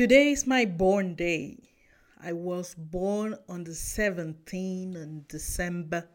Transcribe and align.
Today 0.00 0.30
is 0.32 0.46
my 0.46 0.64
born 0.64 1.14
day. 1.14 1.58
I 2.22 2.32
was 2.32 2.74
born 2.74 3.36
on 3.50 3.64
the 3.64 3.72
17th 3.72 4.96
of 4.96 5.28
December. 5.28 6.08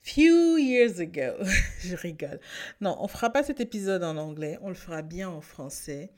Few 0.00 0.56
years 0.56 0.98
ago. 0.98 1.36
Je 1.80 1.94
rigole. 1.94 2.40
Non, 2.80 2.96
on 2.98 3.06
fera 3.06 3.30
pas 3.30 3.44
cet 3.44 3.60
épisode 3.60 4.02
en 4.02 4.16
anglais, 4.16 4.58
on 4.60 4.70
le 4.70 4.74
fera 4.74 5.02
bien 5.02 5.28
en 5.28 5.40
français. 5.40 6.10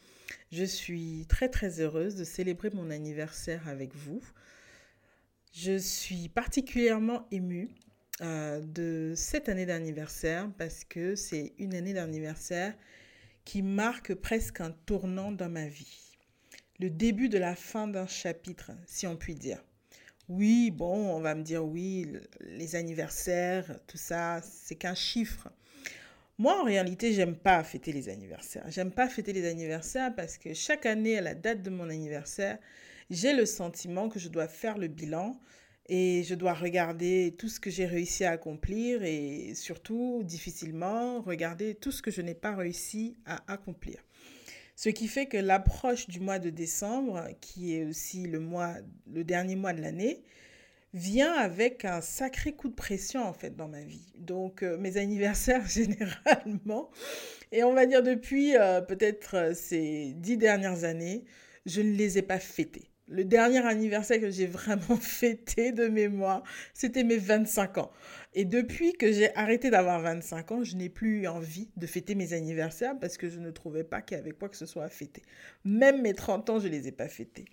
Je 0.51 0.65
suis 0.65 1.27
très 1.29 1.51
très 1.51 1.79
heureuse 1.81 2.15
de 2.15 2.25
célébrer 2.25 2.71
mon 2.71 2.89
anniversaire 2.89 3.69
avec 3.69 3.95
vous. 3.95 4.23
Je 5.53 5.77
suis 5.77 6.31
particulièrement 6.31 7.29
émue 7.33 7.69
euh, 8.23 8.63
de 8.63 9.13
cette 9.15 9.51
année 9.51 9.67
d'anniversaire 9.67 10.51
parce 10.57 10.85
que 10.85 11.17
c'est 11.17 11.53
une 11.59 11.75
année 11.75 11.93
d'anniversaire 11.93 12.73
qui 13.45 13.61
marque 13.61 14.15
presque 14.15 14.63
un 14.63 14.71
tournant 14.71 15.31
dans 15.31 15.51
ma 15.51 15.67
vie. 15.67 16.04
Le 16.81 16.91
début 16.91 17.29
de 17.29 17.39
la 17.39 17.55
fin 17.55 17.87
d'un 17.87 18.07
chapitre, 18.07 18.73
si 18.87 19.07
on 19.07 19.17
peut 19.17 19.35
dire. 19.35 19.63
Oui, 20.29 20.71
bon, 20.71 21.15
on 21.15 21.21
va 21.21 21.35
me 21.35 21.43
dire 21.43 21.65
oui, 21.65 22.07
les 22.41 22.77
anniversaires, 22.77 23.79
tout 23.87 23.97
ça, 23.97 24.41
c'est 24.43 24.75
qu'un 24.75 24.95
chiffre. 24.95 25.51
Moi, 26.37 26.61
en 26.61 26.65
réalité, 26.65 27.13
j'aime 27.13 27.37
pas 27.37 27.63
fêter 27.63 27.93
les 27.93 28.09
anniversaires. 28.09 28.65
J'aime 28.69 28.91
pas 28.91 29.09
fêter 29.09 29.33
les 29.33 29.47
anniversaires 29.47 30.13
parce 30.17 30.37
que 30.37 30.53
chaque 30.53 30.85
année, 30.85 31.17
à 31.17 31.21
la 31.21 31.35
date 31.35 31.63
de 31.63 31.71
mon 31.71 31.89
anniversaire, 31.89 32.59
j'ai 33.09 33.33
le 33.35 33.47
sentiment 33.47 34.09
que 34.09 34.19
je 34.19 34.29
dois 34.29 34.49
faire 34.49 34.77
le 34.77 34.89
bilan 34.89 35.39
et 35.87 36.25
je 36.25 36.35
dois 36.35 36.55
regarder 36.55 37.37
tout 37.39 37.49
ce 37.49 37.61
que 37.61 37.71
j'ai 37.71 37.87
réussi 37.87 38.25
à 38.25 38.33
accomplir 38.33 39.05
et 39.05 39.55
surtout, 39.55 40.23
difficilement, 40.25 41.21
regarder 41.21 41.77
tout 41.77 41.93
ce 41.93 42.03
que 42.03 42.11
je 42.11 42.23
n'ai 42.23 42.35
pas 42.35 42.57
réussi 42.57 43.17
à 43.27 43.53
accomplir. 43.53 44.03
Ce 44.77 44.89
qui 44.89 45.07
fait 45.09 45.27
que 45.27 45.37
l'approche 45.37 46.09
du 46.09 46.21
mois 46.21 46.39
de 46.39 46.51
décembre, 46.51 47.29
qui 47.41 47.77
est 47.77 47.85
aussi 47.85 48.27
le 48.27 48.41
mois, 48.41 48.75
le 49.13 49.23
dernier 49.25 49.57
mois 49.57 49.73
de 49.73 49.81
l'année, 49.81 50.23
vient 50.95 51.33
avec 51.33 51.85
un 51.85 52.01
sacré 52.01 52.53
coup 52.53 52.69
de 52.69 52.75
pression 52.75 53.23
en 53.25 53.33
fait 53.33 53.57
dans 53.57 53.69
ma 53.69 53.83
vie. 53.83 54.13
Donc 54.17 54.63
euh, 54.63 54.79
mes 54.79 54.97
anniversaires 54.99 55.67
généralement, 55.67 56.91
et 57.53 57.65
on 57.65 57.75
va 57.75 57.87
dire 57.87 58.03
depuis 58.03 58.57
euh, 58.57 58.81
peut-être 58.81 59.37
euh, 59.37 59.55
ces 59.55 60.13
dix 60.17 60.37
dernières 60.37 60.85
années, 60.85 61.25
je 61.67 61.81
ne 61.83 61.91
les 61.93 62.19
ai 62.19 62.23
pas 62.23 62.39
fêtés. 62.39 62.91
Le 63.09 63.25
dernier 63.25 63.65
anniversaire 63.67 64.19
que 64.19 64.31
j'ai 64.31 64.47
vraiment 64.47 64.97
fêté 65.01 65.73
de 65.73 65.89
mémoire, 65.89 66.43
c'était 66.73 67.05
mes 67.05 67.19
25 67.19 67.79
ans. 67.79 67.91
Et 68.33 68.47
depuis 68.47 68.95
que 68.95 69.13
j'ai 69.13 69.35
arrêté 69.37 69.69
d'avoir 69.71 70.01
25 70.01 70.53
ans, 70.53 70.65
je 70.65 70.75
n'ai 70.77 70.89
plus 70.89 71.23
eu 71.23 71.27
envie 71.27 71.69
de 71.77 71.87
fêter 71.87 72.15
mes 72.15 72.33
anniversaires 72.33 72.99
parce 72.99 73.19
que 73.19 73.29
je 73.29 73.39
ne 73.39 73.51
trouvais 73.51 73.85
pas 73.85 74.01
qu'il 74.01 74.17
y 74.17 74.21
avait 74.21 74.33
quoi 74.33 74.49
que 74.49 74.57
ce 74.57 74.65
soit 74.65 74.85
à 74.85 74.89
fêter. 74.89 75.23
Même 75.65 76.01
mes 76.01 76.15
30 76.15 76.49
ans, 76.49 76.59
je 76.59 76.67
ne 76.67 76.73
les 76.73 76.89
ai 76.89 76.93
pas 76.93 77.09
fêtés. 77.09 77.45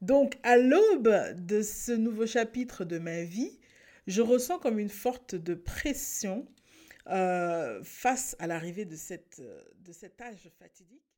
Donc, 0.00 0.36
à 0.42 0.56
l'aube 0.56 1.14
de 1.36 1.60
ce 1.60 1.92
nouveau 1.92 2.26
chapitre 2.26 2.84
de 2.84 2.98
ma 2.98 3.24
vie, 3.24 3.58
je 4.06 4.22
ressens 4.22 4.58
comme 4.58 4.78
une 4.78 4.88
forte 4.88 5.34
de 5.34 5.54
pression 5.54 6.46
euh, 7.08 7.82
face 7.84 8.36
à 8.38 8.46
l'arrivée 8.46 8.86
de, 8.86 8.96
cette, 8.96 9.42
de 9.84 9.92
cet 9.92 10.20
âge 10.22 10.50
fatidique 10.58 11.13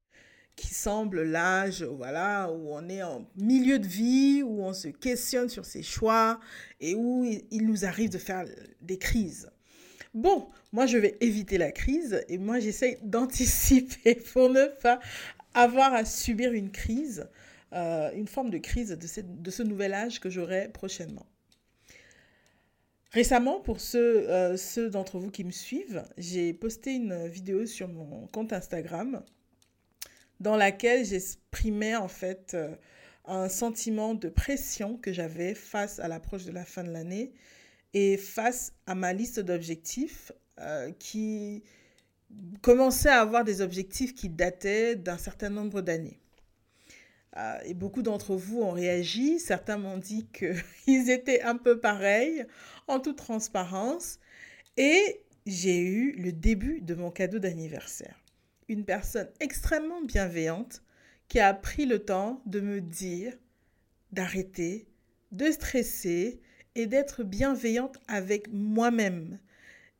qui 0.57 0.73
semble 0.73 1.23
l'âge 1.23 1.83
voilà 1.83 2.51
où 2.51 2.73
on 2.73 2.89
est 2.89 3.03
en 3.03 3.29
milieu 3.37 3.79
de 3.79 3.87
vie 3.87 4.43
où 4.43 4.63
on 4.63 4.73
se 4.73 4.89
questionne 4.89 5.49
sur 5.49 5.67
ses 5.67 5.83
choix 5.83 6.41
et 6.81 6.95
où 6.95 7.25
il 7.25 7.67
nous 7.67 7.85
arrive 7.85 8.11
de 8.11 8.19
faire 8.19 8.47
des 8.81 8.99
crises. 8.99 9.51
Bon, 10.15 10.49
moi 10.73 10.87
je 10.87 10.97
vais 10.97 11.19
éviter 11.21 11.59
la 11.59 11.71
crise 11.71 12.25
et 12.29 12.39
moi 12.39 12.59
j'essaie 12.59 12.99
d'anticiper 13.05 14.15
pour 14.15 14.49
ne 14.49 14.67
pas 14.83 14.99
avoir 15.53 15.93
à 15.93 16.07
subir 16.07 16.53
une 16.53 16.71
crise, 16.71 17.29
euh, 17.75 18.11
une 18.15 18.27
forme 18.27 18.51
de 18.51 18.59
crise 18.59 18.91
de, 18.91 19.23
de 19.23 19.51
ce 19.51 19.63
nouvel 19.63 19.93
âge 19.93 20.19
que 20.21 20.31
j'aurai 20.31 20.71
prochainement. 20.73 21.27
Récemment, 23.13 23.61
pour 23.61 23.81
ceux, 23.81 24.29
euh, 24.29 24.57
ceux 24.57 24.91
d'entre 24.91 25.19
vous 25.19 25.31
qui 25.31 25.45
me 25.45 25.51
suivent, 25.51 26.05
j'ai 26.19 26.53
posté 26.53 26.95
une 26.95 27.29
vidéo 27.29 27.65
sur 27.67 27.89
mon 27.89 28.27
compte 28.27 28.53
Instagram 28.53 29.23
dans 30.41 30.57
laquelle 30.57 31.05
j'exprimais 31.05 31.97
en 31.97 32.09
fait 32.09 32.53
euh, 32.55 32.75
un 33.25 33.49
sentiment 33.49 34.15
de 34.15 34.29
pression 34.29 34.97
que 34.97 35.13
j'avais 35.13 35.55
face 35.55 35.99
à 35.99 36.09
l'approche 36.09 36.45
de 36.45 36.53
la 36.53 36.65
fin 36.65 36.85
de 36.85 36.91
l'année 36.91 37.33
et 37.95 38.17
face 38.17 38.73
à 38.87 38.95
ma 38.95 39.13
liste 39.13 39.41
d'objectifs 39.41 40.33
euh, 40.61 40.93
qui 40.99 41.65
commençait 42.61 43.09
à 43.09 43.21
avoir 43.21 43.45
des 43.45 43.61
objectifs 43.61 44.15
qui 44.15 44.29
dataient 44.29 44.97
d'un 44.97 45.19
certain 45.19 45.51
nombre 45.51 45.81
d'années. 45.81 46.21
Euh, 47.37 47.59
et 47.65 47.75
beaucoup 47.75 48.03
d'entre 48.03 48.35
vous 48.35 48.63
ont 48.63 48.71
réagi, 48.71 49.39
certains 49.39 49.77
m'ont 49.77 49.99
dit 49.99 50.27
qu'ils 50.33 51.11
étaient 51.11 51.43
un 51.43 51.57
peu 51.57 51.79
pareils, 51.79 52.45
en 52.89 53.01
toute 53.01 53.17
transparence, 53.17 54.19
et 54.77 55.21
j'ai 55.47 55.81
eu 55.81 56.13
le 56.13 56.33
début 56.33 56.81
de 56.81 56.95
mon 56.95 57.11
cadeau 57.11 57.39
d'anniversaire 57.39 58.26
une 58.69 58.85
personne 58.85 59.29
extrêmement 59.41 60.03
bienveillante 60.03 60.83
qui 61.29 61.41
a 61.41 61.53
pris 61.55 61.87
le 61.87 62.01
temps 62.01 62.43
de 62.47 62.61
me 62.61 62.81
dire 62.81 63.35
d'arrêter, 64.13 64.87
de 65.33 65.51
stresser 65.51 66.41
et 66.75 66.87
d'être 66.87 67.25
bienveillante 67.25 67.99
avec 68.09 68.49
moi-même. 68.53 69.39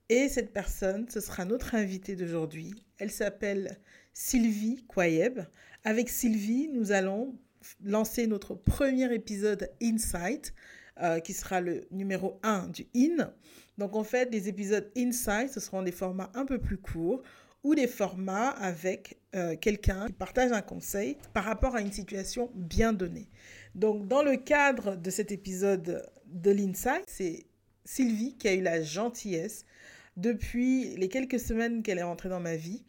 Et 0.09 0.29
cette 0.29 0.53
personne, 0.53 1.09
ce 1.09 1.21
sera 1.21 1.45
notre 1.45 1.75
invitée 1.75 2.15
d'aujourd'hui. 2.15 2.75
Elle 2.99 3.11
s'appelle 3.11 3.79
Sylvie 4.15 4.85
Kwayeb. 4.87 5.41
Avec 5.85 6.09
Sylvie, 6.09 6.69
nous 6.69 6.93
allons 6.93 7.37
lancer 7.85 8.27
notre 8.27 8.55
premier 8.55 9.13
épisode 9.13 9.71
Insight, 9.83 10.55
euh, 11.03 11.19
qui 11.19 11.33
sera 11.33 11.61
le 11.61 11.87
numéro 11.91 12.39
1 12.43 12.69
du 12.69 12.87
IN. 12.95 13.33
Donc 13.79 13.97
en 13.97 14.05
fait, 14.05 14.31
les 14.31 14.49
épisodes 14.49 14.91
Insight, 14.97 15.51
ce 15.51 15.61
seront 15.61 15.83
des 15.83 15.93
formats 15.93 16.31
un 16.35 16.47
peu 16.47 16.59
plus 16.59 16.79
courts 16.79 17.23
ou 17.67 17.75
des 17.75 17.89
formats 17.89 18.51
avec 18.51 19.19
euh, 19.35 19.57
quelqu'un 19.57 20.07
qui 20.07 20.13
partage 20.13 20.53
un 20.53 20.63
conseil 20.63 21.19
par 21.35 21.43
rapport 21.43 21.75
à 21.75 21.81
une 21.81 21.91
situation 21.91 22.49
bien 22.55 22.93
donnée. 22.93 23.29
Donc, 23.75 24.07
dans 24.07 24.23
le 24.23 24.37
cadre 24.37 24.95
de 24.95 25.11
cet 25.11 25.33
épisode 25.33 26.09
de 26.27 26.51
l'Insight, 26.53 27.03
c'est 27.09 27.47
Sylvie 27.85 28.37
qui 28.39 28.47
a 28.47 28.55
eu 28.55 28.63
la 28.63 28.83
gentillesse, 28.83 29.65
depuis 30.17 30.97
les 30.97 31.09
quelques 31.09 31.41
semaines 31.41 31.83
qu'elle 31.83 31.99
est 31.99 32.05
rentrée 32.05 32.29
dans 32.29 32.39
ma 32.39 32.55
vie, 32.55 32.85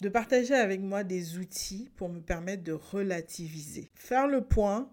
de 0.00 0.08
partager 0.08 0.54
avec 0.54 0.80
moi 0.80 1.04
des 1.04 1.36
outils 1.36 1.90
pour 1.94 2.08
me 2.08 2.20
permettre 2.20 2.64
de 2.64 2.72
relativiser, 2.72 3.90
faire 3.94 4.26
le 4.26 4.40
point, 4.40 4.90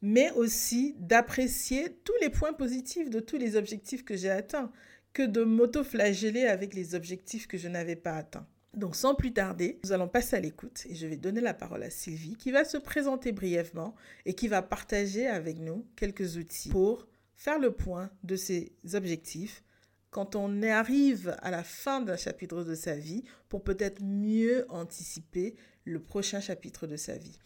mais 0.00 0.30
aussi 0.30 0.96
d'apprécier 0.98 1.98
tous 2.02 2.16
les 2.22 2.30
points 2.30 2.54
positifs 2.54 3.10
de 3.10 3.20
tous 3.20 3.36
les 3.36 3.56
objectifs 3.56 4.06
que 4.06 4.16
j'ai 4.16 4.30
atteints, 4.30 4.72
que 5.12 5.22
de 5.22 5.44
m'auto-flageller 5.44 6.46
avec 6.46 6.72
les 6.72 6.94
objectifs 6.94 7.46
que 7.46 7.58
je 7.58 7.68
n'avais 7.68 7.96
pas 7.96 8.14
atteints. 8.14 8.46
Donc 8.74 8.94
sans 8.94 9.14
plus 9.14 9.32
tarder, 9.32 9.80
nous 9.82 9.92
allons 9.92 10.08
passer 10.08 10.36
à 10.36 10.40
l'écoute 10.40 10.86
et 10.88 10.94
je 10.94 11.06
vais 11.06 11.16
donner 11.16 11.40
la 11.40 11.54
parole 11.54 11.82
à 11.82 11.90
Sylvie 11.90 12.36
qui 12.36 12.52
va 12.52 12.64
se 12.64 12.76
présenter 12.76 13.32
brièvement 13.32 13.96
et 14.26 14.34
qui 14.34 14.46
va 14.46 14.62
partager 14.62 15.26
avec 15.26 15.58
nous 15.58 15.84
quelques 15.96 16.36
outils 16.36 16.68
pour 16.68 17.08
faire 17.34 17.58
le 17.58 17.72
point 17.72 18.10
de 18.22 18.36
ses 18.36 18.72
objectifs 18.94 19.64
quand 20.10 20.36
on 20.36 20.62
arrive 20.62 21.36
à 21.42 21.50
la 21.50 21.64
fin 21.64 22.00
d'un 22.00 22.16
chapitre 22.16 22.62
de 22.62 22.74
sa 22.74 22.94
vie 22.94 23.24
pour 23.48 23.62
peut-être 23.62 24.02
mieux 24.02 24.66
anticiper 24.68 25.56
le 25.84 26.00
prochain 26.00 26.40
chapitre 26.40 26.86
de 26.86 26.96
sa 26.96 27.16
vie. 27.16 27.38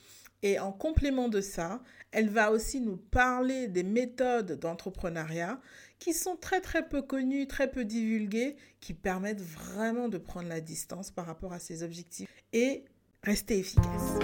Et 0.47 0.59
en 0.59 0.73
complément 0.73 1.31
de 1.31 1.41
ça, 1.41 1.81
elle 2.13 2.29
va 2.29 2.53
aussi 2.53 2.79
nous 2.79 2.99
parler 2.99 3.67
des 3.67 3.83
méthodes 3.83 4.61
d'entrepreneuriat 4.61 5.59
qui 5.99 6.13
sont 6.13 6.37
très 6.37 6.61
très 6.61 6.87
peu 6.87 7.01
connues, 7.01 7.47
très 7.47 7.71
peu 7.71 7.87
divulguées, 7.87 8.57
qui 8.79 8.93
permettent 8.93 9.41
vraiment 9.41 10.11
de 10.11 10.19
prendre 10.19 10.51
la 10.51 10.61
distance 10.61 11.11
par 11.11 11.25
rapport 11.25 11.55
à 11.55 11.59
ses 11.59 11.83
objectifs 11.83 12.29
et 12.53 12.85
rester 13.23 13.59
efficace. 13.59 14.19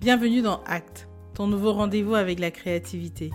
Bienvenue 0.00 0.40
dans 0.40 0.62
Act, 0.64 1.08
ton 1.34 1.46
nouveau 1.46 1.74
rendez-vous 1.74 2.14
avec 2.14 2.38
la 2.38 2.50
créativité. 2.50 3.30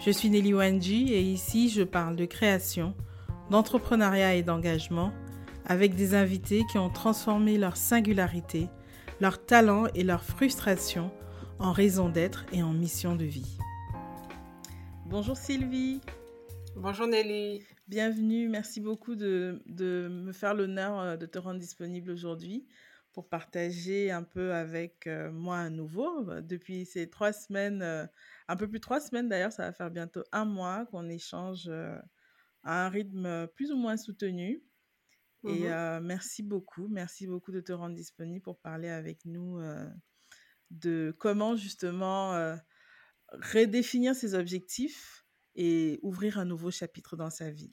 Je 0.00 0.10
suis 0.10 0.28
Nelly 0.28 0.54
Wanji 0.54 1.14
et 1.14 1.22
ici 1.22 1.68
je 1.68 1.84
parle 1.84 2.16
de 2.16 2.24
création, 2.24 2.96
d'entrepreneuriat 3.50 4.34
et 4.34 4.42
d'engagement 4.42 5.12
avec 5.66 5.94
des 5.94 6.14
invités 6.14 6.62
qui 6.70 6.78
ont 6.78 6.90
transformé 6.90 7.58
leur 7.58 7.76
singularité, 7.76 8.68
leur 9.20 9.44
talent 9.44 9.86
et 9.94 10.02
leur 10.02 10.24
frustration 10.24 11.10
en 11.58 11.72
raison 11.72 12.08
d'être 12.08 12.44
et 12.52 12.62
en 12.62 12.72
mission 12.72 13.16
de 13.16 13.24
vie. 13.24 13.58
Bonjour 15.06 15.36
Sylvie. 15.36 16.00
Bonjour 16.74 17.06
Nelly. 17.06 17.62
Bienvenue, 17.86 18.48
merci 18.48 18.80
beaucoup 18.80 19.14
de, 19.14 19.60
me 19.68 20.32
faire 20.32 20.54
l'honneur 20.54 20.98
euh, 20.98 21.16
de 21.16 21.26
te 21.26 21.38
rendre 21.38 21.60
disponible 21.60 22.10
aujourd'hui 22.10 22.66
pour 23.12 23.28
partager 23.28 24.10
un 24.10 24.22
peu 24.22 24.54
avec 24.54 25.06
euh, 25.06 25.30
moi 25.30 25.58
à 25.58 25.68
nouveau. 25.68 26.24
Depuis 26.40 26.86
ces 26.86 27.10
trois 27.10 27.34
semaines, 27.34 27.82
euh, 27.82 28.06
un 28.48 28.56
peu 28.56 28.66
plus 28.66 28.78
de 28.78 28.82
trois 28.82 29.00
semaines 29.00 29.28
d'ailleurs, 29.28 29.52
ça 29.52 29.64
va 29.64 29.72
faire 29.72 29.90
bientôt 29.90 30.22
un 30.32 30.46
mois 30.46 30.86
qu'on 30.86 31.10
échange 31.10 31.68
à 32.64 32.86
un 32.86 32.88
rythme 32.88 33.46
plus 33.48 33.70
ou 33.70 33.76
moins 33.76 33.98
soutenu. 33.98 34.62
Et 35.44 35.68
mmh 35.68 36.00
merci 36.02 36.42
beaucoup, 36.42 36.88
merci 36.88 37.26
beaucoup 37.26 37.52
de 37.52 37.60
te 37.60 37.72
rendre 37.72 37.96
disponible 37.96 38.42
pour 38.42 38.60
parler 38.60 38.88
avec 38.88 39.24
nous 39.24 39.58
de 40.70 41.14
comment 41.18 41.56
justement 41.56 42.56
redéfinir 43.52 44.14
ses 44.14 44.34
objectifs 44.34 45.24
et 45.54 45.98
ouvrir 46.02 46.38
un 46.38 46.44
nouveau 46.44 46.70
chapitre 46.70 47.16
dans 47.16 47.30
sa 47.30 47.50
vie. 47.50 47.72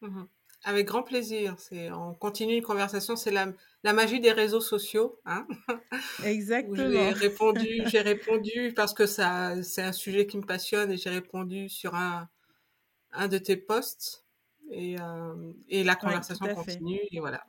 Mmh 0.00 0.24
avec 0.64 0.86
grand 0.86 1.04
plaisir. 1.04 1.54
C'est, 1.58 1.92
on 1.92 2.14
continue 2.14 2.56
une 2.56 2.62
conversation. 2.62 3.14
C'est 3.14 3.30
la, 3.30 3.52
la 3.84 3.92
magie 3.92 4.20
des 4.20 4.32
réseaux 4.32 4.60
sociaux. 4.60 5.20
Hein 5.24 5.46
Exactement. 6.24 6.90
j'ai 6.90 7.10
répondu, 7.10 7.82
j'ai 7.86 8.00
répondu 8.00 8.72
parce 8.74 8.92
que 8.92 9.06
ça, 9.06 9.62
c'est 9.62 9.82
un 9.82 9.92
sujet 9.92 10.26
qui 10.26 10.36
me 10.36 10.42
passionne 10.44 10.90
et 10.90 10.96
j'ai 10.96 11.10
répondu 11.10 11.68
sur 11.68 11.94
un, 11.94 12.28
un 13.12 13.28
de 13.28 13.38
tes 13.38 13.56
posts. 13.56 14.25
Et, 14.70 14.96
euh, 15.00 15.52
et 15.68 15.84
la 15.84 15.96
conversation 15.96 16.46
continue. 16.54 17.00
Et 17.10 17.20
voilà. 17.20 17.46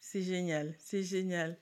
c'est 0.00 0.22
génial, 0.22 0.74
c'est 0.78 1.02
génial. 1.02 1.58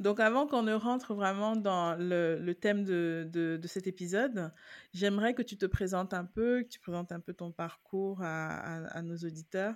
Donc, 0.00 0.18
avant 0.18 0.46
qu'on 0.46 0.62
ne 0.62 0.74
rentre 0.74 1.14
vraiment 1.14 1.54
dans 1.54 1.94
le, 1.94 2.38
le 2.38 2.54
thème 2.54 2.84
de, 2.84 3.28
de, 3.30 3.56
de, 3.56 3.68
cet 3.68 3.86
épisode, 3.86 4.52
j'aimerais 4.92 5.34
que 5.34 5.42
tu 5.42 5.56
te 5.56 5.66
présentes 5.66 6.12
un 6.14 6.24
peu, 6.24 6.62
que 6.62 6.68
tu 6.68 6.80
présentes 6.80 7.12
un 7.12 7.20
peu 7.20 7.32
ton 7.32 7.52
parcours 7.52 8.20
à, 8.20 8.56
à, 8.88 9.02
nos 9.02 9.16
auditeurs. 9.16 9.74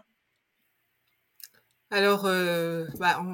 Alors, 1.91 2.27
euh, 2.27 2.87
bah, 2.99 3.25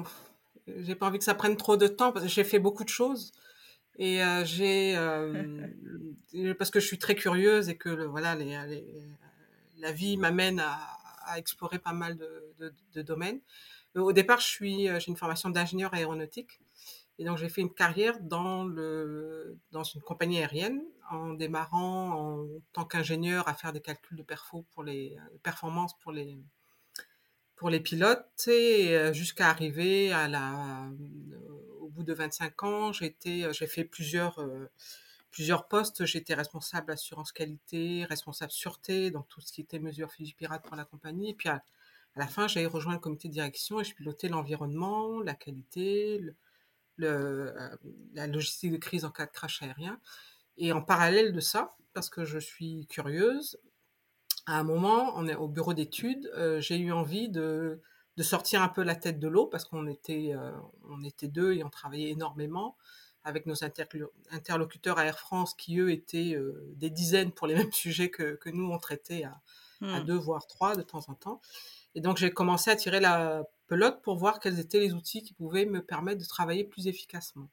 j'ai 0.67 0.95
pas 0.95 1.07
envie 1.07 1.17
que 1.17 1.23
ça 1.23 1.33
prenne 1.33 1.57
trop 1.57 1.75
de 1.75 1.87
temps 1.87 2.11
parce 2.11 2.25
que 2.25 2.31
j'ai 2.31 2.43
fait 2.43 2.59
beaucoup 2.59 2.83
de 2.83 2.89
choses 2.89 3.31
et 3.97 4.23
euh, 4.23 4.45
j'ai 4.45 4.95
euh, 4.97 6.53
parce 6.57 6.69
que 6.69 6.79
je 6.79 6.85
suis 6.85 6.99
très 6.99 7.15
curieuse 7.15 7.67
et 7.67 7.77
que 7.77 7.89
le, 7.89 8.05
voilà, 8.05 8.35
les, 8.35 8.55
la 9.77 9.91
vie 9.91 10.17
m'amène 10.17 10.59
à, 10.59 10.79
explorer 11.37 11.79
pas 11.79 11.93
mal 11.93 12.17
de, 12.17 13.01
domaines. 13.01 13.41
Au 13.95 14.13
départ, 14.13 14.41
suis, 14.41 14.87
j'ai 14.87 15.07
une 15.07 15.17
formation 15.17 15.49
d'ingénieur 15.49 15.93
aéronautique 15.93 16.59
et 17.17 17.23
donc, 17.23 17.37
j'ai 17.37 17.49
fait 17.49 17.61
une 17.61 17.73
carrière 17.73 18.19
dans, 18.19 18.65
une 18.67 20.01
compagnie 20.01 20.39
aérienne 20.39 20.83
en 21.09 21.33
démarrant 21.33 22.41
en 22.41 22.47
tant 22.73 22.83
qu'ingénieur 22.83 23.47
à 23.47 23.53
faire 23.53 23.71
des 23.71 23.79
calculs 23.79 24.17
de 24.17 24.23
perfo 24.23 24.65
pour 24.73 24.83
les 24.83 25.15
performances 25.43 25.97
pour 25.99 26.11
les, 26.11 27.79
pilotes 27.79 28.47
et 28.47 28.95
euh, 28.97 29.13
jusqu'à 29.13 29.49
arriver 29.49 30.13
au 31.79 31.87
bout 31.87 32.03
de 32.03 32.13
25 32.13 32.63
ans, 32.63 32.91
j'ai 32.91 33.15
fait 33.67 33.85
plusieurs, 33.85 34.39
euh, 34.39 34.69
plusieurs 35.35 35.67
postes. 35.67 36.05
J'étais 36.05 36.33
responsable 36.33 36.93
assurance 36.93 37.33
qualité, 37.33 38.05
responsable 38.05 38.53
sûreté, 38.53 39.11
donc 39.11 39.27
tout 39.27 39.41
ce 39.41 39.51
qui 39.51 39.59
était 39.59 39.79
mesures 39.79 40.09
Fijipirate 40.09 40.63
pour 40.63 40.77
la 40.77 40.85
compagnie. 40.85 41.31
Et 41.31 41.33
puis 41.33 41.49
à, 41.49 41.61
la 42.15 42.25
fin, 42.25 42.47
j'ai 42.47 42.65
rejoint 42.65 42.93
le 42.93 42.99
comité 42.99 43.27
de 43.27 43.33
direction 43.33 43.81
et 43.81 43.83
je 43.83 43.93
pilotais 43.93 44.29
l'environnement, 44.29 45.19
la 45.19 45.35
qualité, 45.35 46.21
euh, 47.01 47.75
la 48.13 48.27
logistique 48.27 48.71
de 48.71 48.77
crise 48.77 49.03
en 49.03 49.11
cas 49.11 49.25
de 49.25 49.31
crash 49.31 49.61
aérien. 49.61 49.99
Et 50.57 50.71
en 50.71 50.81
parallèle 50.81 51.33
de 51.33 51.41
ça, 51.41 51.75
parce 51.93 52.09
que 52.09 52.23
je 52.23 52.39
suis 52.39 52.87
curieuse, 52.87 53.59
à 54.45 54.57
un 54.57 54.63
moment, 54.63 55.11
on 55.17 55.27
est 55.27 55.35
au 55.35 55.49
bureau 55.49 55.73
d'études, 55.73 56.31
euh, 56.37 56.61
j'ai 56.61 56.77
eu 56.77 56.93
envie 56.93 57.27
de, 57.27 57.81
de, 58.15 58.23
sortir 58.23 58.61
un 58.61 58.69
peu 58.69 58.83
la 58.83 58.95
tête 58.95 59.19
de 59.19 59.27
l'eau 59.27 59.47
parce 59.47 59.65
qu'on 59.65 59.87
était, 59.87 60.31
euh, 60.33 60.53
on 60.89 61.03
était 61.03 61.27
deux 61.27 61.51
et 61.55 61.63
on 61.65 61.69
travaillait 61.69 62.11
énormément 62.11 62.77
avec 63.25 63.45
nos 63.45 63.55
interlocuteurs 64.31 64.97
à 64.97 65.05
Air 65.05 65.19
France 65.19 65.53
qui, 65.55 65.79
eux, 65.79 65.91
étaient 65.91 66.37
des 66.75 66.89
dizaines 66.89 67.31
pour 67.31 67.47
les 67.47 67.55
mêmes 67.55 67.73
sujets 67.73 68.09
que, 68.09 68.35
que 68.35 68.49
nous, 68.49 68.71
on 68.71 68.77
traitait 68.77 69.23
à, 69.23 69.41
à, 69.81 69.99
hmm. 69.99 70.05
deux, 70.05 70.15
voire 70.15 70.47
trois 70.47 70.75
de 70.75 70.81
temps 70.81 71.03
en 71.09 71.15
temps. 71.15 71.41
Et 71.95 72.01
donc, 72.01 72.17
j'ai 72.17 72.31
commencé 72.31 72.69
à 72.69 72.75
tirer 72.75 72.99
la 72.99 73.43
pelote 73.67 74.01
pour 74.01 74.15
voir 74.15 74.39
quels 74.39 74.59
étaient 74.59 74.79
les 74.79 74.93
outils 74.93 75.23
qui 75.23 75.33
pouvaient 75.33 75.65
me 75.65 75.81
permettre 75.81 76.21
de 76.21 76.27
travailler 76.27 76.63
plus 76.63 76.87
efficacement. 76.87 77.49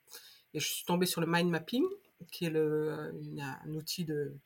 Et 0.54 0.60
je 0.60 0.68
suis 0.68 0.84
tombée 0.84 1.06
sur 1.06 1.20
le 1.20 1.26
mind 1.26 1.50
mapping, 1.50 1.84
qui 2.30 2.44
est 2.44 2.50
le, 2.50 3.12
un 3.40 3.74
outil 3.74 4.04
de, 4.04 4.36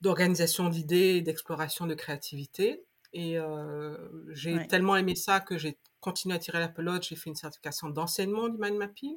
d'organisation 0.00 0.68
d'idées, 0.68 1.22
d'exploration 1.22 1.86
de 1.86 1.94
créativité. 1.94 2.84
Et 3.12 3.38
euh, 3.38 3.96
j'ai 4.32 4.66
tellement 4.66 4.96
aimé 4.96 5.14
ça 5.14 5.40
que 5.40 5.58
j'ai 5.58 5.78
continué 6.00 6.34
à 6.34 6.38
tirer 6.38 6.58
la 6.58 6.68
pelote. 6.68 7.04
J'ai 7.04 7.16
fait 7.16 7.30
une 7.30 7.36
certification 7.36 7.88
d'enseignement 7.88 8.48
du 8.48 8.58
mind 8.58 8.76
mapping. 8.76 9.16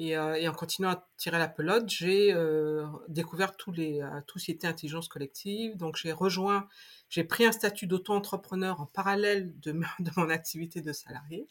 Et, 0.00 0.16
euh, 0.16 0.34
et, 0.34 0.46
en 0.48 0.52
continuant 0.54 0.90
à 0.90 1.08
tirer 1.16 1.38
la 1.38 1.48
pelote, 1.48 1.88
j'ai 1.88 2.32
euh, 2.32 2.86
découvert 3.08 3.56
tous 3.56 3.72
les, 3.72 4.00
euh, 4.00 4.20
tout 4.28 4.38
ce 4.38 4.44
qui 4.44 4.50
était 4.52 4.68
intelligence 4.68 5.08
collective. 5.08 5.76
Donc 5.76 5.96
j'ai 5.96 6.12
rejoint 6.12 6.68
j'ai 7.08 7.24
pris 7.24 7.44
un 7.44 7.52
statut 7.52 7.86
d'auto-entrepreneur 7.86 8.80
en 8.80 8.86
parallèle 8.86 9.58
de, 9.58 9.72
de, 9.98 10.10
mon 10.16 10.30
activité 10.30 10.82
de 10.82 10.92
salarié. 10.92 11.48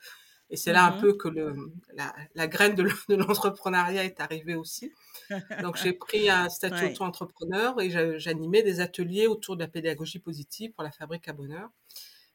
Et 0.50 0.56
c'est 0.56 0.72
là 0.72 0.86
un 0.86 0.96
mmh 0.96 1.02
peu 1.02 1.14
que 1.18 1.28
le, 1.28 1.74
la, 1.94 2.16
la 2.36 2.48
graine 2.48 2.74
de 2.74 3.16
l'entrepreneuriat 3.16 4.06
est 4.06 4.22
arrivée 4.22 4.56
aussi. 4.56 4.94
Donc 5.62 5.76
j'ai 5.76 5.92
pris 5.92 6.30
un 6.30 6.48
statut 6.50 6.86
auto-entrepreneur 6.86 7.82
et 7.82 7.90
j'animais 8.18 8.64
des 8.64 8.80
ateliers 8.80 9.28
autour 9.28 9.58
de 9.58 9.62
la 9.62 9.68
pédagogie 9.68 10.20
positive 10.20 10.72
pour 10.72 10.86
la 10.86 10.92
fabrique 10.92 11.28
à 11.28 11.34
bonheur. 11.34 11.70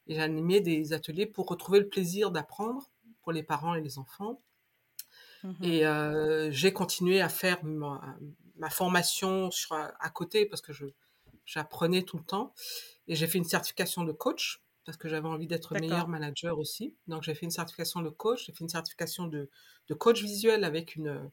Et 0.09 0.17
j'animais 0.17 0.61
des 0.61 0.93
ateliers 0.93 1.25
pour 1.25 1.47
retrouver 1.47 1.79
le 1.79 1.89
plaisir 1.89 2.31
d'apprendre 2.31 2.91
pour 3.23 3.33
les 3.33 3.43
parents 3.43 3.75
et 3.75 3.81
les 3.81 3.99
enfants. 3.99 4.43
Mmh 5.45 5.53
et 5.63 5.87
euh, 5.87 6.51
j'ai 6.53 6.73
continué 6.73 7.21
à 7.21 7.29
faire 7.29 7.65
ma, 7.65 8.17
ma 8.57 8.71
formation 8.71 9.51
sur, 9.51 9.75
à 9.75 10.11
côté 10.11 10.47
parce 10.47 10.63
que 10.63 10.73
je 10.73 10.87
j'apprenais 11.45 12.03
tout 12.03 12.19
le 12.19 12.25
temps. 12.25 12.55
Et 13.09 13.17
j'ai 13.17 13.27
fait 13.27 13.39
une 13.39 13.45
certification 13.45 14.05
de 14.05 14.13
coach 14.13 14.63
parce 14.85 14.97
que 14.97 15.09
j'avais 15.09 15.29
envie 15.29 15.47
d'être 15.47 15.75
meilleur 15.75 16.09
manager 16.09 16.59
aussi. 16.59 16.97
Donc 17.07 17.23
j'ai 17.23 17.35
fait 17.35 17.45
une 17.45 17.51
certification 17.51 18.01
de 18.01 18.09
coach, 18.09 18.47
j'ai 18.47 18.53
fait 18.53 18.63
une 18.63 18.69
certification 18.69 19.27
de, 19.27 19.49
de 19.89 19.95
coach 19.95 20.23
visuel 20.23 20.65
avec 20.65 20.97
une, 20.97 21.31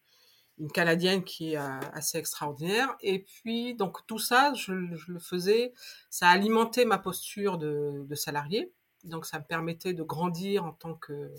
une 0.59 0.71
Canadienne 0.71 1.23
qui 1.23 1.53
est 1.53 1.55
assez 1.55 2.17
extraordinaire. 2.17 2.95
Et 3.01 3.19
puis, 3.19 3.73
donc 3.75 4.05
tout 4.05 4.19
ça, 4.19 4.53
je, 4.53 4.95
je 4.95 5.11
le 5.11 5.19
faisais, 5.19 5.73
ça 6.09 6.29
alimentait 6.29 6.85
ma 6.85 6.97
posture 6.97 7.57
de, 7.57 8.05
de, 8.07 8.15
salarié. 8.15 8.71
Donc 9.03 9.25
ça 9.25 9.39
me 9.39 9.45
permettait 9.45 9.93
de 9.93 10.03
grandir 10.03 10.65
en 10.65 10.73
tant 10.73 10.93
que, 10.93 11.31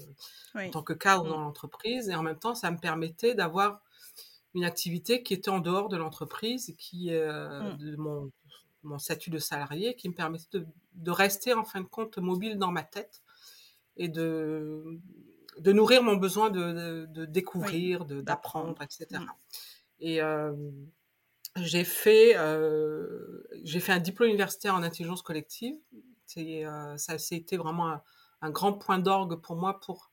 en 0.54 0.70
tant 0.70 0.82
que 0.82 0.92
cadre 0.92 1.24
mmh. 1.24 1.28
dans 1.28 1.40
l'entreprise. 1.40 2.08
Et 2.08 2.14
en 2.14 2.22
même 2.22 2.38
temps, 2.38 2.54
ça 2.54 2.70
me 2.70 2.78
permettait 2.78 3.34
d'avoir 3.34 3.80
une 4.54 4.64
activité 4.64 5.22
qui 5.22 5.34
était 5.34 5.50
en 5.50 5.60
dehors 5.60 5.88
de 5.88 5.96
l'entreprise, 5.96 6.74
qui 6.78 7.12
euh, 7.12 7.72
mmh. 7.72 7.76
de 7.78 7.96
mon 7.96 8.32
mon 8.82 8.98
statut 8.98 9.28
de 9.28 9.38
salarié 9.38 9.94
qui 9.94 10.08
me 10.08 10.14
permettait 10.14 10.46
de, 10.58 10.66
de, 10.94 11.10
rester 11.10 11.52
en 11.52 11.64
fin 11.64 11.82
de 11.82 11.86
compte 11.86 12.16
mobile 12.16 12.56
dans 12.58 12.70
ma 12.70 12.82
tête 12.82 13.22
et 13.98 14.08
de, 14.08 14.98
de 15.58 15.72
nourrir 15.72 16.02
mon 16.02 16.16
besoin 16.16 16.48
de, 16.48 17.06
de 17.06 17.24
découvrir, 17.26 18.06
d'apprendre, 18.06 18.80
etc. 18.82 19.06
Mmh. 19.10 19.26
Et 20.00 20.22
euh, 20.22 20.52
j'ai 21.56 21.84
fait, 21.84 22.36
euh, 22.36 23.42
j'ai 23.64 23.80
fait 23.80 23.92
un 23.92 23.98
diplôme 23.98 24.30
universitaire 24.30 24.74
en 24.74 24.82
intelligence 24.82 25.22
collective. 25.22 25.76
Euh, 26.38 26.96
ça 26.96 27.12
a 27.14 27.34
été 27.34 27.56
vraiment 27.56 27.88
un, 27.90 28.02
un 28.42 28.50
grand 28.50 28.72
point 28.74 28.98
d'orgue 28.98 29.40
pour 29.40 29.56
moi 29.56 29.80
pour 29.80 30.10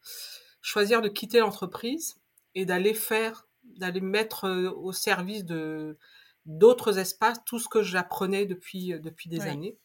choisir 0.62 1.02
de 1.02 1.10
quitter 1.10 1.40
l'entreprise 1.40 2.22
et 2.56 2.66
d'aller 2.66 2.94
faire, 2.94 3.48
d'aller 3.64 4.02
mettre 4.02 4.46
euh, 4.46 4.72
au 4.72 4.92
service 4.92 5.46
de 5.46 5.98
d'autres 6.46 6.98
espaces, 6.98 7.40
tout 7.46 7.60
ce 7.60 7.68
que 7.68 7.84
j'apprenais 7.84 8.46
depuis, 8.46 8.94
euh, 8.94 9.00
depuis 9.00 9.30
des 9.30 9.48
années. 9.48 9.78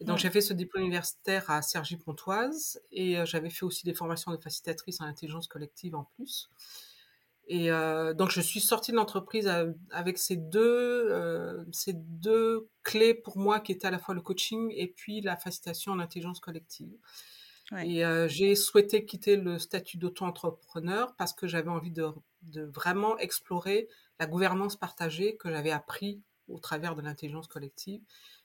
Et 0.00 0.04
donc, 0.04 0.18
j'ai 0.18 0.30
fait 0.30 0.40
ce 0.42 0.54
diplôme 0.54 0.84
universitaire 0.84 1.50
à 1.50 1.62
Cergy-Pontoise 1.62 2.80
et 2.92 3.16
j'avais 3.26 3.50
fait 3.50 3.64
aussi 3.64 3.84
des 3.84 3.94
formations 3.94 4.32
de 4.32 4.38
facilitatrice 4.38 5.00
en 5.00 5.04
intelligence 5.04 5.48
collective 5.48 5.94
en 5.96 6.04
plus. 6.04 6.50
Et 7.48 7.70
euh, 7.70 8.12
donc, 8.12 8.30
je 8.30 8.40
suis 8.40 8.60
sortie 8.60 8.90
de 8.90 8.96
l'entreprise 8.96 9.50
avec 9.90 10.18
ces 10.18 10.36
deux, 10.36 11.08
euh, 11.10 11.64
ces 11.72 11.92
deux 11.92 12.68
clés 12.82 13.14
pour 13.14 13.38
moi 13.38 13.60
qui 13.60 13.70
étaient 13.72 13.86
à 13.86 13.92
la 13.92 14.00
fois 14.00 14.14
le 14.14 14.20
coaching 14.20 14.72
et 14.74 14.88
puis 14.88 15.20
la 15.20 15.36
facilitation 15.36 15.92
en 15.92 16.00
intelligence 16.00 16.40
collective. 16.40 16.92
Ouais. 17.70 17.88
Et 17.88 18.04
euh, 18.04 18.26
j'ai 18.26 18.54
souhaité 18.56 19.04
quitter 19.04 19.36
le 19.36 19.58
statut 19.58 19.96
d'auto-entrepreneur 19.96 21.14
parce 21.16 21.32
que 21.32 21.46
j'avais 21.46 21.70
envie 21.70 21.90
de, 21.92 22.08
de, 22.42 22.62
vraiment 22.62 23.16
explorer 23.18 23.88
la 24.18 24.26
gouvernance 24.26 24.76
partagée 24.76 25.36
que 25.36 25.50
j'avais 25.50 25.72
appris 25.72 26.20
au 26.48 26.58
travers 26.58 26.94
de 26.94 27.02
l'intelligence 27.02 27.48
collective. 27.48 28.00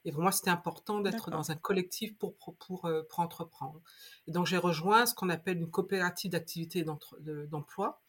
Et 0.05 0.11
pour 0.11 0.21
moi, 0.21 0.31
c'était 0.31 0.49
important 0.49 0.99
d'être 0.99 1.29
dans 1.29 1.51
un 1.51 1.55
collectif 1.55 2.17
pour, 2.17 2.35
pour, 2.35 2.55
pour, 2.55 2.91
pour 3.09 3.19
entreprendre. 3.19 3.81
Et 4.27 4.31
donc, 4.31 4.47
j'ai 4.47 4.57
rejoint 4.57 5.05
ce 5.05 5.13
qu'on 5.13 5.29
appelle 5.29 5.57
une 5.57 5.69
coopérative 5.69 6.31
d'activité 6.31 6.83
d'emploi. 6.83 8.01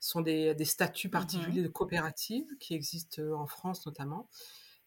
Ce 0.00 0.10
sont 0.10 0.20
des, 0.20 0.54
des 0.54 0.64
statuts 0.64 1.08
mmh 1.08 1.10
particuliers 1.10 1.60
mmh. 1.60 1.64
de 1.64 1.68
coopérative 1.68 2.46
qui 2.58 2.74
existent 2.74 3.22
euh, 3.22 3.34
en 3.34 3.46
France 3.46 3.86
notamment. 3.86 4.28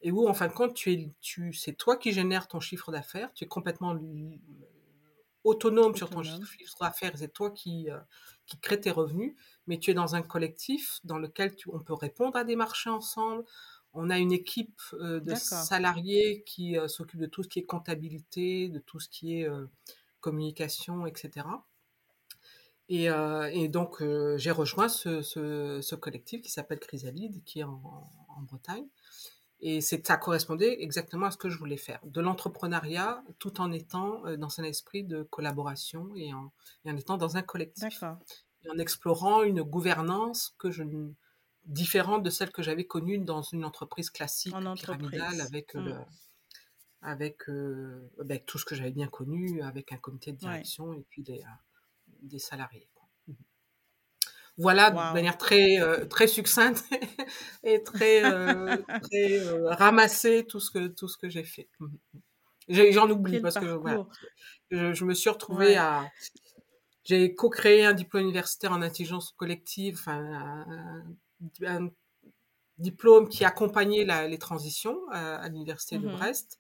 Et 0.02 0.12
où, 0.12 0.28
en 0.28 0.34
fin 0.34 0.48
de 0.48 0.54
compte, 0.54 0.76
tu 0.76 0.94
es, 0.94 1.12
tu, 1.22 1.54
c'est 1.54 1.74
toi 1.74 1.98
qui 1.98 2.12
génères 2.12 2.48
ton 2.48 2.60
chiffre 2.60 2.92
d'affaires. 2.92 3.34
Tu 3.34 3.46
es 3.46 3.48
complètement 3.48 3.98
autonome, 5.44 5.96
sur 5.96 6.12
ton 6.12 6.22
chiffre 6.22 6.80
d'affaires. 6.80 7.14
C'est 7.16 7.34
toi 7.34 7.50
qui, 7.50 7.90
euh, 7.90 7.98
qui 8.46 8.60
crée 8.60 8.80
tes 8.80 8.92
revenus 8.92 9.36
mais 9.66 9.80
tu 9.80 9.92
es 9.92 9.94
dans 9.94 10.16
un 10.16 10.22
collectif 10.22 11.00
dans 11.04 11.18
lequel 11.18 11.56
tu, 11.56 11.70
on 11.72 11.80
peut 11.80 11.94
répondre 11.94 12.38
à 12.38 12.46
des 12.46 12.56
marchés 12.56 12.90
ensemble, 12.90 13.44
on 13.94 14.10
a 14.10 14.18
une 14.18 14.32
équipe 14.32 14.80
de 14.94 15.36
salariés 15.36 16.44
qui 16.46 16.78
s'occupe 16.88 17.20
de 17.20 17.26
tout 17.26 17.44
ce 17.44 17.50
qui 17.50 17.60
est 17.60 17.66
comptabilité, 17.66 18.70
de 18.70 18.80
tout 18.80 19.00
ce 19.00 19.10
qui 19.10 19.42
est 19.42 19.50
communication, 20.20 21.06
etc. 21.06 21.48
Et, 22.90 23.68
donc, 23.68 24.04
j'ai 24.38 24.52
rejoint 24.52 24.90
ce, 24.90 25.96
collectif 25.96 26.42
qui 26.42 26.52
s'appelle 26.52 26.80
Chrysalide, 26.80 27.44
qui 27.44 27.60
est 27.60 27.64
en, 27.64 28.10
Bretagne. 28.42 28.86
Et 29.60 29.82
ça 29.82 30.18
correspondait 30.18 30.82
exactement 30.82 31.26
à 31.26 31.32
ce 31.32 31.38
que 31.38 31.50
je 31.50 31.58
voulais 31.58 31.78
faire. 31.78 32.00
De 32.06 32.22
l'entrepreneuriat, 32.22 33.24
tout 33.40 33.60
en 33.60 33.72
étant 33.72 34.22
dans 34.38 34.60
un 34.60 34.64
esprit 34.64 35.04
de 35.04 35.24
collaboration 35.24 36.12
et 36.16 36.32
en, 36.34 36.54
en 36.86 36.98
étant 36.98 37.18
dans 37.18 37.36
un 37.36 37.42
collectif. 37.42 38.04
Et 38.64 38.70
en 38.70 38.78
explorant 38.78 39.44
une 39.44 39.62
gouvernance 39.62 40.56
que 40.58 40.72
je 40.72 40.84
différente 41.68 42.24
de 42.24 42.30
celle 42.30 42.52
que 42.52 42.64
j'avais 42.64 42.86
connue 42.86 43.20
dans 43.20 43.42
une 43.42 43.66
entreprise 43.66 44.10
classique, 44.10 44.56
pyramidale, 44.76 45.42
avec, 45.42 45.76
mmh. 45.76 45.80
le, 45.80 45.96
avec, 47.02 47.50
euh, 47.50 48.10
avec, 48.20 48.46
tout 48.46 48.58
ce 48.58 48.66
que 48.66 48.74
j'avais 48.74 48.92
bien 48.92 49.08
connu, 49.08 49.62
avec 49.62 49.92
un 49.92 49.98
comité 49.98 50.32
de 50.32 50.38
direction 50.38 50.94
et 50.94 51.06
puis 51.10 51.24
des, 51.24 51.40
euh, 51.40 51.58
des 52.22 52.40
salariés. 52.40 52.90
Mmh. 53.28 53.34
Voilà, 54.58 54.92
de 54.92 54.96
manière 54.96 55.38
très, 55.38 55.80
euh, 55.82 56.06
très 56.06 56.28
succincte 56.28 56.86
et 57.64 57.84
très, 57.84 58.22
très 59.04 59.40
ramassée 59.66 60.46
tout 60.48 60.60
ce 60.60 60.72
que, 60.72 60.88
tout 60.88 61.08
ce 61.08 61.18
que 61.18 61.30
j'ai 61.30 61.44
fait. 61.44 61.70
Mmh, 61.80 62.92
j'en 62.92 63.10
oublie 63.10 63.40
parce 63.40 63.56
que 63.56 63.66
voilà, 63.66 64.06
je, 64.72 64.94
je, 64.94 65.06
me 65.06 65.14
suis 65.14 65.30
retrouvée 65.30 65.78
à. 65.78 66.10
J'ai 67.04 67.34
co-créé 67.34 67.86
un 67.86 67.94
diplôme 67.94 68.24
universitaire 68.24 68.74
en 68.74 68.82
intelligence 68.82 69.34
collective, 69.38 69.96
enfin, 69.98 70.66
un 71.66 71.90
diplôme 72.78 73.28
qui 73.28 73.46
accompagnait 73.46 74.06
la, 74.06 74.28
les 74.28 74.38
transitions 74.38 75.00
à, 75.12 75.48
l'université 75.50 75.98
de 75.98 76.08
mmh 76.08 76.12
Brest. 76.12 76.60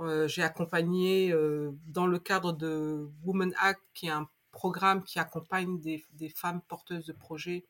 Euh, 0.00 0.26
j'ai 0.26 0.42
accompagné 0.42 1.30
euh, 1.32 1.70
dans 1.86 2.06
le 2.06 2.18
cadre 2.18 2.52
de 2.52 3.08
Women 3.24 3.54
Act, 3.60 3.80
qui 3.94 4.06
est 4.06 4.10
un 4.10 4.28
programme 4.54 5.02
qui 5.04 5.18
accompagne 5.18 5.80
des, 5.80 6.04
des 6.12 6.30
femmes 6.30 6.62
porteuses 6.62 7.06
de 7.06 7.12
projets. 7.12 7.66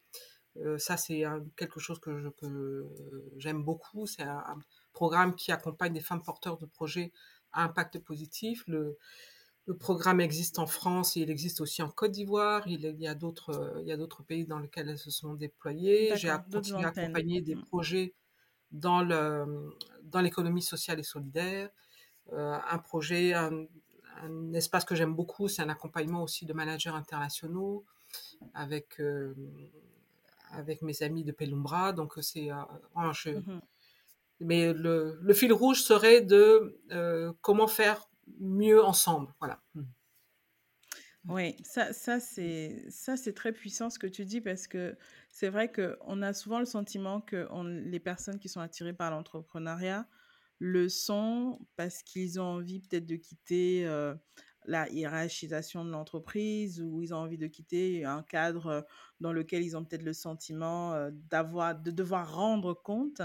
Euh, 0.58 0.78
ça, 0.78 0.96
c'est 0.96 1.24
quelque 1.56 1.80
chose 1.80 1.98
que, 1.98 2.30
que 2.40 2.88
j'aime 3.38 3.64
beaucoup. 3.64 4.06
C'est 4.06 4.22
un, 4.22 4.38
un, 4.38 4.58
programme 4.92 5.34
qui 5.34 5.50
accompagne 5.50 5.92
des 5.92 6.00
femmes 6.00 6.22
porteuses 6.22 6.60
de 6.60 6.66
projets 6.66 7.10
à 7.50 7.64
impact 7.64 7.98
positif. 7.98 8.62
Le, 8.68 8.96
le 9.66 9.76
programme 9.76 10.20
existe 10.20 10.58
en 10.58 10.66
France 10.66 11.16
et 11.16 11.20
il 11.20 11.30
existe 11.30 11.60
aussi 11.60 11.82
en 11.82 11.88
Côte 11.88 12.12
d'Ivoire. 12.12 12.62
Il, 12.66 12.82
y 12.98 13.06
a 13.06 13.14
d'autres, 13.14 13.78
il 13.80 13.88
y 13.88 13.92
a 13.92 13.96
d'autres 13.96 14.22
pays 14.22 14.44
dans 14.46 14.58
lesquels 14.58 14.88
elles 14.88 14.98
se 14.98 15.10
sont 15.10 15.34
déployées. 15.34 16.12
J'ai 16.16 16.32
continué 16.52 16.84
à 16.84 16.88
accompagner 16.88 17.40
des 17.40 17.56
projets 17.56 18.14
dans, 18.70 19.00
l'économie 20.20 20.62
sociale 20.62 21.00
et 21.00 21.04
solidaire. 21.04 21.70
Euh, 22.32 22.58
un 22.70 22.78
projet, 22.78 23.32
un, 23.32 23.66
espace 24.54 24.84
que 24.84 24.94
j'aime 24.94 25.14
beaucoup, 25.14 25.48
c'est 25.48 25.62
un 25.62 25.68
accompagnement 25.68 26.22
aussi 26.22 26.46
de 26.46 26.52
managers 26.52 26.90
internationaux 26.90 27.84
avec, 28.54 29.00
euh, 29.00 29.34
avec 30.52 30.82
mes 30.82 31.02
amis 31.02 31.24
de 31.24 31.32
Pelumbra. 31.32 31.92
Donc, 31.92 32.14
c'est. 32.20 32.50
Euh, 32.50 33.12
je, 33.12 33.30
mmh 33.30 33.60
Mais 34.40 34.72
le, 34.72 35.18
le, 35.20 35.34
fil 35.34 35.52
rouge 35.52 35.82
serait 35.82 36.20
de 36.20 36.78
comment 37.40 37.68
faire 37.68 38.08
mieux 38.40 38.82
ensemble. 38.82 39.32
Voilà. 39.40 39.60
Mmh. 39.74 39.82
Oui, 41.28 41.56
ça, 41.64 41.92
ça 41.94 42.20
c'est 42.20 42.84
ça 42.90 43.16
c'est 43.16 43.32
très 43.32 43.52
puissant 43.52 43.88
ce 43.88 43.98
que 43.98 44.06
tu 44.06 44.26
dis 44.26 44.42
parce 44.42 44.66
que 44.66 44.94
c'est 45.30 45.48
vrai 45.48 45.72
qu'on 45.72 46.20
a 46.20 46.34
souvent 46.34 46.58
le 46.58 46.66
sentiment 46.66 47.22
que 47.22 47.46
on, 47.50 47.64
les 47.64 47.98
personnes 47.98 48.38
qui 48.38 48.50
sont 48.50 48.60
attirées 48.60 48.92
par 48.92 49.10
l'entrepreneuriat 49.10 50.06
le 50.58 50.88
sont 50.88 51.66
parce 51.76 52.02
qu'ils 52.02 52.40
ont 52.40 52.44
envie 52.44 52.80
peut-être 52.80 53.06
de 53.06 53.16
quitter 53.16 53.84
la 54.66 54.88
hiérarchisation 54.90 55.84
de 55.84 55.90
l'entreprise 55.90 56.80
ou 56.80 57.02
ils 57.02 57.12
ont 57.12 57.18
envie 57.18 57.38
de 57.38 57.46
quitter 57.46 58.04
un 58.04 58.22
cadre 58.22 58.86
dans 59.20 59.32
lequel 59.32 59.62
ils 59.62 59.76
ont 59.76 59.84
peut-être 59.84 60.02
le 60.02 60.14
sentiment 60.14 61.10
d'avoir 61.12 61.78
de 61.78 61.90
devoir 61.90 62.34
rendre 62.34 62.74
compte 62.74 63.20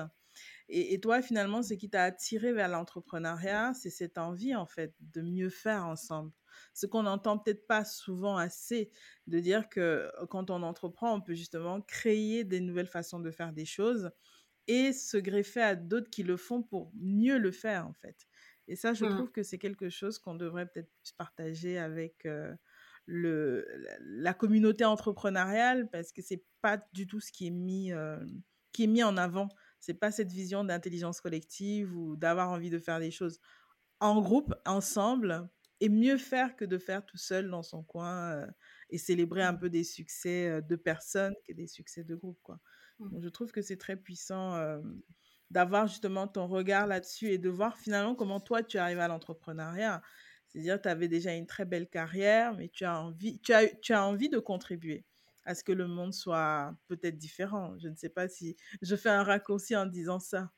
et, 0.72 1.00
toi, 1.00 1.22
finalement, 1.22 1.64
ce 1.64 1.74
qui 1.74 1.90
t'a 1.90 2.04
attiré 2.04 2.54
vers 2.54 2.68
l'entrepreneuriat, 2.70 3.74
c'est 3.74 3.90
cette 3.90 4.18
envie, 4.18 4.56
en 4.56 4.68
fait, 4.68 4.94
de 5.00 5.22
mieux 5.22 5.50
faire 5.50 5.86
ensemble. 5.86 6.32
Ce 6.74 6.86
qu'on 6.86 7.04
n'entend 7.04 7.40
peut-être 7.40 7.66
pas 7.66 7.84
souvent 7.84 8.38
assez, 8.38 8.92
de 9.28 9.40
dire 9.40 9.70
que 9.70 10.12
quand 10.30 10.52
on 10.52 10.62
entreprend, 10.62 11.16
on 11.16 11.22
peut 11.22 11.34
justement 11.34 11.82
créer 11.82 12.44
des 12.44 12.60
nouvelles 12.62 12.88
façons 12.88 13.20
de 13.20 13.32
faire 13.32 13.52
des 13.54 13.66
choses 13.66 14.12
et 14.70 14.94
se 14.94 15.18
greffer 15.18 15.64
à 15.64 15.76
d'autres 15.76 16.12
qui 16.12 16.22
le 16.22 16.38
font 16.38 16.62
pour 16.62 16.92
mieux 16.94 17.40
le 17.40 17.52
faire, 17.52 17.88
en 17.88 17.94
fait. 17.94 18.28
Et 18.68 18.76
ça, 18.76 18.94
je 18.94 19.04
mmh. 19.04 19.10
trouve 19.10 19.32
que 19.32 19.42
c'est 19.42 19.58
quelque 19.58 19.90
chose 19.90 20.20
qu'on 20.20 20.36
devrait 20.36 20.68
peut-être 20.68 20.92
plus 21.02 21.12
partager 21.12 21.80
avec 21.80 22.28
euh, 22.28 22.54
le, 23.08 23.68
la 24.00 24.36
communauté 24.36 24.86
entrepreneuriale 24.86 25.90
parce 25.90 26.12
que 26.12 26.22
c'est 26.22 26.46
pas 26.62 26.80
du 26.94 27.08
tout 27.08 27.20
ce 27.20 27.32
qui 27.32 27.48
est 27.48 27.52
mis, 27.52 27.92
euh, 27.92 28.24
qui 28.72 28.84
est 28.84 28.88
mis 28.88 29.04
en 29.04 29.18
avant 29.18 29.50
c'est 29.80 29.94
pas 29.96 30.12
cette 30.12 30.32
vision 30.32 30.66
d'intelligence 30.66 31.22
collective 31.22 31.96
ou 31.98 32.18
d'avoir 32.18 32.50
envie 32.50 32.70
de 32.70 32.80
faire 32.80 33.00
des 33.00 33.12
choses 33.12 33.40
en 34.02 34.22
groupe, 34.22 34.54
ensemble, 34.66 35.50
et 35.80 35.88
mieux 35.88 36.18
faire 36.18 36.58
que 36.58 36.66
de 36.66 36.78
faire 36.78 37.06
tout 37.06 37.18
seul 37.18 37.50
dans 37.50 37.64
son 37.64 37.82
coin 37.84 38.34
euh, 38.34 38.48
et 38.90 38.98
célébrer 38.98 39.42
un 39.42 39.54
mmh. 39.54 39.60
peu 39.60 39.70
des 39.70 39.86
succès 39.86 40.62
de 40.62 40.76
personnes 40.76 41.34
que 41.48 41.54
des 41.54 41.68
succès 41.68 42.04
de 42.04 42.14
groupe. 42.14 42.40
Quoi. 42.44 42.60
Mmh. 43.00 43.22
je 43.22 43.29
trouve 43.29 43.51
que 43.51 43.62
c'est 43.62 43.77
très 43.77 43.96
puissant 43.96 44.56
euh, 44.56 44.79
d'avoir 45.51 45.88
justement 45.88 46.27
ton 46.27 46.48
regard 46.48 46.88
là-dessus 46.88 47.32
et 47.32 47.38
de 47.38 47.50
voir 47.50 47.77
finalement 47.77 48.15
comment 48.15 48.39
toi 48.39 48.63
tu 48.63 48.77
arrives 48.77 49.00
à 49.00 49.08
l'entrepreneuriat. 49.08 50.01
C'est-à-dire, 50.48 50.82
tu 50.82 50.89
avais 50.89 51.08
déjà 51.08 51.34
une 51.34 51.46
très 51.46 51.65
belle 51.65 51.88
carrière, 51.88 52.53
mais 52.56 52.70
tu 52.70 52.84
as 52.84 53.00
envie, 53.00 53.39
tu 53.39 53.53
as, 53.53 53.68
tu 53.68 53.94
as 53.94 54.06
envie 54.06 54.29
de 54.29 54.39
contribuer 54.39 55.06
à 55.46 55.56
ce 55.56 55.63
que 55.63 55.72
le 55.72 55.88
monde 55.88 56.13
soit 56.13 56.75
peut-être 56.88 57.18
différent. 57.18 57.77
Je 57.79 57.88
ne 57.88 57.96
sais 57.96 58.10
pas 58.10 58.27
si 58.27 58.56
je 58.82 58.96
fais 58.96 59.10
un 59.10 59.24
raccourci 59.24 59.75
en 59.75 59.86
disant 59.86 60.20
ça. 60.20 60.51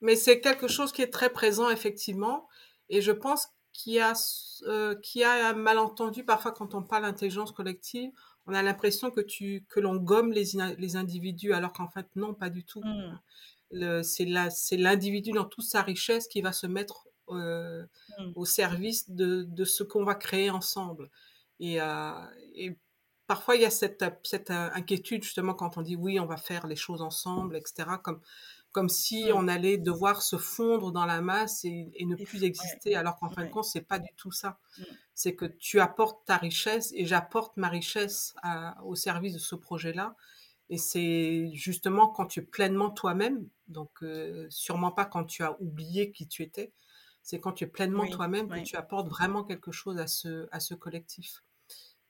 Mais 0.00 0.16
c'est 0.16 0.40
quelque 0.40 0.68
chose 0.68 0.92
qui 0.92 1.02
est 1.02 1.12
très 1.12 1.30
présent, 1.30 1.70
effectivement. 1.70 2.48
Et 2.88 3.00
je 3.00 3.12
pense 3.12 3.48
qu'il 3.74 3.92
y, 3.92 4.00
a, 4.00 4.14
euh, 4.66 4.94
y 5.14 5.22
a 5.22 5.48
un 5.50 5.52
malentendu 5.52 6.24
parfois 6.24 6.52
quand 6.52 6.74
on 6.74 6.82
parle 6.82 7.02
d'intelligence 7.02 7.52
collective. 7.52 8.10
On 8.46 8.54
a 8.54 8.62
l'impression 8.62 9.10
que, 9.10 9.20
tu, 9.20 9.66
que 9.68 9.80
l'on 9.80 9.96
gomme 9.96 10.32
les, 10.32 10.52
les 10.78 10.96
individus, 10.96 11.52
alors 11.52 11.72
qu'en 11.72 11.88
fait, 11.88 12.06
non, 12.16 12.32
pas 12.32 12.48
du 12.48 12.64
tout. 12.64 12.82
Mmh. 12.82 14.02
C'est 14.02 14.76
l'individu 14.76 15.32
dans 15.32 15.44
toute 15.44 15.64
sa 15.64 15.82
richesse 15.82 16.28
qui 16.28 16.40
va 16.40 16.52
se 16.52 16.66
mettre 16.66 17.08
euh, 17.30 17.84
mmh. 18.18 18.32
au 18.36 18.44
service 18.44 19.10
de, 19.10 19.42
de 19.42 19.64
ce 19.64 19.82
qu'on 19.82 20.04
va 20.04 20.14
créer 20.14 20.50
ensemble. 20.50 21.10
Et, 21.58 21.80
euh, 21.80 22.12
et 22.54 22.76
parfois 23.26 23.56
il 23.56 23.62
y 23.62 23.64
a 23.64 23.70
cette, 23.70 24.04
cette 24.22 24.50
euh, 24.50 24.68
inquiétude 24.74 25.22
justement 25.24 25.54
quand 25.54 25.78
on 25.78 25.82
dit 25.82 25.96
oui, 25.96 26.20
on 26.20 26.26
va 26.26 26.36
faire 26.36 26.66
les 26.66 26.76
choses 26.76 27.02
ensemble, 27.02 27.56
etc. 27.56 27.88
Comme, 28.02 28.20
comme 28.74 28.88
si 28.88 29.30
on 29.32 29.46
allait 29.46 29.78
devoir 29.78 30.20
se 30.20 30.36
fondre 30.36 30.90
dans 30.90 31.06
la 31.06 31.20
masse 31.20 31.64
et, 31.64 31.92
ne 32.04 32.16
plus 32.16 32.42
exister, 32.42 32.96
alors 32.96 33.16
qu'en 33.18 33.30
fin 33.30 33.44
de 33.44 33.50
compte, 33.50 33.66
c'est 33.66 33.86
pas 33.86 34.00
du 34.00 34.10
tout 34.16 34.32
ça. 34.32 34.58
Mm. 34.76 34.82
C'est 35.14 35.36
que 35.36 35.44
tu 35.44 35.78
apportes 35.78 36.26
ta 36.26 36.36
richesse 36.36 36.92
et 36.96 37.06
j'apporte 37.06 37.56
ma 37.56 37.68
richesse 37.68 38.34
au 38.82 38.96
service 38.96 39.32
de 39.32 39.38
ce 39.38 39.54
projet-là. 39.54 40.16
Et 40.70 40.76
c'est 40.76 41.52
justement 41.52 42.08
quand 42.08 42.26
tu 42.26 42.40
es 42.40 42.42
pleinement 42.42 42.90
toi-même, 42.90 43.46
donc 43.68 43.90
euh, 44.02 44.48
sûrement 44.50 44.90
pas 44.90 45.04
quand 45.04 45.24
tu 45.24 45.44
as 45.44 45.56
oublié 45.60 46.10
qui 46.10 46.26
tu 46.26 46.42
étais, 46.42 46.72
c'est 47.22 47.38
quand 47.38 47.52
tu 47.52 47.64
es 47.64 47.68
pleinement 47.68 48.08
toi-même 48.08 48.48
que 48.48 48.60
tu 48.64 48.74
apportes 48.74 49.06
vraiment 49.06 49.44
quelque 49.44 49.70
chose 49.70 49.98
à 49.98 50.08
ce, 50.08 50.48
à 50.50 50.58
ce 50.58 50.74
collectif. 50.74 51.44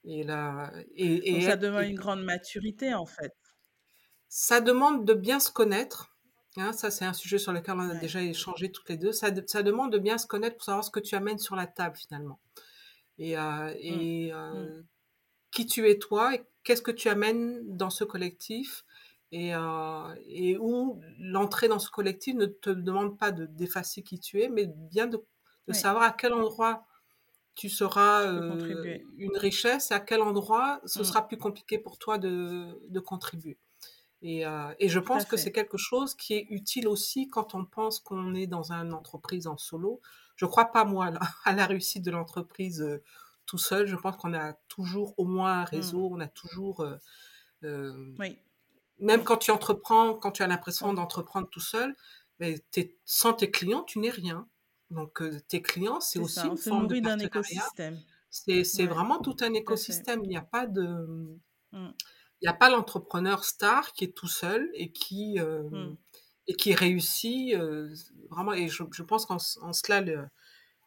Et 0.05 0.23
là, 0.23 0.73
et, 0.97 1.43
ça 1.43 1.57
demande 1.57 1.85
une 1.85 1.95
grande 1.95 2.23
maturité 2.23 2.95
en 2.95 3.05
fait. 3.05 3.35
Ça 4.31 4.63
demande 4.63 5.05
de 5.05 5.13
bien 5.13 5.41
se 5.41 5.51
connaître. 5.51 6.14
Hein, 6.57 6.73
ça, 6.73 6.91
c'est 6.91 7.05
un 7.05 7.13
sujet 7.13 7.39
sur 7.39 7.53
lequel 7.53 7.75
on 7.75 7.91
a 7.91 7.95
déjà 7.95 8.23
échangé 8.23 8.71
toutes 8.71 8.89
les 8.89 8.97
deux. 8.97 9.13
Ça, 9.13 9.31
ça, 9.47 9.63
demande 9.63 9.93
de 9.93 9.99
bien 9.99 10.19
se 10.19 10.27
connaître 10.27 10.57
pour 10.57 10.65
savoir 10.65 10.85
ce 10.85 10.91
que 10.91 11.01
tu 11.01 11.17
amènes 11.17 11.39
sur 11.39 11.57
la 11.57 11.67
table 11.67 11.97
finalement. 11.97 12.39
Et, 13.19 13.37
euh, 13.37 13.43
mmh. 13.43 13.77
et 13.81 14.33
euh, 14.33 14.53
mmh. 14.53 14.85
qui 15.51 15.67
tu 15.67 15.89
es 15.89 15.99
toi 15.99 16.35
et 16.35 16.45
qu'est-ce 16.63 16.83
que 16.83 16.93
tu 16.93 17.09
amènes 17.09 17.77
dans 17.77 17.91
ce 17.91 18.05
collectif? 18.05 18.85
Et, 19.33 19.53
euh, 19.53 20.15
et 20.29 20.57
où 20.59 21.01
l'entrée 21.19 21.67
dans 21.67 21.81
ce 21.81 21.91
collectif 21.91 22.37
ne 22.37 22.47
te 22.47 22.71
demande 22.71 23.19
pas 23.19 23.33
d'effacer 23.33 24.03
qui 24.03 24.21
tu 24.21 24.41
es, 24.41 24.49
mais 24.49 24.67
bien 24.67 25.09
de, 25.09 25.21
de 25.67 25.73
savoir 25.73 26.05
à 26.05 26.13
quel 26.13 26.33
endroit 26.33 26.87
tu 27.57 27.69
seras 27.69 28.27
une 29.17 29.37
richesse 29.37 29.91
et 29.91 29.95
à 29.95 30.01
quel 30.01 30.23
endroit 30.23 30.81
ce 30.85 31.01
mmh. 31.01 31.05
sera 31.05 31.27
plus 31.27 31.37
compliqué 31.37 31.79
pour 31.79 31.99
toi 31.99 32.17
de, 32.19 32.79
de 32.89 33.01
contribuer. 33.01 33.59
Et, 34.27 34.47
euh, 34.47 34.73
et, 34.79 34.89
je 34.89 34.99
pense 34.99 35.27
que 35.27 35.37
c'est 35.37 35.53
quelque 35.53 35.77
chose 35.77 36.15
qui 36.15 36.33
est 36.33 36.47
utile 36.49 36.89
aussi 36.89 37.29
quand 37.29 37.55
on 37.55 37.67
pense 37.67 38.01
qu'on 38.01 38.35
est 38.35 38.47
dans 38.47 38.73
une 38.73 38.95
entreprise 38.95 39.47
en 39.47 39.59
solo. 39.59 40.01
Je 40.35 40.47
crois 40.47 40.73
pas 40.73 40.87
moi 40.87 41.13
à 41.45 41.53
la 41.53 41.67
réussite 41.67 42.03
de 42.03 42.11
l'entreprise 42.11 42.81
euh, 42.81 43.03
tout 43.45 43.59
seul. 43.59 43.87
Je 43.87 43.97
pense 43.97 44.17
qu'on 44.17 44.33
a 44.33 44.55
toujours 44.69 45.13
au 45.19 45.27
moins 45.27 45.59
un 45.59 45.63
mmh. 45.65 45.69
réseau, 45.69 46.09
on 46.11 46.21
a 46.21 46.27
toujours 46.27 46.87
oui. 47.63 48.39
même 48.99 49.25
quand 49.25 49.37
tu 49.37 49.51
entreprends, 49.51 50.15
quand 50.15 50.33
tu 50.33 50.43
as 50.43 50.47
l'impression 50.47 50.95
d'entreprendre 50.95 51.49
tout 51.51 51.61
seul, 51.61 51.95
mais 52.41 52.65
sans 53.05 53.35
tes 53.35 53.51
clients, 53.51 53.83
tu 53.83 53.99
n'es 53.99 54.11
rien. 54.11 54.49
Donc, 54.91 55.23
tes 55.49 55.61
clients, 55.61 56.01
c'est 56.01 56.19
aussi 56.19 56.41
une 56.41 56.57
forme 56.57 56.87
de 56.87 56.95
partenariat. 56.95 57.27
écosystème. 57.27 58.01
C'est 58.31 58.87
vraiment 58.87 59.19
tout 59.19 59.37
un 59.43 59.53
écosystème. 59.53 60.25
Il 60.25 60.31
n'y 60.31 60.37
a 60.39 60.43
pas 60.43 60.67
de... 60.67 61.39
Mmh. 61.73 61.91
Il 62.45 62.49
n'y 62.49 62.51
a 62.51 62.59
pas 62.59 62.69
l'entrepreneur 62.69 63.43
star 63.43 63.93
qui 63.95 64.05
est 64.05 64.15
tout 64.15 64.29
seul 64.29 64.71
et 64.75 64.93
qui, 64.93 65.41
mmh. 65.41 65.97
et 66.47 66.55
qui 66.55 66.75
réussit 66.75 67.57
vraiment. 68.31 68.53
Et 68.53 68.69
je, 68.69 68.83
je 68.93 69.03
pense 69.03 69.25
qu'en 69.25 69.39
cela, 69.39 70.03
le, 70.03 70.27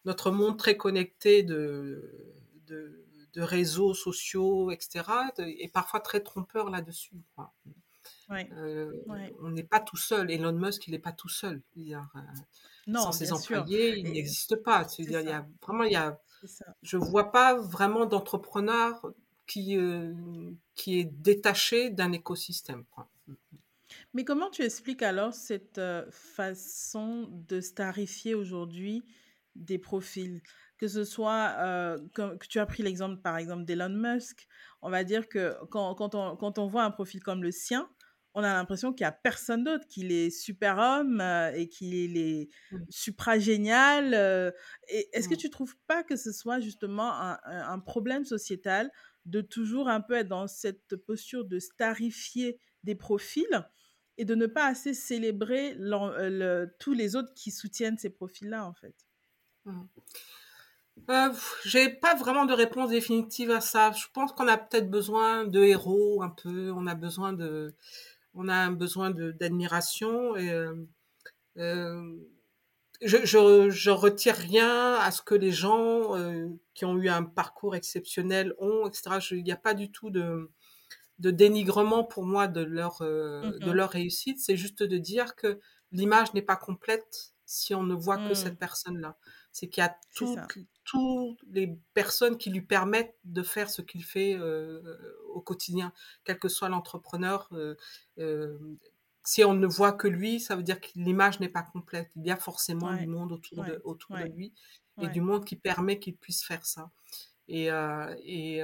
notre 0.06 0.30
monde 0.30 0.60
très 0.60 0.78
connecté 0.78 1.42
de, 1.42 2.38
de, 2.68 3.04
de 3.34 3.42
réseaux 3.42 3.96
sociaux, 3.96 4.70
etc., 4.70 5.04
est 5.40 5.74
parfois 5.74 6.00
très 6.00 6.20
trompeur 6.20 6.70
là-dessus. 6.70 7.16
Euh, 8.32 8.92
on 9.42 9.50
n'est 9.50 9.64
pas 9.64 9.80
tout 9.80 9.98
seul. 9.98 10.32
Elon 10.32 10.54
Musk, 10.54 10.88
il 10.88 10.92
n'est 10.92 11.00
pas 11.00 11.12
tout 11.12 11.30
seul. 11.30 11.62
Il 11.76 11.94
a, 11.94 12.10
euh, 12.16 12.20
non, 12.88 13.02
sans 13.02 13.12
ses 13.12 13.32
employés, 13.32 13.98
il 13.98 14.12
n'existe 14.12 14.58
pas. 14.58 14.86
il 14.98 15.12
y 15.12 15.16
a 15.16 15.48
vraiment, 15.62 15.84
il 15.84 15.94
y 15.94 15.96
a, 15.96 16.20
je 16.82 16.98
vois 16.98 17.32
pas 17.32 17.56
vraiment 17.56 18.06
d'entrepreneur 18.06 19.06
qui, 19.48 19.78
euh, 19.78 20.14
qui 20.76 21.00
est 21.00 21.06
détaché 21.06 21.90
d'un 21.90 22.12
écosystème. 22.12 22.84
Mais 24.14 24.24
comment 24.26 24.50
tu 24.50 24.64
expliques 24.64 25.02
alors 25.02 25.34
cette 25.34 25.82
façon 26.12 27.30
de 27.48 27.62
starifier 27.62 28.36
aujourd'hui 28.36 29.04
des 29.56 29.78
profils? 29.78 30.42
Que 30.78 30.88
ce 30.88 31.04
soit, 31.04 31.56
euh, 31.60 31.98
que, 32.14 32.46
tu 32.48 32.60
as 32.60 32.66
pris 32.66 32.84
l'exemple 32.84 33.22
par 33.22 33.38
exemple 33.38 33.66
d'Elon 33.66 33.90
Musk, 33.90 34.48
on 34.82 34.90
va 34.90 35.04
dire 35.04 35.28
que 35.28 35.56
quand, 35.72 35.96
quand, 35.96 36.14
on, 36.14 36.36
quand 36.36 36.60
on 36.60 36.68
voit 36.68 36.84
un 36.84 36.92
profil 36.92 37.24
comme 37.24 37.42
le 37.42 37.52
sien, 37.52 37.90
on 38.38 38.44
a 38.44 38.54
l'impression 38.54 38.94
qu'il 38.94 39.04
n'y 39.04 39.10
a 39.10 39.14
personne 39.14 39.64
d'autre, 39.64 39.88
qu'il 39.88 40.12
est 40.12 40.30
super 40.30 40.78
homme 40.78 41.22
euh, 41.22 41.52
et 41.56 41.68
qu'il 41.68 42.18
est 42.18 42.50
mmh. 42.72 42.78
supra 42.88 43.40
génial. 43.40 44.14
Euh, 44.14 44.52
est-ce 44.90 45.28
que 45.28 45.34
mmh. 45.34 45.38
tu 45.38 45.50
trouves 45.50 45.76
pas 45.88 46.04
que 46.04 46.16
ce 46.16 46.32
soit 46.32 46.60
justement 46.60 47.12
un, 47.20 47.40
un, 47.44 47.80
problème 47.80 48.26
sociétal 48.26 48.92
de 49.28 49.42
toujours 49.42 49.90
un 49.90 50.02
peu 50.02 50.16
être 50.16 50.28
dans 50.28 50.48
cette 50.48 50.96
posture 50.96 51.46
de 51.46 51.60
starifier 51.60 52.60
des 52.84 52.96
profils 52.96 53.70
et 54.18 54.26
de 54.26 54.34
ne 54.34 54.48
pas 54.48 54.66
assez 54.66 54.94
célébrer 54.94 55.78
tous 56.80 56.94
les 56.94 57.16
autres 57.16 57.34
qui 57.34 57.52
soutiennent 57.52 57.98
ces 57.98 58.10
profils-là 58.10 58.66
en 58.66 58.74
fait. 58.74 58.96
Euh, 61.10 61.32
j'ai 61.64 61.90
pas 61.90 62.16
vraiment 62.16 62.46
de 62.46 62.54
réponse 62.54 62.90
définitive 62.90 63.52
à 63.52 63.62
ça. 63.62 63.92
Je 63.92 64.08
pense 64.14 64.32
qu'on 64.32 64.48
a 64.48 64.58
peut-être 64.58 64.90
besoin 64.90 65.46
de 65.46 65.62
héros 65.62 66.24
un 66.24 66.30
peu. 66.30 66.72
On 66.72 66.88
a 66.88 66.96
besoin 66.96 67.34
de, 67.34 67.76
on 68.34 68.48
a 68.50 68.70
besoin 68.72 69.12
d'admiration 69.12 70.36
et 70.36 70.50
euh, 70.50 70.74
euh, 71.58 72.16
je, 73.02 73.18
je, 73.26 73.70
je 73.70 73.92
retire 73.92 74.36
rien 74.36 74.96
à 74.96 75.12
ce 75.12 75.22
que 75.22 75.36
les 75.36 75.52
gens 75.52 76.16
euh, 76.16 76.48
qui 76.74 76.86
ont 76.86 76.98
eu 76.98 77.10
un 77.10 77.24
parcours 77.24 77.76
exceptionnel 77.76 78.54
ont, 78.60 78.88
etc. 78.88 79.20
Il 79.32 79.44
n'y 79.44 79.52
a 79.52 79.58
pas 79.58 79.74
du 79.74 79.92
tout 79.92 80.10
de 80.10 80.50
de 81.20 81.32
dénigrement 81.32 82.04
pour 82.04 82.26
moi 82.26 82.48
de 82.48 82.62
leur 82.62 83.02
euh, 83.02 83.42
de 83.42 83.58
mm-hmm. 83.58 83.72
leur 83.72 83.90
réussite. 83.90 84.40
C'est 84.40 84.58
juste 84.58 84.84
de 84.84 84.98
dire 84.98 85.36
que 85.36 85.60
l'image 85.92 86.34
n'est 86.34 86.44
pas 86.44 86.56
complète 86.56 87.34
si 87.46 87.74
on 87.74 87.84
ne 87.84 87.96
voit 87.96 88.18
que 88.18 88.34
cette 88.34 88.56
mm. 88.56 88.58
personne-là. 88.58 89.18
C'est 89.52 89.68
qu'il 89.68 89.82
y 89.82 89.88
a 89.88 89.98
tout, 90.14 90.38
toutes 90.84 91.40
les 91.50 91.76
personnes 91.96 92.38
qui 92.38 92.52
lui 92.52 92.62
permettent 92.62 93.16
de 93.24 93.42
faire 93.42 93.70
ce 93.70 93.82
qu'il 93.82 94.04
fait 94.04 94.36
euh, 94.36 94.80
au 95.34 95.42
quotidien, 95.42 95.92
quel 96.24 96.38
que 96.38 96.50
soit 96.50 96.70
l'entrepreneur. 96.70 97.50
Euh, 99.28 99.42
euh, 99.42 99.44
si 99.44 99.44
on 99.44 99.54
ne 99.54 99.68
voit 99.68 99.94
que 99.94 100.08
lui, 100.08 100.40
ça 100.40 100.56
veut 100.56 100.64
dire 100.64 100.80
que 100.80 100.88
l'image 100.96 101.40
n'est 101.40 101.50
pas 101.50 101.64
complète. 101.64 102.10
Il 102.16 102.26
y 102.26 102.32
a 102.32 102.38
forcément 102.38 102.94
du 102.94 103.08
monde 103.08 103.32
autour, 103.32 103.64
de, 103.64 103.82
autour 103.84 104.18
de 104.18 104.24
lui 104.24 104.54
et 105.02 105.08
du 105.08 105.22
monde 105.22 105.46
qui 105.46 105.56
permet 105.56 106.00
qu'il 106.00 106.16
puisse 106.16 106.44
faire 106.44 106.66
ça. 106.66 106.90
Et, 107.48 107.70
et, 108.24 108.64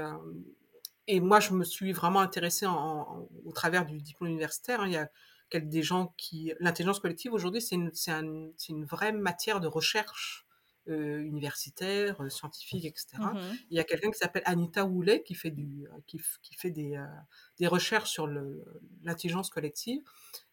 et, 1.07 1.19
moi, 1.19 1.39
je 1.39 1.53
me 1.53 1.63
suis 1.63 1.91
vraiment 1.91 2.21
intéressée 2.21 2.65
en, 2.65 3.27
au 3.45 3.51
travers 3.51 3.85
du 3.85 4.01
diplôme 4.01 4.29
universitaire. 4.29 4.81
Hein. 4.81 4.87
il 4.87 4.93
y 4.93 4.97
a 4.97 5.59
des 5.59 5.83
gens 5.83 6.13
qui... 6.17 6.53
L'intelligence 6.59 6.99
collective, 6.99 7.33
aujourd'hui, 7.33 7.61
c'est 7.61 7.75
une, 7.75 7.91
un, 8.07 8.51
une 8.69 8.85
vraie 8.85 9.11
matière 9.11 9.59
de 9.59 9.67
recherche 9.67 10.42
euh, 10.42 10.42
universitaires, 10.87 12.21
euh, 12.21 12.29
scientifiques, 12.29 12.85
etc. 12.85 13.07
Mmh 13.19 13.37
Il 13.69 13.77
y 13.77 13.79
a 13.79 13.83
quelqu'un 13.83 14.11
qui 14.11 14.17
s'appelle 14.17 14.43
Anita 14.45 14.85
Woolley 14.85 15.23
qui 15.23 15.33
fait, 15.33 15.51
du, 15.51 15.87
euh, 15.87 15.97
qui, 16.07 16.21
qui 16.41 16.55
fait 16.55 16.71
des, 16.71 17.01
des 17.57 17.67
recherches 17.67 18.09
sur 18.09 18.27
l'intelligence 19.03 19.49
collective. 19.49 20.01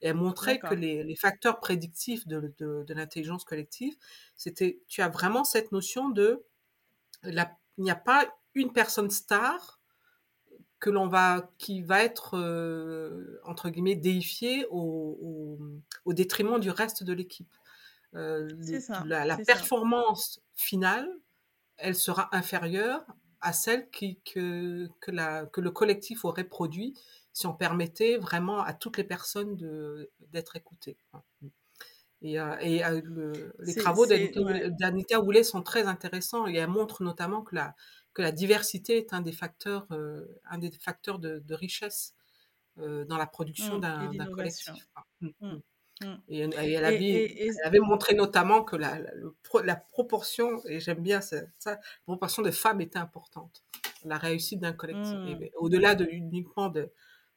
Et 0.00 0.08
elle 0.08 0.14
montrait 0.14 0.58
que 0.58 0.74
les, 0.74 1.02
les, 1.02 1.16
facteurs 1.16 1.58
prédictifs 1.60 2.26
de, 2.26 2.52
de, 2.58 2.84
de 2.86 2.94
l'intelligence 2.94 3.44
collective, 3.44 3.96
c'était, 4.36 4.80
tu 4.86 5.02
as 5.02 5.08
vraiment 5.08 5.44
cette 5.44 5.72
notion 5.72 6.10
de, 6.10 6.44
la, 7.22 7.56
il 7.78 7.84
n'y 7.84 7.90
a 7.90 7.96
pas 7.96 8.28
une 8.54 8.72
personne 8.72 9.10
star 9.10 9.80
que 10.78 10.90
l'on 10.90 11.08
va, 11.08 11.50
qui 11.58 11.82
va 11.82 12.02
être, 12.02 12.34
entre 13.44 13.68
guillemets, 13.68 13.96
déifiée 13.96 14.66
au, 14.70 15.18
au, 15.20 15.58
au 16.04 16.12
détriment 16.12 16.58
du 16.58 16.70
reste 16.70 17.04
de 17.04 17.12
l'équipe. 17.12 17.52
Euh, 18.16 18.48
la, 19.06 19.36
performance 19.36 20.40
finale, 20.54 21.08
elle 21.76 21.94
sera 21.94 22.28
inférieure 22.32 23.04
à 23.40 23.52
celle 23.52 23.88
qui, 23.90 24.20
que, 24.22 24.88
que, 25.00 25.10
la, 25.10 25.46
que 25.46 25.60
le 25.60 25.70
collectif 25.70 26.24
aurait 26.24 26.44
produit 26.44 26.98
si 27.32 27.46
on 27.46 27.54
permettait 27.54 28.16
vraiment 28.16 28.62
à 28.62 28.74
toutes 28.74 28.96
les 28.96 29.04
personnes 29.04 29.56
d'être 30.32 30.56
écoutées. 30.56 30.98
Et, 32.22 32.38
euh, 32.38 32.56
et 32.60 32.84
euh, 32.84 33.52
les 33.60 33.74
travaux 33.76 34.06
d'Anita 34.06 35.20
ouais. 35.20 35.42
sont 35.44 35.62
très 35.62 35.84
intéressants 35.84 36.46
et 36.48 36.56
elle 36.56 36.68
montre 36.68 37.02
notamment 37.02 37.42
que 37.42 37.54
la, 37.54 37.74
que 38.12 38.20
la 38.22 38.32
diversité 38.32 38.98
est 38.98 39.14
un 39.14 39.20
des 39.20 39.32
facteurs, 39.32 39.86
un 40.44 40.58
des 40.58 40.72
facteurs 40.72 41.20
de, 41.20 41.54
richesse 41.54 42.14
dans 42.76 43.16
la 43.16 43.26
production 43.26 43.78
mmh, 43.78 44.16
d'un 44.16 44.26
collectif. 44.26 44.88
Mmh, 45.20 45.28
mmh. 45.40 45.60
Mmh. 46.02 46.14
Et, 46.28 46.38
elle, 46.38 46.84
avait, 46.84 47.78
montré 47.80 48.14
notamment 48.14 48.64
que 48.64 48.76
la, 48.76 48.98
la, 49.64 49.76
proportion, 49.76 50.62
et 50.66 50.80
j'aime 50.80 51.00
bien 51.00 51.20
ça, 51.20 51.42
la 51.66 51.78
proportion 52.04 52.42
de 52.42 52.50
femmes 52.50 52.80
était 52.80 52.98
importante. 52.98 53.62
La 54.04 54.16
réussite 54.16 54.60
d'un 54.60 54.72
collectif. 54.72 55.14
Mmh. 55.14 55.48
Au-delà 55.56 55.94
de, 55.94 56.06
uniquement 56.06 56.68
de, 56.68 56.90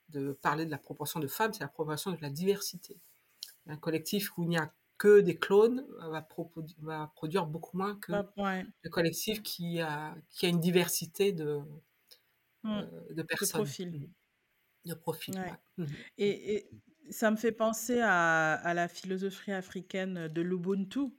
de 0.10 0.32
parler 0.42 0.66
de 0.66 0.72
la 0.72 0.78
proportion 0.78 1.20
de 1.20 1.28
femmes, 1.28 1.52
c'est 1.54 1.64
la 1.64 1.68
proportion 1.68 2.12
de 2.12 2.18
la 2.22 2.30
diversité. 2.30 2.98
Un 3.68 3.78
collectif 3.78 4.38
où 4.38 4.44
il 4.44 4.50
n'y 4.50 4.58
a 4.58 4.74
que 4.98 5.20
des 5.20 5.38
clones 5.38 5.86
va, 6.00 6.26
va 6.82 7.12
produire 7.16 7.46
beaucoup 7.46 7.78
moins 7.78 7.96
que 7.98 8.14
le 8.14 8.90
collectif 8.90 9.44
qui 9.44 9.82
a, 9.82 10.16
qui 10.30 10.46
a 10.46 10.50
une 10.50 10.62
diversité 10.62 11.34
de, 11.34 11.60
mmh. 12.64 12.70
euh, 12.70 13.14
de 13.14 13.24
personnes. 13.24 13.62
De 13.62 13.66
profils. 13.66 14.10
De 14.86 14.94
profils. 14.94 15.44
Et, 16.18 16.56
et 16.56 16.70
ça 17.10 17.32
me 17.32 17.36
fait 17.36 17.52
penser 17.52 18.00
à, 18.02 18.54
à 18.54 18.74
la 18.74 18.88
philosophie 18.88 19.52
africaine 19.52 20.28
de 20.28 20.42
l'Ubuntu, 20.42 21.12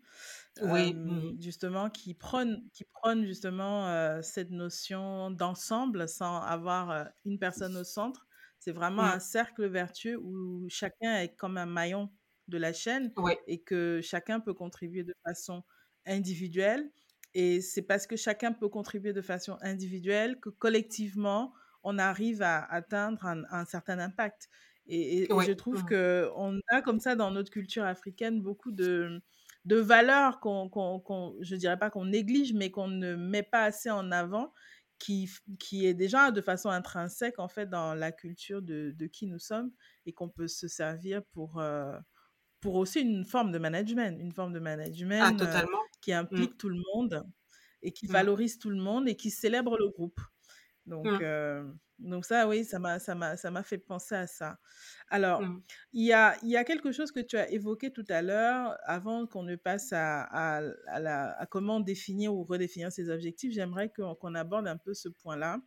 oui. 0.63 0.95
Mmh 0.95 1.37
justement, 1.41 1.91
qui 1.91 2.15
prône, 2.15 2.63
qui 2.73 2.85
prône 2.85 3.27
justement 3.27 4.23
cette 4.23 4.51
notion 4.51 5.31
d'ensemble 5.31 6.09
sans 6.09 6.41
avoir 6.41 7.09
une 7.25 7.39
personne 7.39 7.77
au 7.77 7.85
centre. 7.85 8.27
C'est 8.61 8.73
vraiment 8.73 9.03
mmh. 9.03 9.17
un 9.17 9.19
cercle 9.19 9.67
vertueux 9.67 10.17
où 10.17 10.67
chacun 10.69 11.19
est 11.19 11.35
comme 11.37 11.57
un 11.59 11.67
maillon 11.67 12.11
de 12.49 12.59
la 12.59 12.73
chaîne 12.73 13.13
et 13.47 13.63
que 13.63 14.01
chacun 14.03 14.41
peut 14.41 14.55
contribuer 14.55 15.03
de 15.03 15.15
façon 15.25 15.65
individuelle. 16.07 16.91
Et 17.35 17.61
c'est 17.61 17.83
parce 17.83 18.07
que 18.07 18.17
chacun 18.17 18.53
peut 18.53 18.69
contribuer 18.69 19.13
de 19.13 19.23
façon 19.23 19.59
individuelle 19.61 20.39
que 20.41 20.51
collectivement, 20.51 21.53
on 21.83 21.99
arrive 21.99 22.43
à 22.43 22.65
atteindre 22.65 23.27
un, 23.27 23.43
un 23.51 23.65
certain 23.65 23.99
impact. 23.99 24.49
Et, 24.87 25.27
je 25.29 25.53
trouve 25.53 25.83
mmh. 25.83 25.87
que 25.87 26.31
qu'on 26.35 26.61
a 26.69 26.83
comme 26.83 27.01
ça 27.01 27.17
dans 27.17 27.31
notre 27.31 27.51
culture 27.51 27.85
africaine 27.85 28.43
beaucoup 28.43 28.71
de, 28.71 29.23
de 29.65 29.77
valeurs 29.77 30.41
qu'on, 30.41 30.69
qu'on, 30.69 31.35
je 31.41 31.57
dirais 31.57 31.79
pas 31.79 31.91
qu'on 31.91 32.05
néglige, 32.05 32.53
mais 32.53 32.71
qu'on 32.71 32.89
ne 32.89 33.15
met 33.15 33.43
pas 33.43 33.65
assez 33.65 33.91
en 33.91 34.11
avant, 34.13 34.53
qui, 34.99 35.31
qui 35.59 35.87
est 35.87 35.95
déjà 35.95 36.31
de 36.31 36.41
façon 36.41 36.69
intrinsèque 36.69 37.39
en 37.39 37.49
fait 37.49 37.69
dans 37.69 37.95
la 37.95 38.13
culture 38.13 38.63
de, 38.63 38.95
de 38.97 39.07
qui 39.07 39.27
nous 39.27 39.39
sommes 39.39 39.71
et 40.07 40.13
qu'on 40.13 40.29
peut 40.29 40.49
se 40.49 40.69
servir 40.69 41.23
pour, 41.33 41.59
euh, 41.59 41.99
pour 42.61 42.75
aussi 42.77 43.01
une 43.01 43.25
forme 43.25 43.53
de 43.53 43.59
management, 43.59 44.19
une 44.21 44.33
forme 44.33 44.53
de 44.53 44.59
ah, 44.59 44.63
management 44.63 45.43
euh, 45.43 45.67
qui 46.01 46.13
mmh. 46.13 46.17
implique 46.17 46.59
tout 46.59 46.69
le 46.69 46.81
monde 46.95 47.25
et 47.83 47.93
qui 47.93 48.07
mmh. 48.07 48.13
valorise 48.13 48.59
tout 48.59 48.71
le 48.71 48.81
monde 48.81 49.09
et 49.09 49.17
qui 49.17 49.31
célèbre 49.31 49.79
le 49.79 49.89
groupe. 49.89 50.21
Donc, 50.87 51.07
euh, 51.07 51.65
donc 52.05 52.25
ça, 52.25 52.47
oui, 52.49 52.65
ça 52.65 52.79
m'a, 52.79 52.99
ça 52.99 53.15
m'a, 53.15 53.37
ça 53.37 53.51
m'a 53.51 53.63
fait 53.63 53.79
penser 53.79 54.15
à 54.15 54.27
ça. 54.27 54.59
Alors, 55.09 55.43
mmh. 55.43 55.63
il 55.95 56.07
y 56.07 56.13
a, 56.13 56.37
il 56.43 56.51
y 56.51 56.57
a 56.57 56.65
quelque 56.65 56.93
chose 56.93 57.13
que 57.13 57.21
tu 57.21 57.37
as 57.37 57.51
évoqué 57.51 57.91
tout 57.93 58.05
à 58.09 58.23
l'heure, 58.23 58.77
avant 58.85 59.27
qu'on 59.27 59.43
ne 59.43 59.57
passe 59.57 59.93
à, 59.93 60.23
à, 60.23 60.63
à, 60.87 61.01
la, 61.01 61.33
à 61.39 61.47
comment 61.47 61.81
définir 61.81 62.35
ou 62.35 62.45
redéfinir 62.45 62.93
ses 62.93 63.11
objectifs. 63.11 63.53
J'aimerais 63.53 63.91
qu'on, 63.91 64.15
qu'on 64.15 64.35
aborde 64.35 64.69
un 64.69 64.77
peu 64.77 64.95
ce 64.95 65.09
point-là. 65.09 65.59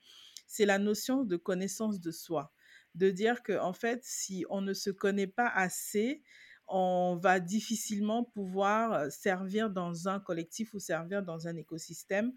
C'est 0.48 0.66
la 0.66 0.80
notion 0.80 1.24
de 1.24 1.36
connaissance 1.38 2.00
de 2.00 2.12
soi. 2.12 2.54
de 2.98 3.12
dire 3.12 3.44
que 3.44 3.58
en 3.60 3.74
fait, 3.74 4.02
si 4.04 4.46
on 4.50 4.62
ne 4.62 4.74
se 4.74 4.90
connaît 4.90 5.28
pas 5.28 5.48
assez, 5.48 6.24
on 6.68 7.18
va 7.22 7.40
difficilement 7.40 8.24
pouvoir 8.24 9.10
servir 9.12 9.70
dans 9.70 10.10
un 10.10 10.20
collectif 10.20 10.74
ou 10.74 10.80
servir 10.80 11.24
dans 11.24 11.48
un 11.48 11.56
écosystème 11.56 12.34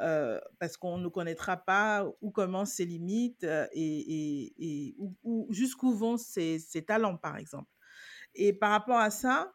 euh, 0.00 0.40
parce 0.58 0.76
qu'on 0.76 0.98
ne 0.98 1.08
connaîtra 1.08 1.56
pas 1.56 2.06
où 2.20 2.30
commencent 2.30 2.72
ses 2.72 2.86
limites 2.86 3.44
et, 3.72 4.54
et, 4.58 4.96
où, 4.98 5.46
jusqu'où 5.50 5.94
vont 5.94 6.16
ses, 6.16 6.60
talents, 6.86 7.16
par 7.16 7.36
exemple. 7.36 7.70
Et 8.34 8.52
par 8.52 8.70
rapport 8.70 8.98
à 8.98 9.10
ça, 9.10 9.52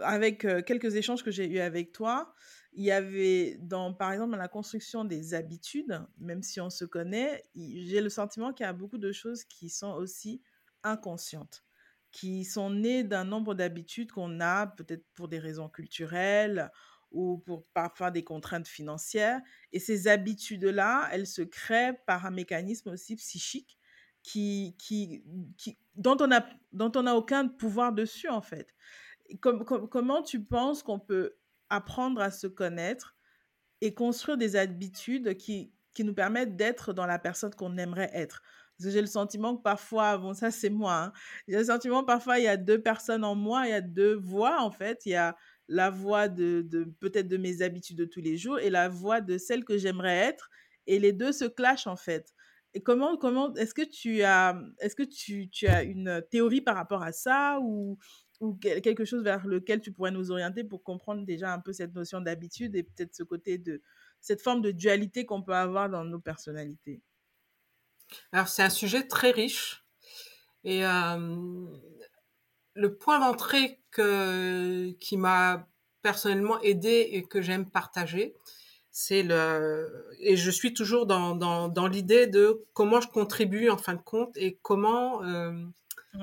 avec 0.00 0.40
quelques 0.66 0.94
échanges 0.96 1.22
que 1.22 1.30
j'ai 1.30 1.48
eus 1.48 1.60
avec 1.60 1.92
toi, 1.92 2.34
il 2.74 2.84
y 2.84 2.90
avait, 2.90 3.58
par 3.98 4.12
exemple, 4.12 4.32
dans 4.32 4.38
la 4.38 4.48
construction 4.48 5.04
des 5.04 5.34
habitudes, 5.34 6.04
même 6.18 6.42
si 6.42 6.60
on 6.60 6.70
se 6.70 6.84
connaît, 6.84 7.42
j'ai 7.54 8.00
le 8.00 8.08
sentiment 8.08 8.52
qu'il 8.52 8.64
y 8.64 8.68
a 8.68 8.72
beaucoup 8.72 8.98
de 8.98 9.12
choses 9.12 9.44
qui 9.44 9.68
sont 9.68 9.92
aussi 9.92 10.42
inconscientes, 10.82 11.64
qui 12.10 12.44
sont 12.44 12.70
nées 12.70 13.04
d'un 13.04 13.24
nombre 13.24 13.54
d'habitudes 13.54 14.10
qu'on 14.10 14.40
a, 14.40 14.66
peut-être 14.66 15.04
pour 15.14 15.28
des 15.28 15.38
raisons 15.38 15.68
culturelles 15.68 16.70
ou 17.14 17.38
pour 17.38 17.64
parfois 17.72 18.10
des 18.10 18.24
contraintes 18.24 18.68
financières. 18.68 19.40
Et 19.72 19.78
ces 19.78 20.08
habitudes-là, 20.08 21.08
elles 21.12 21.26
se 21.26 21.42
créent 21.42 21.94
par 22.06 22.26
un 22.26 22.30
mécanisme 22.30 22.90
aussi 22.90 23.16
psychique 23.16 23.78
qui, 24.22 24.74
qui, 24.78 25.24
qui, 25.56 25.78
dont 25.94 26.16
on 26.20 27.02
n'a 27.02 27.16
aucun 27.16 27.48
pouvoir 27.48 27.92
dessus, 27.92 28.28
en 28.28 28.42
fait. 28.42 28.74
Com 29.40 29.64
com 29.64 29.88
comment 29.88 30.22
tu 30.22 30.42
penses 30.42 30.82
qu'on 30.82 30.98
peut 30.98 31.36
apprendre 31.70 32.20
à 32.20 32.30
se 32.30 32.46
connaître 32.46 33.16
et 33.80 33.94
construire 33.94 34.36
des 34.36 34.56
habitudes 34.56 35.36
qui, 35.36 35.72
qui 35.94 36.04
nous 36.04 36.14
permettent 36.14 36.56
d'être 36.56 36.92
dans 36.92 37.06
la 37.06 37.18
personne 37.18 37.54
qu'on 37.54 37.78
aimerait 37.78 38.10
être? 38.12 38.42
J'ai 38.80 39.00
le 39.00 39.06
sentiment 39.06 39.56
que 39.56 39.62
parfois, 39.62 40.18
bon, 40.18 40.34
ça 40.34 40.50
c'est 40.50 40.68
moi, 40.68 40.94
hein, 40.94 41.12
j'ai 41.46 41.58
le 41.58 41.64
sentiment 41.64 42.00
que 42.00 42.06
parfois 42.06 42.38
il 42.38 42.44
y 42.44 42.48
a 42.48 42.56
deux 42.56 42.82
personnes 42.82 43.24
en 43.24 43.36
moi, 43.36 43.66
il 43.66 43.70
y 43.70 43.74
a 43.74 43.80
deux 43.80 44.14
voix 44.14 44.60
en 44.60 44.72
fait. 44.72 45.06
Il 45.06 45.10
y 45.10 45.14
a 45.14 45.36
la 45.68 45.90
voix 45.90 46.28
de, 46.28 46.62
de 46.62 46.84
peut-être 47.00 47.28
de 47.28 47.36
mes 47.36 47.62
habitudes 47.62 47.96
de 47.96 48.04
tous 48.04 48.20
les 48.20 48.36
jours 48.36 48.58
et 48.58 48.70
la 48.70 48.88
voix 48.88 49.20
de 49.20 49.38
celle 49.38 49.64
que 49.64 49.78
j'aimerais 49.78 50.16
être. 50.16 50.50
Et 50.86 50.98
les 50.98 51.12
deux 51.12 51.32
se 51.32 51.44
clashent 51.44 51.86
en 51.86 51.96
fait. 51.96 52.34
Et 52.74 52.82
comment, 52.82 53.16
comment 53.16 53.54
est-ce 53.54 53.72
que 53.72 53.88
tu 53.88 54.22
as, 54.22 54.60
est-ce 54.80 54.96
que 54.96 55.04
tu, 55.04 55.48
tu, 55.48 55.68
as 55.68 55.84
une 55.84 56.22
théorie 56.30 56.60
par 56.60 56.74
rapport 56.74 57.02
à 57.02 57.12
ça 57.12 57.58
ou, 57.62 57.98
ou 58.40 58.54
quelque 58.56 59.04
chose 59.04 59.22
vers 59.22 59.46
lequel 59.46 59.80
tu 59.80 59.92
pourrais 59.92 60.10
nous 60.10 60.32
orienter 60.32 60.64
pour 60.64 60.82
comprendre 60.82 61.24
déjà 61.24 61.52
un 61.52 61.60
peu 61.60 61.72
cette 61.72 61.94
notion 61.94 62.20
d'habitude 62.20 62.74
et 62.74 62.82
peut-être 62.82 63.14
ce 63.14 63.22
côté 63.22 63.58
de 63.58 63.80
cette 64.20 64.42
forme 64.42 64.60
de 64.60 64.72
dualité 64.72 65.24
qu'on 65.24 65.42
peut 65.42 65.54
avoir 65.54 65.88
dans 65.88 66.04
nos 66.04 66.18
personnalités? 66.18 67.00
Alors 68.32 68.48
c'est 68.48 68.62
un 68.62 68.70
sujet 68.70 69.06
très 69.06 69.30
riche 69.30 69.84
et 70.64 70.82
le 72.74 72.96
point 72.98 73.20
d'entrée 73.20 73.83
que, 73.94 74.90
qui 75.00 75.16
m'a 75.16 75.66
personnellement 76.02 76.60
aidé 76.60 77.08
et 77.12 77.22
que 77.22 77.40
j'aime 77.40 77.70
partager, 77.70 78.34
c'est 78.90 79.22
le 79.22 80.08
et 80.20 80.36
je 80.36 80.50
suis 80.50 80.74
toujours 80.74 81.06
dans, 81.06 81.34
dans, 81.34 81.68
dans 81.68 81.88
l'idée 81.88 82.26
de 82.26 82.64
comment 82.74 83.00
je 83.00 83.08
contribue 83.08 83.70
en 83.70 83.78
fin 83.78 83.94
de 83.94 84.02
compte 84.02 84.36
et 84.36 84.58
comment 84.62 85.22
euh, 85.24 85.50
mmh. 86.12 86.20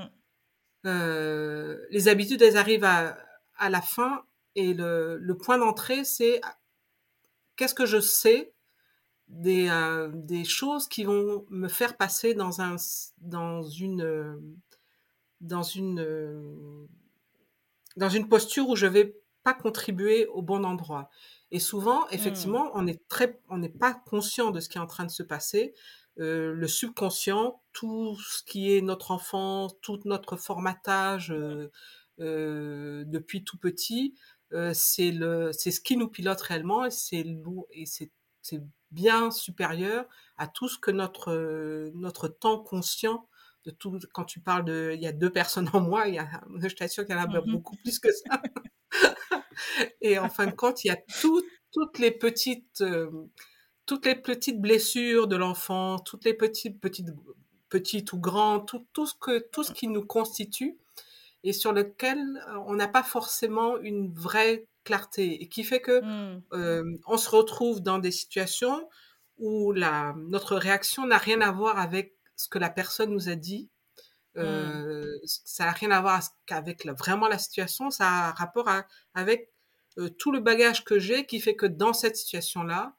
euh, 0.85 1.85
les 1.89 2.07
habitudes 2.07 2.41
elles 2.41 2.57
arrivent 2.57 2.85
à, 2.85 3.17
à 3.57 3.69
la 3.69 3.81
fin 3.81 4.23
et 4.55 4.73
le, 4.73 5.17
le 5.17 5.37
point 5.37 5.57
d'entrée 5.57 6.05
c'est 6.05 6.39
qu'est-ce 7.57 7.75
que 7.75 7.85
je 7.85 7.99
sais 7.99 8.53
des, 9.27 9.67
euh, 9.69 10.09
des 10.13 10.45
choses 10.45 10.87
qui 10.87 11.03
vont 11.03 11.45
me 11.49 11.67
faire 11.67 11.97
passer 11.97 12.33
dans 12.33 12.61
un 12.61 12.75
dans 13.17 13.63
une 13.63 14.55
dans 15.41 15.63
une 15.63 16.87
dans 17.97 18.09
une 18.09 18.27
posture 18.27 18.69
où 18.69 18.75
je 18.75 18.87
vais 18.87 19.15
pas 19.43 19.53
contribuer 19.53 20.27
au 20.27 20.41
bon 20.41 20.63
endroit. 20.63 21.09
Et 21.51 21.59
souvent, 21.59 22.01
mmh. 22.01 22.07
effectivement, 22.11 22.71
on 22.73 22.87
est 22.87 23.07
très, 23.07 23.39
on 23.49 23.57
n'est 23.57 23.69
pas 23.69 23.93
conscient 23.93 24.51
de 24.51 24.59
ce 24.59 24.69
qui 24.69 24.77
est 24.77 24.81
en 24.81 24.87
train 24.87 25.05
de 25.05 25.11
se 25.11 25.23
passer. 25.23 25.73
Euh, 26.19 26.53
le 26.53 26.67
subconscient, 26.67 27.61
tout 27.73 28.17
ce 28.19 28.43
qui 28.43 28.75
est 28.75 28.81
notre 28.81 29.11
enfance, 29.11 29.73
tout 29.81 29.99
notre 30.05 30.35
formatage 30.37 31.31
euh, 31.31 31.71
euh, 32.19 33.03
depuis 33.07 33.43
tout 33.43 33.57
petit, 33.57 34.15
euh, 34.53 34.73
c'est 34.73 35.11
le, 35.11 35.51
c'est 35.53 35.71
ce 35.71 35.79
qui 35.81 35.97
nous 35.97 36.09
pilote 36.09 36.41
réellement 36.41 36.85
et 36.85 36.91
c'est 36.91 37.25
et 37.71 37.85
c'est, 37.85 38.11
c'est 38.41 38.61
bien 38.91 39.31
supérieur 39.31 40.05
à 40.37 40.47
tout 40.47 40.67
ce 40.67 40.77
que 40.77 40.91
notre 40.91 41.91
notre 41.95 42.27
temps 42.27 42.59
conscient 42.59 43.27
de 43.65 43.71
tout. 43.71 43.99
Quand 44.13 44.25
tu 44.25 44.39
parles 44.39 44.65
de, 44.65 44.91
il 44.93 45.01
y 45.01 45.07
a 45.07 45.11
deux 45.11 45.29
personnes 45.29 45.69
en 45.73 45.81
moi, 45.81 46.07
il 46.07 46.15
y 46.15 46.19
a, 46.19 46.27
je 46.61 46.75
t'assure 46.75 47.05
qu'il 47.05 47.15
y 47.15 47.17
en 47.17 47.23
a 47.23 47.27
mmh 47.27 47.51
beaucoup 47.51 47.75
plus 47.77 47.99
que 47.99 48.09
ça. 48.11 48.41
Et 50.01 50.17
en 50.17 50.29
fin 50.29 50.47
de 50.47 50.51
compte, 50.51 50.83
il 50.83 50.87
y 50.87 50.91
a 50.91 50.97
tout, 51.21 51.41
toutes 51.71 51.99
les 51.99 52.11
petites, 52.11 52.81
euh, 52.81 53.09
toutes 53.85 54.05
les 54.05 54.15
petites 54.15 54.59
blessures 54.59 55.27
de 55.27 55.35
l'enfant, 55.35 55.99
toutes 55.99 56.25
les 56.25 56.33
petites, 56.33 56.79
petites, 56.79 57.09
petites 57.69 58.13
ou 58.13 58.19
grandes, 58.19 58.67
tout, 58.67 58.85
tout 58.93 59.05
ce 59.05 59.13
que, 59.19 59.39
tout 59.51 59.63
ce 59.63 59.71
qui 59.71 59.87
nous 59.87 60.05
constitue 60.05 60.77
et 61.43 61.53
sur 61.53 61.73
lequel 61.73 62.19
euh, 62.19 62.57
on 62.65 62.75
n'a 62.75 62.87
pas 62.87 63.03
forcément 63.03 63.77
une 63.79 64.13
vraie 64.13 64.67
clarté 64.83 65.41
et 65.41 65.47
qui 65.47 65.63
fait 65.63 65.81
que 65.81 66.01
mmh. 66.01 66.43
euh, 66.53 66.97
on 67.05 67.17
se 67.17 67.29
retrouve 67.29 67.81
dans 67.81 67.99
des 67.99 68.11
situations 68.11 68.87
où 69.37 69.71
la, 69.71 70.13
notre 70.17 70.55
réaction 70.55 71.05
n'a 71.05 71.17
rien 71.17 71.41
à 71.41 71.51
voir 71.51 71.79
avec 71.79 72.15
ce 72.43 72.49
que 72.49 72.59
la 72.59 72.69
personne 72.69 73.11
nous 73.11 73.29
a 73.29 73.35
dit. 73.35 73.69
Mmh. 74.35 74.39
Euh, 74.41 75.17
Ça 75.25 75.65
n'a 75.65 75.71
rien 75.71 75.91
à 75.91 76.01
voir 76.01 76.21
avec 76.49 76.85
vraiment 76.87 77.27
la 77.27 77.37
situation, 77.37 77.89
ça 77.89 78.07
a 78.07 78.31
rapport 78.31 78.69
à, 78.69 78.85
avec 79.13 79.51
euh, 79.97 80.09
tout 80.09 80.31
le 80.31 80.39
bagage 80.39 80.83
que 80.85 80.99
j'ai 80.99 81.25
qui 81.25 81.39
fait 81.41 81.55
que 81.55 81.65
dans 81.65 81.93
cette 81.93 82.15
situation-là, 82.17 82.95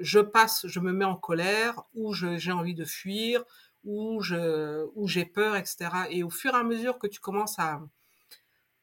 je 0.00 0.20
passe, 0.20 0.66
je 0.66 0.80
me 0.80 0.92
mets 0.92 1.04
en 1.04 1.16
colère, 1.16 1.82
ou 1.94 2.14
j'ai 2.14 2.52
envie 2.52 2.74
de 2.74 2.84
fuir, 2.84 3.44
ou 3.84 4.20
je, 4.22 4.86
j'ai 5.04 5.24
peur, 5.26 5.56
etc. 5.56 5.90
Et 6.10 6.22
au 6.22 6.30
fur 6.30 6.54
et 6.54 6.58
à 6.58 6.62
mesure 6.62 6.98
que 6.98 7.08
tu 7.08 7.20
commences 7.20 7.58
à, 7.58 7.80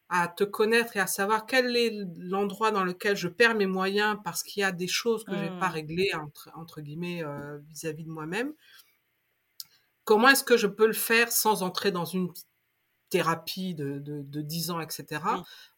à 0.10 0.28
te 0.28 0.44
connaître 0.44 0.96
et 0.98 1.00
à 1.00 1.08
savoir 1.08 1.46
quel 1.46 1.76
est 1.76 1.92
l'endroit 2.18 2.72
dans 2.72 2.84
lequel 2.84 3.16
je 3.18 3.28
perds 3.28 3.56
mes 3.56 3.66
moyens 3.68 4.18
parce 4.24 4.44
qu'il 4.44 4.62
y 4.62 4.64
a 4.64 4.72
des 4.72 4.88
choses 4.88 5.26
que 5.26 5.36
j'ai 5.38 5.50
pas 5.60 5.70
mmh. 5.70 5.74
réglées 5.74 6.14
entre, 6.16 6.50
entre 6.56 6.82
guillemets 6.82 7.24
euh, 7.24 7.58
vis-à-vis 7.70 8.04
-vis 8.04 8.08
de 8.08 8.12
moi-même. 8.12 8.54
Comment 10.08 10.30
est-ce 10.30 10.46
que 10.46 10.56
je 10.56 10.68
peux 10.68 10.88
le 10.88 10.94
faire 10.94 11.34
sans 11.34 11.64
entrer 11.64 11.92
dans 11.92 12.06
une 12.06 12.32
thérapie 13.10 13.76
de, 13.76 14.00
de, 14.00 14.22
de 14.22 14.42
10 14.42 14.72
ans, 14.72 14.80
etc. 14.80 15.22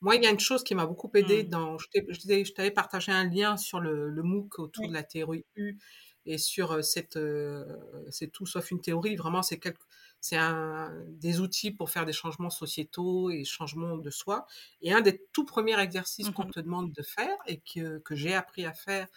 Moi, 0.01 0.17
il 0.17 0.23
y 0.23 0.27
a 0.27 0.29
une 0.29 0.39
chose 0.39 0.63
qui 0.63 0.75
m'a 0.75 0.85
beaucoup 0.85 1.09
aidé 1.15 1.43
mmh. 1.43 1.47
dans. 1.47 1.77
Je 1.79 2.53
t'avais 2.53 2.69
partagé 2.69 3.11
un 3.11 3.27
lien 3.27 3.57
sur 3.57 3.79
le, 3.79 4.07
le 4.11 4.21
MOOC 4.21 4.59
autour 4.59 4.87
de 4.87 4.93
la 4.93 5.01
théorie 5.01 5.47
U 5.55 5.79
et 6.27 6.37
sur 6.37 6.73
euh, 6.73 6.81
cette. 6.83 7.17
Euh, 7.17 7.65
c'est 8.11 8.31
tout 8.31 8.45
sauf 8.45 8.69
une 8.69 8.81
théorie, 8.81 9.15
vraiment, 9.15 9.41
c'est 9.41 9.57
quelque. 9.57 9.81
C'est 10.21 10.37
un, 10.37 10.93
des 11.07 11.39
outils 11.39 11.71
pour 11.71 11.89
faire 11.89 12.05
des 12.05 12.13
changements 12.13 12.51
sociétaux 12.51 13.31
et 13.31 13.45
changements 13.45 13.97
de 13.97 14.09
soi. 14.11 14.45
Et 14.83 14.93
un 14.93 15.01
des 15.01 15.25
tout 15.33 15.45
premiers 15.45 15.79
exercices 15.79 16.29
qu'on 16.29 16.43
mmh 16.43 16.51
te 16.51 16.59
demande 16.59 16.91
de 16.91 17.01
faire 17.01 17.35
et 17.47 17.61
que, 17.61 17.97
que 17.99 18.15
j'ai 18.15 18.35
appris 18.35 18.65
à 18.65 18.73
faire 18.73 19.07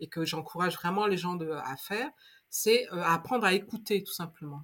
et 0.00 0.08
que 0.08 0.24
j'encourage 0.24 0.76
vraiment 0.76 1.06
les 1.06 1.18
gens 1.18 1.34
de, 1.34 1.50
à 1.50 1.76
faire, 1.76 2.08
c'est 2.52 2.86
euh, 2.92 3.02
apprendre 3.02 3.46
à 3.46 3.54
écouter 3.54 4.04
tout 4.04 4.12
simplement. 4.12 4.62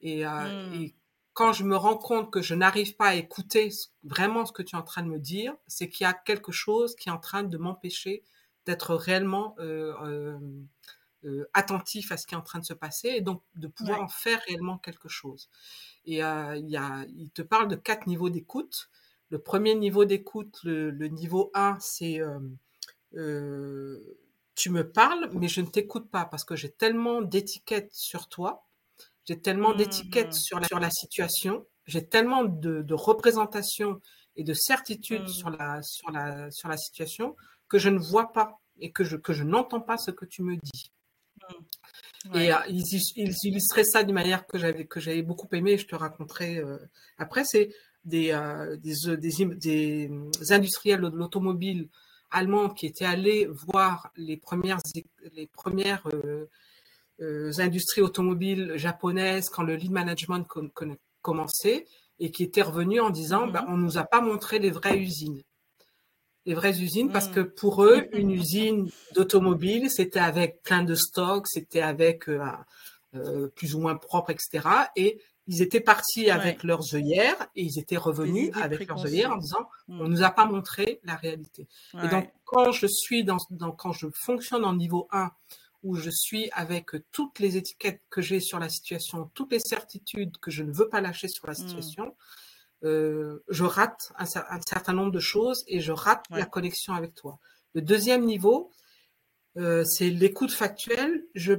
Et, 0.00 0.24
euh, 0.24 0.70
mmh. 0.70 0.74
et 0.74 0.94
quand 1.32 1.52
je 1.52 1.64
me 1.64 1.76
rends 1.76 1.98
compte 1.98 2.30
que 2.30 2.40
je 2.40 2.54
n'arrive 2.54 2.94
pas 2.96 3.08
à 3.08 3.14
écouter 3.16 3.70
vraiment 4.04 4.46
ce 4.46 4.52
que 4.52 4.62
tu 4.62 4.76
es 4.76 4.78
en 4.78 4.82
train 4.82 5.02
de 5.02 5.08
me 5.08 5.18
dire, 5.18 5.54
c'est 5.66 5.88
qu'il 5.88 6.04
y 6.04 6.08
a 6.08 6.14
quelque 6.14 6.52
chose 6.52 6.94
qui 6.94 7.08
est 7.08 7.12
en 7.12 7.18
train 7.18 7.42
de 7.42 7.58
m'empêcher 7.58 8.22
d'être 8.66 8.94
réellement 8.94 9.56
euh, 11.24 11.44
attentif 11.52 12.12
à 12.12 12.16
ce 12.16 12.28
qui 12.28 12.34
est 12.34 12.38
en 12.38 12.42
train 12.42 12.60
de 12.60 12.64
se 12.64 12.74
passer 12.74 13.08
et 13.08 13.20
donc 13.20 13.42
de 13.56 13.66
pouvoir 13.66 13.98
ouais. 13.98 14.04
en 14.04 14.08
faire 14.08 14.40
réellement 14.46 14.78
quelque 14.78 15.08
chose. 15.08 15.50
Et 16.04 16.22
euh, 16.22 16.56
il, 16.56 16.68
y 16.70 16.76
a, 16.76 17.04
il 17.16 17.30
te 17.30 17.42
parle 17.42 17.66
de 17.66 17.74
quatre 17.74 18.06
niveaux 18.06 18.30
d'écoute. 18.30 18.88
Le 19.30 19.40
premier 19.40 19.74
niveau 19.74 20.04
d'écoute, 20.04 20.60
le, 20.62 20.90
le, 20.92 21.08
niveau 21.08 21.50
1, 21.54 21.76
c'est 21.80 22.20
euh, 23.14 23.98
tu 24.58 24.70
me 24.70 24.90
parles, 24.90 25.30
mais 25.32 25.48
je 25.48 25.60
ne 25.60 25.66
t'écoute 25.66 26.10
pas 26.10 26.24
parce 26.24 26.44
que 26.44 26.56
j'ai 26.56 26.70
tellement 26.70 27.22
d'étiquettes 27.22 27.92
sur 27.92 28.28
toi 28.28 28.68
j'ai 29.28 29.38
tellement 29.38 29.74
d'étiquettes 29.74 30.28
mmh. 30.28 30.32
sur 30.32 30.58
la, 30.58 30.66
sur 30.66 30.80
la 30.80 30.90
situation, 30.90 31.66
j'ai 31.86 32.06
tellement 32.06 32.44
de, 32.44 32.80
de 32.80 32.94
représentations 32.94 34.00
et 34.36 34.42
de 34.42 34.54
certitudes 34.54 35.24
mmh. 35.24 35.28
sur, 35.28 35.50
la, 35.50 35.82
sur, 35.82 36.10
la, 36.10 36.50
sur 36.50 36.68
la 36.68 36.78
situation 36.78 37.36
que 37.68 37.78
je 37.78 37.90
ne 37.90 37.98
vois 37.98 38.32
pas 38.32 38.58
et 38.80 38.90
que 38.90 39.04
je, 39.04 39.16
que 39.16 39.34
je 39.34 39.44
n'entends 39.44 39.82
pas 39.82 39.98
ce 39.98 40.10
que 40.10 40.24
tu 40.24 40.42
me 40.42 40.56
dis. 40.56 40.90
Mmh. 41.36 42.32
Ouais. 42.32 42.46
Et 42.46 42.52
euh, 42.52 42.56
ils, 42.68 42.82
ils, 43.16 43.34
illustraient 43.44 43.84
ça 43.84 44.02
d'une 44.02 44.14
manière 44.14 44.46
que 44.46 44.58
j'avais 44.58 44.86
que 44.86 44.98
j'avais 44.98 45.22
beaucoup 45.22 45.48
aimé. 45.52 45.76
Je 45.76 45.86
te 45.86 45.94
raconterai 45.94 46.58
euh, 46.58 46.78
après. 47.18 47.44
C'est 47.44 47.68
des, 48.04 48.32
euh, 48.32 48.78
des, 48.78 48.94
des, 49.18 49.56
des, 49.56 50.10
industriels 50.52 51.02
de 51.02 51.08
l'automobile 51.08 51.90
allemands 52.30 52.68
qui 52.68 52.86
étaient 52.86 53.04
allés 53.04 53.46
voir 53.46 54.10
les 54.16 54.36
premières 54.36 54.78
les 55.32 55.46
premières 55.46 56.06
euh, 56.12 57.52
industries 57.58 58.02
automobiles 58.02 58.74
japonaises 58.76 59.48
quand 59.48 59.62
le 59.62 59.76
lead 59.76 59.90
management 59.90 60.46
commençait 61.22 61.86
et 62.18 62.30
qui 62.30 62.44
étaient 62.44 62.62
revenus 62.62 63.00
en 63.00 63.10
disant 63.10 63.46
bah, 63.46 63.64
on 63.68 63.76
nous 63.76 63.98
a 63.98 64.04
pas 64.04 64.20
montré 64.20 64.58
les 64.58 64.70
vraies 64.70 64.98
usines. 64.98 65.42
Les 66.46 66.54
vraies 66.54 66.80
usines 66.80 67.10
parce 67.10 67.28
que 67.28 67.40
pour 67.40 67.84
eux 67.84 68.08
une 68.12 68.30
usine 68.30 68.90
d'automobile 69.14 69.90
c'était 69.90 70.20
avec 70.20 70.62
plein 70.62 70.82
de 70.82 70.94
stocks 70.94 71.46
c'était 71.46 71.82
avec 71.82 72.24
plus 73.54 73.74
ou 73.74 73.80
moins 73.80 73.96
propre 73.96 74.30
etc 74.30 74.66
et 74.96 75.20
ils 75.48 75.62
étaient 75.62 75.80
partis 75.80 76.30
avec 76.30 76.62
leurs 76.62 76.94
œillères 76.94 77.48
et 77.56 77.62
ils 77.62 77.78
étaient 77.78 77.96
revenus 77.96 78.50
avec 78.54 78.86
leurs 78.86 79.04
œillères 79.04 79.32
en 79.32 79.38
disant 79.38 79.68
on 79.88 80.06
nous 80.06 80.22
a 80.22 80.30
pas 80.30 80.44
montré 80.44 81.00
la 81.04 81.16
réalité. 81.16 81.66
Et 82.02 82.08
donc 82.08 82.30
quand 82.44 82.70
je 82.70 82.86
suis 82.86 83.24
dans, 83.24 83.38
dans, 83.50 83.72
quand 83.72 83.92
je 83.92 84.08
fonctionne 84.14 84.64
en 84.64 84.76
niveau 84.76 85.08
1 85.10 85.30
où 85.84 85.94
je 85.94 86.10
suis 86.10 86.50
avec 86.52 86.90
toutes 87.12 87.38
les 87.38 87.56
étiquettes 87.56 88.02
que 88.10 88.20
j'ai 88.20 88.40
sur 88.40 88.58
la 88.58 88.68
situation, 88.68 89.30
toutes 89.32 89.52
les 89.52 89.60
certitudes 89.60 90.36
que 90.38 90.50
je 90.50 90.62
ne 90.62 90.72
veux 90.72 90.88
pas 90.88 91.00
lâcher 91.00 91.28
sur 91.28 91.46
la 91.46 91.54
mmh. 91.54 91.56
situation, 91.56 92.14
euh, 92.84 93.42
je 93.48 93.64
rate 93.64 94.12
un, 94.16 94.24
un, 94.24 94.60
certain 94.60 94.92
nombre 94.92 95.12
de 95.12 95.20
choses 95.20 95.64
et 95.66 95.80
je 95.80 95.92
rate 95.92 96.24
la 96.30 96.44
connexion 96.44 96.92
avec 96.92 97.14
toi. 97.14 97.38
Le 97.74 97.80
deuxième 97.80 98.24
niveau, 98.24 98.70
euh, 99.56 99.82
c'est 99.84 100.10
l'écoute 100.10 100.52
factuelle. 100.52 101.24
Je, 101.34 101.54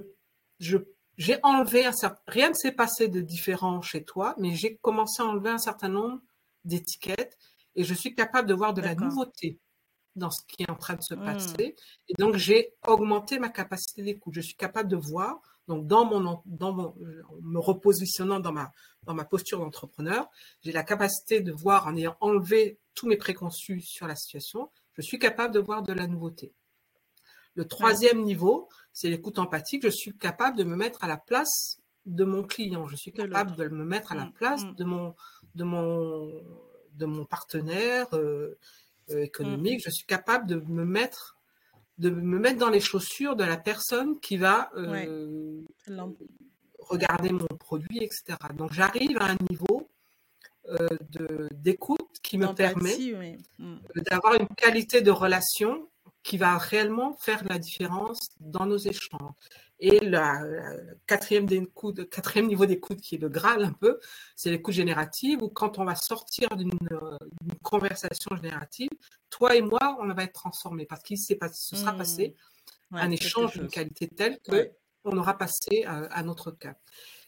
je 0.60 0.78
j'ai 1.20 1.38
enlevé 1.44 1.86
un 1.86 1.92
certain, 1.92 2.22
rien 2.28 2.50
ne 2.50 2.54
s'est 2.54 2.72
passé 2.72 3.10
de 3.10 3.20
différent 3.20 3.82
chez 3.82 4.06
toi, 4.06 4.34
mais 4.38 4.56
j'ai 4.56 4.78
commencé 4.78 5.22
à 5.22 5.26
enlever 5.26 5.50
un 5.50 5.58
certain 5.58 5.90
nombre 5.90 6.22
d'étiquettes 6.64 7.38
et 7.76 7.84
je 7.84 7.94
suis 7.94 8.16
capable 8.16 8.48
de 8.48 8.54
voir 8.54 8.74
de 8.74 8.82
la 8.82 8.96
nouveauté 8.96 9.60
dans 10.16 10.32
ce 10.32 10.42
qui 10.48 10.64
est 10.64 10.72
en 10.72 10.76
train 10.76 10.96
de 10.96 11.02
se 11.02 11.14
mmh. 11.14 11.24
passer. 11.26 11.76
Et 12.08 12.14
donc, 12.18 12.38
j'ai 12.38 12.74
augmenté 12.88 13.38
ma 13.38 13.50
capacité 13.50 14.02
d'écoute. 14.02 14.34
Je 14.34 14.42
suis 14.42 14.56
capable 14.56 14.90
de 14.90 14.96
voir, 14.96 15.42
donc 15.68 15.88
dans 15.88 16.06
mon, 16.06 16.42
dans 16.46 16.72
mon, 16.72 16.96
me 17.42 17.60
repositionnant 17.60 18.40
dans 18.40 18.54
ma, 18.54 18.72
dans 19.04 19.14
ma 19.14 19.26
posture 19.26 19.60
d'entrepreneur, 19.60 20.30
j'ai 20.62 20.72
la 20.72 20.84
capacité 20.84 21.42
de 21.42 21.52
voir 21.52 21.86
en 21.88 21.98
ayant 21.98 22.16
enlevé 22.22 22.80
tous 22.96 23.08
mes 23.08 23.18
préconçus 23.18 23.82
sur 23.82 24.08
la 24.08 24.16
situation, 24.16 24.72
je 24.94 25.02
suis 25.02 25.20
capable 25.20 25.54
de 25.54 25.60
voir 25.60 25.84
de 25.84 25.92
la 25.92 26.08
nouveauté. 26.08 26.54
Le 27.60 27.68
troisième 27.68 28.24
niveau, 28.24 28.70
c'est 28.94 29.10
l'écoute 29.10 29.38
empathique. 29.38 29.84
Je 29.84 29.90
suis 29.90 30.18
capable 30.18 30.58
de 30.58 30.64
me 30.64 30.78
mettre 30.78 31.04
à 31.04 31.10
la 31.10 31.18
place 31.18 31.82
de 32.06 32.24
mon 32.24 32.44
client. 32.44 32.88
Je 32.88 32.96
suis 32.96 33.12
capable 33.12 33.54
de 33.58 33.68
me 33.68 33.84
mettre 33.84 34.14
à 34.14 34.16
la 34.16 34.28
mmh, 34.28 34.32
place 34.32 34.64
mmh. 34.64 34.76
de 34.76 34.84
mon, 34.86 35.14
de 35.56 35.64
mon, 35.66 36.42
de 36.94 37.06
mon 37.06 37.26
partenaire 37.26 38.08
euh, 38.14 38.58
euh, 39.10 39.24
économique. 39.24 39.80
Mmh. 39.80 39.84
Je 39.88 39.90
suis 39.90 40.06
capable 40.06 40.48
de 40.48 40.56
me 40.56 40.86
mettre 40.86 41.36
de 41.98 42.10
me 42.10 42.40
mettre 42.40 42.60
dans 42.60 42.70
les 42.70 42.80
chaussures 42.80 43.36
de 43.36 43.44
la 43.44 43.58
personne 43.58 44.22
qui 44.22 44.38
va 44.38 44.72
euh, 44.78 45.62
regarder 46.80 47.32
mon 47.34 47.58
produit, 47.60 47.98
etc. 47.98 48.38
Donc 48.56 48.72
j'arrive 48.72 49.18
à 49.18 49.32
un 49.32 49.38
niveau 49.50 49.92
d'écoute 51.52 52.20
qui 52.24 52.38
me 52.38 52.54
permet 52.54 53.36
d'avoir 54.10 54.36
une 54.36 54.48
qualité 54.48 55.02
de 55.02 55.12
relation 55.12 55.90
qui 56.30 56.38
va 56.38 56.60
réellement 56.60 57.16
faire 57.16 57.44
la 57.50 57.58
différence 57.58 58.30
dans 58.40 58.68
nos 58.68 58.78
échanges. 58.78 59.34
Et 59.80 60.00
le 60.00 60.96
quatrième, 61.08 61.48
quatrième 62.12 62.46
niveau 62.46 62.68
d'écoute, 62.68 63.02
qui 63.02 63.16
est 63.16 63.18
le 63.18 63.30
Graal 63.30 63.64
un 63.64 63.72
peu, 63.72 64.00
c'est 64.36 64.52
l'écoute 64.52 64.76
générative, 64.76 65.42
où 65.42 65.50
quand 65.50 65.80
on 65.80 65.86
va 65.86 65.96
sortir 65.96 66.50
d'une 66.56 66.70
conversation 67.64 68.36
générative, 68.36 68.92
toi 69.32 69.56
et 69.56 69.64
moi, 69.64 69.98
on 70.00 70.14
va 70.14 70.24
être 70.24 70.34
transformés 70.34 70.86
parce 70.86 71.02
qu'il 71.02 71.18
se 71.18 71.34
sera 71.76 71.94
passé 71.94 72.36
mmh. 72.92 72.96
un 72.98 73.10
échange 73.10 73.54
d'une 73.54 73.68
qualité 73.68 74.08
telle 74.08 74.38
que 74.40 74.70
on 75.06 75.18
aura 75.18 75.36
passé 75.36 75.84
à, 75.88 76.22
notre 76.22 76.52
cap. 76.52 76.78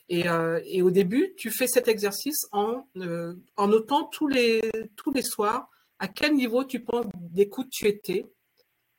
Et, 0.09 0.29
euh, 0.29 0.59
et, 0.65 0.83
au 0.83 0.91
début, 0.91 1.33
tu 1.37 1.49
fais 1.49 1.67
cet 1.67 1.87
exercice 1.87 2.45
en, 2.51 2.85
euh, 2.97 3.33
en 3.55 3.67
notant 3.67 4.03
tous 4.03 4.27
les, 4.27 4.61
tous 4.95 5.11
les 5.11 5.23
soirs 5.23 5.69
à 5.97 6.07
quel 6.07 6.35
niveau 6.35 6.63
tu 6.65 6.81
penses 6.81 7.05
d'écoute 7.15 7.69
tu 7.71 7.87
étais, 7.87 8.25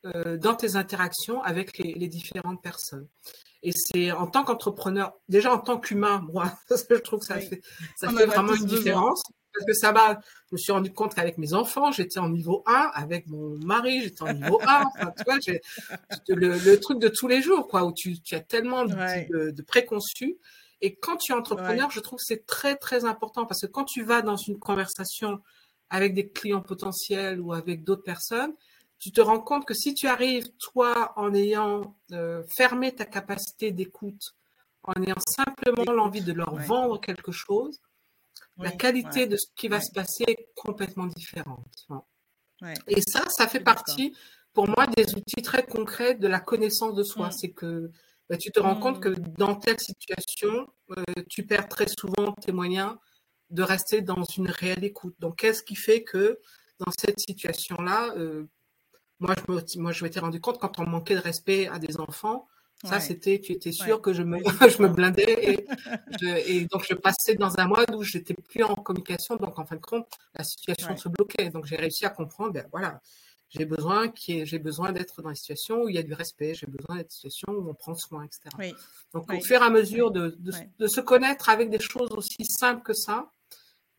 euh, 0.04 0.36
dans 0.36 0.56
tes 0.56 0.74
interactions 0.74 1.40
avec 1.42 1.78
les, 1.78 2.08
différentes 2.08 2.60
personnes. 2.60 3.06
Et 3.62 3.70
c'est 3.70 4.10
en 4.10 4.26
tant 4.26 4.42
qu'entrepreneur, 4.42 5.12
déjà 5.28 5.52
en 5.52 5.58
tant 5.58 5.78
qu'humain, 5.78 6.26
moi, 6.32 6.52
je 6.70 6.94
trouve 6.96 7.20
que 7.20 7.26
ça 7.26 7.38
fait, 7.38 7.62
ça 7.96 8.08
fait 8.10 8.26
vraiment 8.26 8.54
une 8.54 8.66
différence. 8.66 9.22
Parce 9.54 9.66
que 9.66 9.74
ça 9.74 9.92
va, 9.92 10.18
je 10.50 10.54
me 10.54 10.58
suis 10.58 10.72
rendu 10.72 10.92
compte 10.92 11.14
qu'avec 11.14 11.38
mes 11.38 11.52
enfants, 11.52 11.92
j'étais 11.92 12.18
en 12.18 12.30
niveau 12.30 12.64
1, 12.66 12.90
avec 12.94 13.28
mon 13.28 13.56
mari, 13.58 14.02
j'étais 14.02 14.22
en 14.22 14.32
niveau 14.32 14.60
1. 14.66 14.84
Enfin, 14.96 15.12
tu 15.16 15.24
vois, 15.24 15.38
le, 16.28 16.58
le, 16.58 16.80
truc 16.80 16.98
de 16.98 17.08
tous 17.08 17.28
les 17.28 17.42
jours, 17.42 17.68
quoi, 17.68 17.84
où 17.84 17.92
tu, 17.92 18.20
tu 18.20 18.34
as 18.34 18.40
tellement 18.40 18.84
de, 18.86 19.50
de, 19.50 19.62
préconçus. 19.62 20.38
Et 20.80 20.96
quand 20.96 21.16
tu 21.18 21.32
es 21.32 21.34
entrepreneur, 21.34 21.90
je 21.90 22.00
trouve 22.00 22.18
que 22.18 22.24
c'est 22.24 22.44
très, 22.44 22.74
très 22.74 23.04
important 23.04 23.46
parce 23.46 23.60
que 23.60 23.66
quand 23.66 23.84
tu 23.84 24.02
vas 24.02 24.22
dans 24.22 24.36
une 24.36 24.58
conversation 24.58 25.38
avec 25.90 26.14
des 26.14 26.28
clients 26.28 26.62
potentiels 26.62 27.40
ou 27.40 27.52
avec 27.52 27.84
d'autres 27.84 28.02
personnes, 28.02 28.54
tu 29.02 29.10
te 29.10 29.20
rends 29.20 29.40
compte 29.40 29.64
que 29.64 29.74
si 29.74 29.94
tu 29.94 30.06
arrives, 30.06 30.48
toi, 30.58 31.12
en 31.16 31.34
ayant 31.34 31.96
euh, 32.12 32.44
fermé 32.56 32.94
ta 32.94 33.04
capacité 33.04 33.72
d'écoute, 33.72 34.36
en 34.84 34.92
ayant 35.02 35.18
simplement 35.26 35.92
l'envie 35.92 36.20
de 36.20 36.32
leur 36.32 36.54
vendre 36.54 37.00
quelque 37.00 37.32
chose, 37.32 37.80
la 38.58 38.70
qualité 38.70 39.26
de 39.26 39.36
ce 39.36 39.46
qui 39.56 39.66
va 39.66 39.80
se 39.80 39.90
passer 39.92 40.24
est 40.28 40.48
complètement 40.54 41.06
différente. 41.06 41.88
Et 42.86 43.00
ça, 43.00 43.24
ça 43.28 43.48
fait 43.48 43.58
partie, 43.58 44.14
pour 44.52 44.68
moi, 44.68 44.86
des 44.86 45.12
outils 45.16 45.42
très 45.42 45.64
concrets 45.64 46.14
de 46.14 46.28
la 46.28 46.38
connaissance 46.38 46.94
de 46.94 47.02
soi. 47.02 47.28
Mm. 47.28 47.32
C'est 47.32 47.50
que 47.50 47.90
bah, 48.30 48.36
tu 48.36 48.52
te 48.52 48.60
rends 48.60 48.78
compte 48.78 49.00
que 49.00 49.08
mm. 49.08 49.34
dans 49.36 49.56
telle 49.56 49.80
situation, 49.80 50.68
euh, 50.96 51.02
tu 51.28 51.44
perds 51.44 51.68
très 51.68 51.88
souvent 51.88 52.34
tes 52.34 52.52
moyens 52.52 52.94
de 53.50 53.64
rester 53.64 54.00
dans 54.00 54.22
une 54.36 54.48
réelle 54.48 54.84
écoute. 54.84 55.16
Donc, 55.18 55.38
qu'est-ce 55.38 55.64
qui 55.64 55.74
fait 55.74 56.04
que 56.04 56.38
dans 56.78 56.92
cette 56.96 57.18
situation-là, 57.18 58.14
euh, 58.16 58.46
moi, 59.22 59.35
je 59.38 59.52
me, 59.52 59.82
moi, 59.82 59.92
je 59.92 60.04
m'étais 60.04 60.20
rendu 60.20 60.40
compte 60.40 60.58
quand 60.58 60.78
on 60.78 60.87
manquait 60.87 61.14
de 61.14 61.20
respect 61.20 61.68
à 61.68 61.78
des 61.78 61.98
enfants, 61.98 62.48
ça, 62.85 62.98
c'était, 62.98 63.40
tu 63.40 63.52
étais 63.52 63.70
sûr 63.70 64.00
que 64.02 64.12
je 64.12 64.24
me, 64.24 64.38
je 64.76 64.82
me 64.82 64.88
blindais 64.88 65.62
et, 66.22 66.56
et, 66.56 66.64
donc 66.66 66.85
je 66.88 66.94
passais 66.94 67.37
dans 67.37 67.56
un 67.61 67.68
mode 67.68 67.94
où 67.94 68.02
j'étais 68.02 68.35
plus 68.35 68.64
en 68.64 68.74
communication. 68.74 69.37
Donc, 69.37 69.58
en 69.58 69.64
fin 69.64 69.76
de 69.76 69.80
compte, 69.80 70.06
la 70.35 70.42
situation 70.42 70.96
se 70.96 71.08
bloquait. 71.08 71.50
Donc, 71.50 71.66
j'ai 71.66 71.76
réussi 71.76 72.04
à 72.04 72.11
comprendre, 72.11 72.54
ben 72.54 72.66
voilà, 72.72 73.00
j'ai 73.50 73.66
besoin 73.66 74.08
qui 74.08 74.44
j'ai 74.46 74.58
besoin 74.58 74.90
d'être 74.90 75.22
dans 75.22 75.28
une 75.28 75.37
situation 75.37 75.82
où 75.82 75.88
il 75.88 75.94
y 75.94 75.98
a 75.98 76.02
du 76.02 76.14
respect, 76.14 76.54
j'ai 76.54 76.66
besoin 76.66 76.96
d'être 76.96 77.11
dans 77.11 77.14
une 77.14 77.30
situation 77.30 77.52
où 77.52 77.70
on 77.70 77.74
prend 77.74 77.94
soin, 77.94 78.24
etc. 78.24 78.74
Donc, 79.14 79.32
au 79.32 79.40
fur 79.40 79.62
et 79.62 79.64
à 79.64 79.70
mesure 79.70 80.11
de, 80.11 80.37
de, 80.40 80.52
de, 80.78 80.87
se 80.88 81.00
connaître 81.00 81.48
avec 81.50 81.70
des 81.70 81.80
choses 81.80 82.11
aussi 82.12 82.44
simples 82.44 82.82
que 82.82 82.94
ça, 82.94 83.30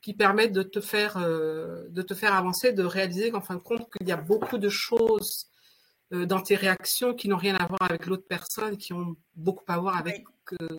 qui 0.04 0.14
permettent 0.14 0.52
de 0.52 0.64
te 0.64 0.82
faire, 0.82 1.16
euh, 1.18 1.88
de 1.90 2.02
te 2.02 2.14
faire 2.14 2.36
avancer, 2.36 2.74
de 2.74 2.84
réaliser 2.84 3.32
qu'en 3.32 3.42
fin 3.42 3.56
de 3.56 3.62
compte, 3.62 3.90
qu'il 3.90 4.06
y 4.06 4.12
a 4.12 4.18
beaucoup 4.18 4.58
de 4.58 4.68
choses 4.68 5.48
euh, 6.12 6.26
dans 6.26 6.42
tes 6.42 6.56
réactions 6.56 7.14
qui 7.14 7.30
n'ont 7.30 7.38
rien 7.38 7.56
à 7.56 7.66
voir 7.66 7.82
avec 7.84 8.06
l'autre 8.06 8.26
personne, 8.28 8.78
qui 8.78 8.92
ont 8.92 9.16
beaucoup 9.34 9.64
à 9.70 9.78
voir 9.78 9.96
avec, 9.96 10.26
euh, 10.62 10.78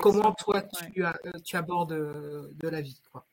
comment 0.00 0.32
toi 0.32 0.62
tu, 0.62 1.04
tu, 1.44 1.56
abordes 1.56 1.92
de 1.92 2.68
la 2.68 2.80
vie. 2.80 2.98
Quoi. 3.12 3.26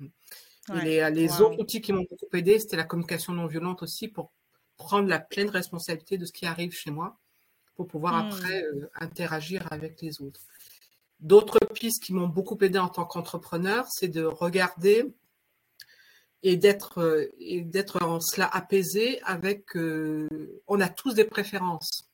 Et 0.84 1.10
les, 1.10 1.42
autres 1.42 1.58
outils 1.58 1.80
qui 1.80 1.94
m'ont 1.94 2.06
beaucoup 2.10 2.36
aidé, 2.36 2.60
c'était 2.60 2.76
la 2.76 2.84
communication 2.84 3.32
non 3.32 3.48
violente 3.48 3.82
aussi 3.82 4.10
pour 4.10 4.34
prendre 4.76 5.08
la 5.08 5.20
pleine 5.20 5.50
responsabilité 5.50 6.18
de 6.18 6.26
ce 6.26 6.34
qui 6.34 6.46
arrive 6.46 6.74
chez 6.74 6.92
moi 6.92 7.18
pour 7.76 7.88
pouvoir 7.88 8.14
mmh. 8.14 8.28
après 8.28 8.66
interagir 9.00 9.66
avec 9.72 10.02
les 10.02 10.22
autres. 10.22 10.42
D'autres 11.24 11.58
pistes 11.74 12.04
qui 12.04 12.14
m'ont 12.14 12.28
beaucoup 12.28 12.58
aidé 12.62 12.78
en 12.78 12.90
tant 12.90 13.06
qu'entrepreneur, 13.06 13.86
c'est 13.90 14.10
de 14.10 14.26
regarder 14.26 15.16
et 16.44 16.58
d'être 16.58 17.00
euh, 17.00 17.34
et 17.40 17.62
d'être 17.62 18.04
en 18.04 18.20
cela 18.20 18.46
apaisé 18.46 19.22
avec. 19.24 19.78
Euh, 19.78 20.28
on 20.68 20.82
a 20.82 20.90
tous 20.90 21.14
des 21.14 21.24
préférences. 21.24 22.10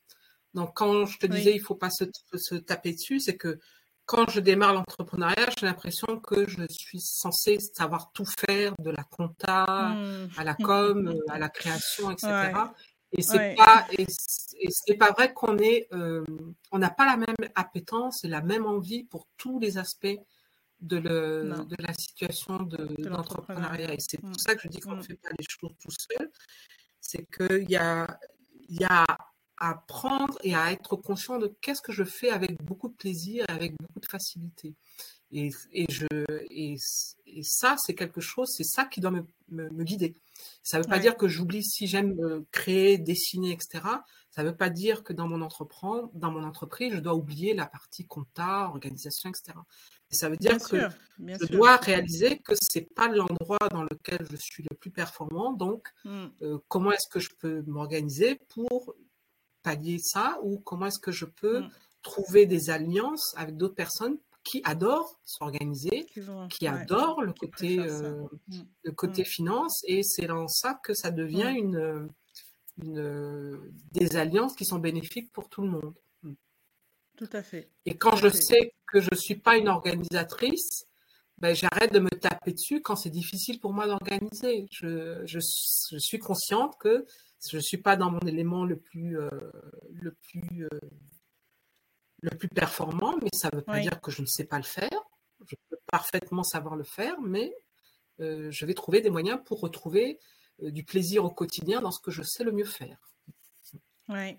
Donc 0.54 0.76
quand 0.76 1.08
je 1.08 1.18
te 1.18 1.26
disais 1.26 1.56
il 1.56 1.60
faut 1.60 1.74
pas 1.74 1.90
se, 1.90 2.04
se 2.36 2.54
taper 2.54 2.94
dessus, 2.94 3.20
c'est 3.20 3.36
que 3.36 3.60
quand 4.06 4.30
je 4.30 4.40
démarre 4.40 4.74
l'entrepreneuriat, 4.74 5.50
j'ai 5.60 5.66
l'impression 5.66 6.20
que 6.20 6.48
je 6.48 6.62
suis 6.70 7.00
censée 7.00 7.58
savoir 7.60 8.12
tout 8.12 8.26
faire, 8.26 8.76
de 8.78 8.92
la 8.92 9.04
compta 9.04 9.66
mmh. 9.96 10.30
à 10.38 10.44
la 10.44 10.54
com, 10.62 11.16
à 11.30 11.40
la 11.40 11.50
création, 11.50 12.12
etc. 12.12 12.52
Et 13.12 13.22
c'est 13.22 13.56
pas 13.56 13.88
et, 13.98 14.06
c'est 14.08 14.96
pas 14.96 15.12
vrai 15.12 15.34
qu'on 15.34 15.58
est 15.58 15.88
euh, 15.94 16.24
on 16.72 16.78
n'a 16.78 16.90
pas 16.90 17.06
la 17.06 17.18
même 17.18 17.36
appétence 17.56 18.24
et 18.24 18.28
la 18.28 18.42
même 18.42 18.66
envie 18.66 19.04
pour 19.04 19.28
tous 19.38 19.60
les 19.60 19.78
aspects 19.78 20.20
de, 20.82 20.98
le, 20.98 21.66
de 21.66 21.76
la 21.80 21.94
situation 21.94 22.64
de, 22.64 22.96
l'entrepreneuriat. 23.08 23.94
Et 23.94 24.00
c'est 24.00 24.20
pour 24.20 24.30
mmh. 24.30 24.38
ça 24.38 24.56
que 24.56 24.62
je 24.64 24.68
dis 24.68 24.80
qu'on 24.80 24.96
ne 24.96 25.00
mmh. 25.00 25.04
fait 25.04 25.16
pas 25.16 25.30
les 25.38 25.46
choses 25.48 25.74
tout 25.82 25.92
seul. 25.92 26.30
C'est 27.02 27.26
qu'il 27.26 27.70
y 27.70 27.76
a, 27.76 28.20
il 28.68 28.80
y 28.80 28.86
a 28.86 29.06
à 29.62 29.72
apprendre 29.72 30.38
et 30.44 30.56
à 30.56 30.72
être 30.72 30.96
conscient 30.96 31.38
de 31.38 31.54
qu'est-ce 31.62 31.82
que 31.82 31.92
je 31.92 32.04
fais 32.04 32.30
avec 32.30 32.64
beaucoup 32.64 32.88
de 32.88 32.94
plaisir 32.94 33.46
et 33.50 33.52
avec 33.52 33.74
beaucoup 33.78 34.00
de 34.00 34.06
facilité. 34.06 34.74
Et, 35.32 35.52
et, 35.74 35.86
je, 35.90 36.08
et, 36.50 36.76
et 37.28 37.44
ça, 37.44 37.76
c'est 37.78 37.94
quelque 37.94 38.22
chose, 38.22 38.50
c'est 38.56 38.64
ça 38.64 38.86
qui 38.86 39.02
doit 39.02 39.12
me, 39.12 39.26
me, 39.50 39.70
me 39.70 39.84
guider. 39.84 40.16
Ça 40.64 40.78
ne 40.78 40.84
veut 40.84 40.90
pas 40.90 41.00
dire 41.00 41.18
que 41.18 41.28
j'oublie 41.28 41.64
si 41.64 41.88
j'aime 41.88 42.16
créer, 42.52 42.98
dessiner, 42.98 43.52
etc. 43.52 43.84
Ça 44.30 44.44
ne 44.44 44.50
veut 44.50 44.56
pas 44.56 44.70
dire 44.70 45.04
que 45.04 45.14
dans 45.14 45.28
mon, 45.28 45.40
dans 45.40 46.32
mon 46.32 46.44
entreprise, 46.44 46.94
je 46.94 47.00
dois 47.00 47.16
oublier 47.16 47.54
la 47.54 47.66
partie 47.66 48.06
compta, 48.06 48.68
organisation, 48.70 49.30
etc. 49.30 49.58
Et 50.12 50.16
ça 50.16 50.30
veut 50.30 50.38
dire 50.38 50.58
que 50.60 50.88
je 51.20 51.46
dois 51.48 51.78
réaliser 51.78 52.40
que 52.40 52.54
ce 52.56 52.80
n'est 52.80 52.86
pas 52.86 53.08
l'endroit 53.08 53.70
dans 53.72 53.84
lequel 53.84 54.26
je 54.30 54.38
suis 54.38 54.64
le 54.70 54.76
plus 54.76 54.92
performant. 54.92 55.54
Donc, 55.54 55.88
mmh. 56.06 56.28
comment 56.68 56.92
est-ce 56.92 57.10
que 57.10 57.20
je 57.20 57.30
peux 57.38 57.64
m'organiser 57.68 58.40
pour 58.50 58.96
pallier 59.62 60.00
ça 60.00 60.40
ou 60.44 60.60
comment 60.60 60.88
est-ce 60.88 61.00
que 61.00 61.12
je 61.12 61.26
peux 61.26 61.62
mmh. 61.62 61.70
trouver 62.02 62.46
des 62.46 62.70
alliances 62.70 63.34
avec 63.36 63.58
d'autres 63.58 63.76
personnes 63.76 64.18
qui 64.50 64.62
adorent 64.64 65.20
s'organiser, 65.26 66.08
qui, 66.50 66.66
adorent 66.66 67.22
le 67.22 67.34
côté, 67.34 67.78
euh, 67.80 68.24
mmh. 68.48 68.58
le 68.84 68.92
côté 68.94 69.22
mmh. 69.22 69.26
finance, 69.26 69.84
et 69.86 70.02
c'est 70.02 70.26
dans 70.26 70.48
ça 70.48 70.80
que 70.84 70.96
ça 70.96 71.12
devient 71.12 71.54
une, 71.56 72.10
une, 72.82 73.60
des 73.92 74.16
alliances 74.16 74.56
qui 74.56 74.66
sont 74.66 74.80
bénéfiques 74.80 75.32
pour 75.34 75.50
tout 75.50 75.62
le 75.62 75.70
monde. 75.70 75.94
Tout 77.16 77.30
à 77.34 77.44
fait. 77.44 77.70
Et 77.86 77.96
quand 77.96 78.16
je 78.16 78.30
sais 78.30 78.74
que 78.88 79.00
je 79.02 79.10
ne 79.12 79.18
suis 79.18 79.36
pas 79.36 79.56
une 79.58 79.68
organisatrice, 79.68 80.88
ben, 81.38 81.54
j'arrête 81.54 81.94
de 81.94 82.00
me 82.00 82.10
taper 82.10 82.54
dessus 82.54 82.82
quand 82.82 82.96
c'est 82.96 83.12
difficile 83.12 83.60
pour 83.60 83.72
moi 83.72 83.86
d'organiser. 83.86 84.68
Je, 84.72 85.22
je, 85.26 85.40
je, 85.92 85.98
suis 86.00 86.18
consciente 86.18 86.76
que 86.80 87.06
je 87.48 87.58
ne 87.58 87.62
suis 87.62 87.78
pas 87.78 87.96
dans 87.98 88.10
mon 88.10 88.20
élément 88.22 88.66
le 88.66 88.78
plus, 88.78 89.20
euh, 89.20 89.30
le 89.94 90.12
plus, 90.12 90.66
euh, 90.66 90.80
le 92.22 92.32
plus 92.38 92.50
performant, 92.50 93.16
mais 93.22 93.30
ça 93.34 93.50
ne 93.52 93.58
veut 93.58 93.64
pas 93.64 93.80
dire 93.80 94.02
que 94.02 94.12
je 94.12 94.22
ne 94.22 94.28
sais 94.28 94.46
pas 94.46 94.58
le 94.58 94.64
faire. 94.64 95.02
Je 95.46 95.56
peux 95.70 95.78
parfaitement 95.92 96.44
savoir 96.44 96.76
le 96.76 96.84
faire, 96.84 97.20
mais 97.22 97.54
euh, 98.20 98.52
je 98.52 98.66
vais 98.66 98.74
trouver 98.74 99.02
des 99.02 99.10
moyens 99.10 99.40
pour 99.46 99.62
retrouver 99.62 100.20
du 100.62 100.84
plaisir 100.84 101.24
au 101.24 101.30
quotidien 101.30 101.80
dans 101.82 101.92
ce 101.92 102.02
que 102.02 102.12
je 102.12 102.22
sais 102.22 102.44
le 102.44 102.52
mieux 102.52 102.66
faire. 102.66 102.98
Oui. 104.10 104.38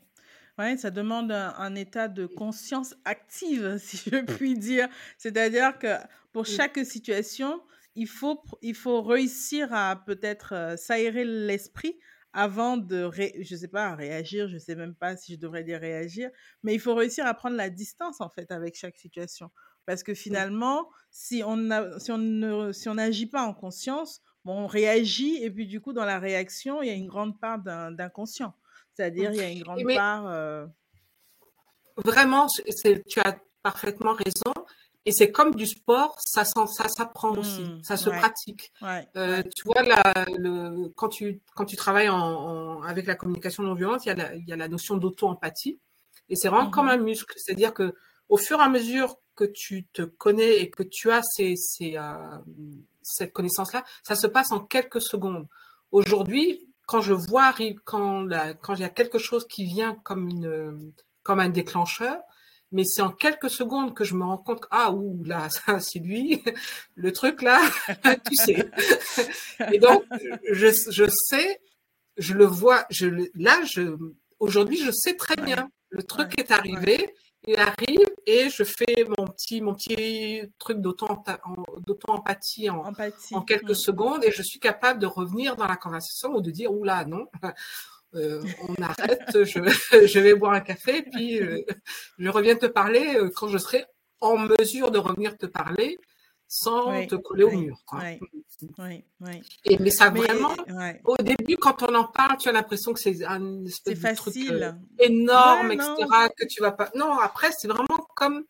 Ouais, 0.59 0.77
ça 0.77 0.91
demande 0.91 1.33
un, 1.33 1.75
état 1.75 2.09
de 2.09 2.27
conscience 2.27 2.95
active, 3.07 3.79
si 3.83 3.97
je 4.11 4.23
puis 4.37 4.59
dire. 4.59 4.89
C'est-à-dire 5.17 5.79
que 5.79 5.97
pour 6.33 6.45
chaque 6.45 6.85
situation, 6.85 7.63
il 7.95 8.07
faut, 8.07 8.43
il 8.61 8.75
faut 8.75 9.01
réussir 9.01 9.73
à 9.73 9.97
peut-être 9.97 10.75
s'aérer 10.77 11.25
l'esprit 11.25 11.99
avant 12.33 12.77
de, 12.77 13.03
ré, 13.03 13.35
je 13.41 13.57
sais 13.57 13.69
pas, 13.69 13.95
réagir, 13.95 14.49
je 14.49 14.59
sais 14.59 14.75
même 14.75 14.95
pas 14.95 15.17
si 15.17 15.35
je 15.35 15.39
devrais 15.39 15.65
dire 15.65 15.81
réagir, 15.81 16.31
mais 16.63 16.75
il 16.75 16.81
faut 16.81 16.95
réussir 16.95 17.27
à 17.27 17.35
prendre 17.35 17.57
la 17.57 17.71
distance 17.71 18.21
en 18.21 18.29
fait 18.29 18.51
avec 18.51 18.77
chaque 18.77 18.97
situation. 18.97 19.51
Parce 19.87 20.03
que 20.03 20.15
finalement, 20.15 20.89
si 21.11 21.43
on 21.45 21.71
a, 21.71 21.99
si 21.99 22.13
on 22.13 22.19
ne, 22.19 22.73
si 22.73 22.89
on 22.89 22.95
n'agit 22.95 23.27
pas 23.27 23.43
en 23.43 23.55
conscience, 23.55 24.23
bon, 24.45 24.65
on 24.65 24.67
réagit 24.67 25.43
et 25.43 25.51
puis 25.51 25.67
du 25.67 25.81
coup 25.81 25.93
dans 25.93 26.05
la 26.05 26.19
réaction, 26.19 26.83
il 26.83 26.89
y 26.89 26.91
a 26.91 26.95
une 26.95 27.09
grande 27.09 27.41
part 27.41 27.59
d'inconscient. 27.59 28.55
C'est-à-dire 28.95 29.33
il 29.33 29.39
y 29.39 29.41
a 29.41 29.51
une 29.51 29.63
grande 29.63 29.83
part. 29.95 30.27
Euh 30.29 30.67
vraiment, 32.05 32.47
tu 32.47 33.21
as 33.21 33.39
parfaitement 33.63 34.15
raison. 34.15 34.55
Et 35.07 35.13
c'est 35.13 35.33
comme 35.33 35.55
du 35.55 35.67
sport, 35.67 36.17
ça, 36.19 36.45
ça 36.45 36.89
s'apprend 36.89 37.31
aussi, 37.37 37.63
mmh, 37.63 37.83
ça 37.83 37.97
se 37.97 38.11
pratique. 38.11 38.71
Euh, 39.17 39.43
tu 39.57 39.65
vois, 39.65 39.83
le, 39.83 40.89
quand, 40.89 41.09
tu, 41.09 41.41
quand 41.55 41.65
tu 41.65 41.77
travailles 41.77 42.11
en, 42.11 42.83
avec 42.83 43.07
la 43.07 43.15
communication 43.15 43.63
non 43.63 43.75
violente, 43.75 44.05
il 44.05 44.09
y 44.09 44.13
a 44.13 44.15
la, 44.15 44.35
il 44.35 44.47
y 44.47 44.53
a 44.53 44.57
la 44.57 44.69
notion 44.69 44.99
d'auto-empathie. 44.99 45.79
Et 46.29 46.37
c'est 46.37 46.49
vraiment 46.49 46.71
comme 46.71 46.87
mmh 46.87 46.91
un 46.91 46.97
muscle. 46.99 47.35
C'est-à-dire 47.39 47.73
que 47.73 47.95
au 48.29 48.37
fur 48.37 48.61
et 48.61 48.63
à 48.63 48.69
mesure 48.69 49.17
que 49.35 49.45
tu 49.45 49.87
te 49.87 50.03
connais 50.03 50.59
et 50.59 50.71
que 50.71 50.83
tu 50.83 51.11
as 51.11 51.23
ces, 51.23 51.57
ces, 51.57 51.97
euh, 51.97 52.39
cette 53.03 53.33
connaissance-là, 53.33 53.85
ça 54.03 54.15
se 54.15 54.27
passe 54.27 54.53
en 54.53 54.61
quelques 54.61 55.01
secondes. 55.01 55.49
Aujourd'hui, 55.93 56.69
quand 56.87 57.01
je 57.01 57.15
vois, 57.15 57.55
quand, 57.85 58.23
la, 58.25 58.53
quand 58.53 58.75
il 58.75 58.81
y 58.81 58.85
a 58.85 58.91
quelque 58.91 59.19
chose 59.19 59.47
qui 59.47 59.65
vient 59.65 59.95
comme, 60.05 60.29
une, 60.29 60.93
comme 61.23 61.41
un 61.41 61.49
déclencheur, 61.49 62.19
mais 62.73 62.85
c'est 62.85 63.03
en 63.03 63.11
quelques 63.11 63.51
secondes 63.51 63.95
que 63.95 64.05
je 64.05 64.15
me 64.15 64.25
rends 64.25 64.39
compte 64.39 64.65
ah 64.71 64.93
ouh 64.93 65.23
là 65.25 65.49
ça 65.51 65.81
c'est 65.81 65.99
lui 65.99 66.43
le 66.95 67.13
truc 67.13 67.43
là 67.43 67.61
tu 68.27 68.37
sais. 68.37 68.71
Et 69.73 69.79
donc 69.79 70.05
je, 70.51 70.69
je 70.91 71.05
sais 71.09 71.61
je 72.17 72.35
le 72.35 72.45
vois 72.45 72.85
je 72.91 73.07
là 73.35 73.61
je 73.65 73.97
aujourd'hui 74.39 74.79
je 74.79 74.91
sais 74.91 75.17
très 75.17 75.37
bien. 75.37 75.71
Le 75.91 76.03
truc 76.05 76.39
est 76.39 76.51
arrivé 76.53 77.15
il 77.47 77.59
arrive 77.59 78.07
et 78.27 78.51
je 78.51 78.65
fais 78.65 79.07
mon 79.17 79.27
petit 79.27 79.63
mon 79.63 79.75
petit 79.75 80.43
truc 80.59 80.79
d'auto-empathie 80.81 82.69
en, 82.69 82.93
en, 83.33 83.43
quelques 83.43 83.77
secondes 83.77 84.25
et 84.25 84.31
je 84.31 84.43
suis 84.43 84.61
capable 84.61 85.01
de 85.01 85.07
revenir 85.07 85.57
dans 85.57 85.67
la 85.67 85.77
conversation 85.77 86.35
ou 86.35 86.43
de 86.43 86.51
dire 86.51 86.71
ouh 86.71 86.85
là 86.85 87.07
non 87.07 87.27
euh, 88.15 88.43
on 88.69 88.83
arrête, 88.83 89.45
je, 89.45 89.61
je, 90.07 90.19
vais 90.19 90.35
boire 90.35 90.53
un 90.53 90.61
café, 90.61 91.03
puis 91.03 91.41
euh, 91.41 91.63
je 92.19 92.29
reviens 92.29 92.57
te 92.57 92.67
parler 92.67 93.15
euh, 93.17 93.31
quand 93.35 93.49
je 93.49 93.59
serai 93.59 93.85
en 94.21 94.37
mesure 94.37 94.91
de 94.91 94.99
revenir 94.99 95.37
te 95.37 95.47
parler 95.47 95.99
sans 96.49 97.07
te 97.07 97.15
coller 97.15 97.45
au 97.45 97.53
mur. 97.53 97.79
Oui, 98.79 99.05
Et, 99.65 99.79
mais 99.79 99.91
ça 99.91 100.11
vraiment, 100.11 100.53
au 101.05 101.17
début, 101.19 101.57
quand 101.57 101.85
on 101.85 101.95
en 101.95 102.05
parle, 102.05 102.37
tu 102.39 102.49
as 102.49 102.53
l'impression 102.53 102.93
que 102.93 102.99
c'est 102.99 103.25
un 103.25 103.65
espèce 103.65 104.01
de 104.01 104.15
truc 104.17 104.37
énorme, 104.99 105.71
etc., 105.71 105.97
que 106.37 106.47
tu 106.47 106.61
vas 106.61 106.73
pas. 106.73 106.91
Non, 106.97 107.19
après, 107.21 107.51
c'est 107.57 107.69
vraiment 107.69 108.09
comme 108.17 108.45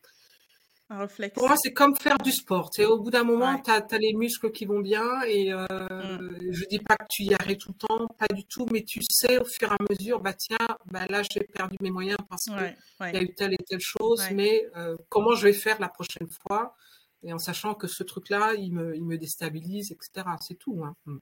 pour 1.35 1.47
moi, 1.47 1.57
c'est 1.57 1.73
comme 1.73 1.95
faire 1.95 2.19
du 2.19 2.33
sport. 2.33 2.71
au 2.81 2.99
bout 2.99 3.11
d'un 3.11 3.23
moment, 3.23 3.61
tu 3.61 3.71
as, 3.71 3.99
les 3.99 4.13
muscles 4.13 4.51
qui 4.51 4.67
vont 4.67 4.81
bien 4.81 5.23
et 5.23 5.53
euh, 5.53 5.67
mm. 5.71 6.51
je 6.51 6.65
dis 6.67 6.81
pas 6.81 6.97
que 6.97 7.07
tu 7.09 7.23
y 7.23 7.35
arrives 7.35 7.59
tout 7.59 7.73
le 7.73 7.87
temps, 7.87 8.09
pas 8.19 8.27
du 8.35 8.45
tout, 8.45 8.67
mais 8.73 8.83
tu 8.83 9.01
sais 9.09 9.39
au 9.39 9.45
fur 9.45 9.71
et 9.71 9.75
à 9.75 9.77
mesure, 9.89 10.21
bah 10.21 10.33
tiens, 10.33 10.59
bah 10.87 11.07
là 11.09 11.23
j'ai 11.23 11.41
perdu 11.45 11.77
mes 11.81 11.91
moyens 11.91 12.19
parce 12.29 12.45
qu'il 12.45 13.15
y 13.15 13.17
a 13.17 13.23
eu 13.23 13.35
telle 13.35 13.55
et 13.55 13.65
telle 13.69 13.81
chose, 13.81 14.25
mais 14.33 14.67
euh, 14.77 14.97
comment 15.09 15.35
je 15.35 15.45
vais 15.45 15.53
faire 15.53 15.81
la 15.81 15.89
prochaine 15.89 16.29
fois? 16.47 16.75
Et 17.23 17.33
en 17.33 17.39
sachant 17.39 17.75
que 17.75 17.87
ce 17.87 18.03
truc-là, 18.03 18.55
il 18.55 18.73
me, 18.73 18.97
il 18.97 19.05
me 19.05 19.17
déstabilise, 19.17 19.93
etc. 19.93 20.27
C'est 20.41 20.59
tout. 20.59 20.83
Hein. 20.85 20.97
Mm. 21.05 21.19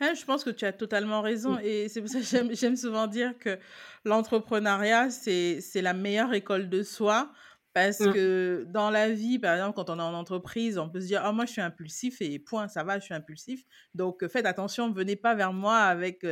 Je 0.00 0.24
pense 0.24 0.44
que 0.44 0.50
tu 0.50 0.64
as 0.64 0.72
totalement 0.72 1.22
raison 1.22 1.58
et 1.62 1.88
c'est 1.88 2.00
pour 2.00 2.10
ça 2.10 2.20
que 2.20 2.54
j'aime 2.54 2.76
souvent 2.76 3.06
dire 3.06 3.38
que 3.38 3.58
l'entrepreneuriat, 4.04 5.10
c'est 5.10 5.62
la 5.76 5.94
meilleure 5.94 6.34
école 6.34 6.68
de 6.68 6.82
soi 6.82 7.30
parce 7.72 8.00
mmh. 8.00 8.12
que 8.12 8.64
dans 8.68 8.90
la 8.90 9.10
vie, 9.10 9.38
par 9.38 9.54
exemple, 9.54 9.76
quand 9.76 9.90
on 9.90 9.98
est 9.98 10.02
en 10.02 10.14
entreprise, 10.14 10.78
on 10.78 10.88
peut 10.88 11.00
se 11.00 11.06
dire, 11.06 11.22
ah, 11.24 11.32
moi, 11.32 11.46
je 11.46 11.52
suis 11.52 11.60
impulsif 11.60 12.20
et 12.20 12.38
point, 12.38 12.68
ça 12.68 12.82
va, 12.82 12.98
je 12.98 13.04
suis 13.04 13.14
impulsif. 13.14 13.62
Donc, 13.94 14.26
faites 14.28 14.46
attention, 14.46 14.90
venez 14.92 15.16
pas 15.16 15.34
vers 15.34 15.52
moi 15.52 15.76
avec, 15.76 16.26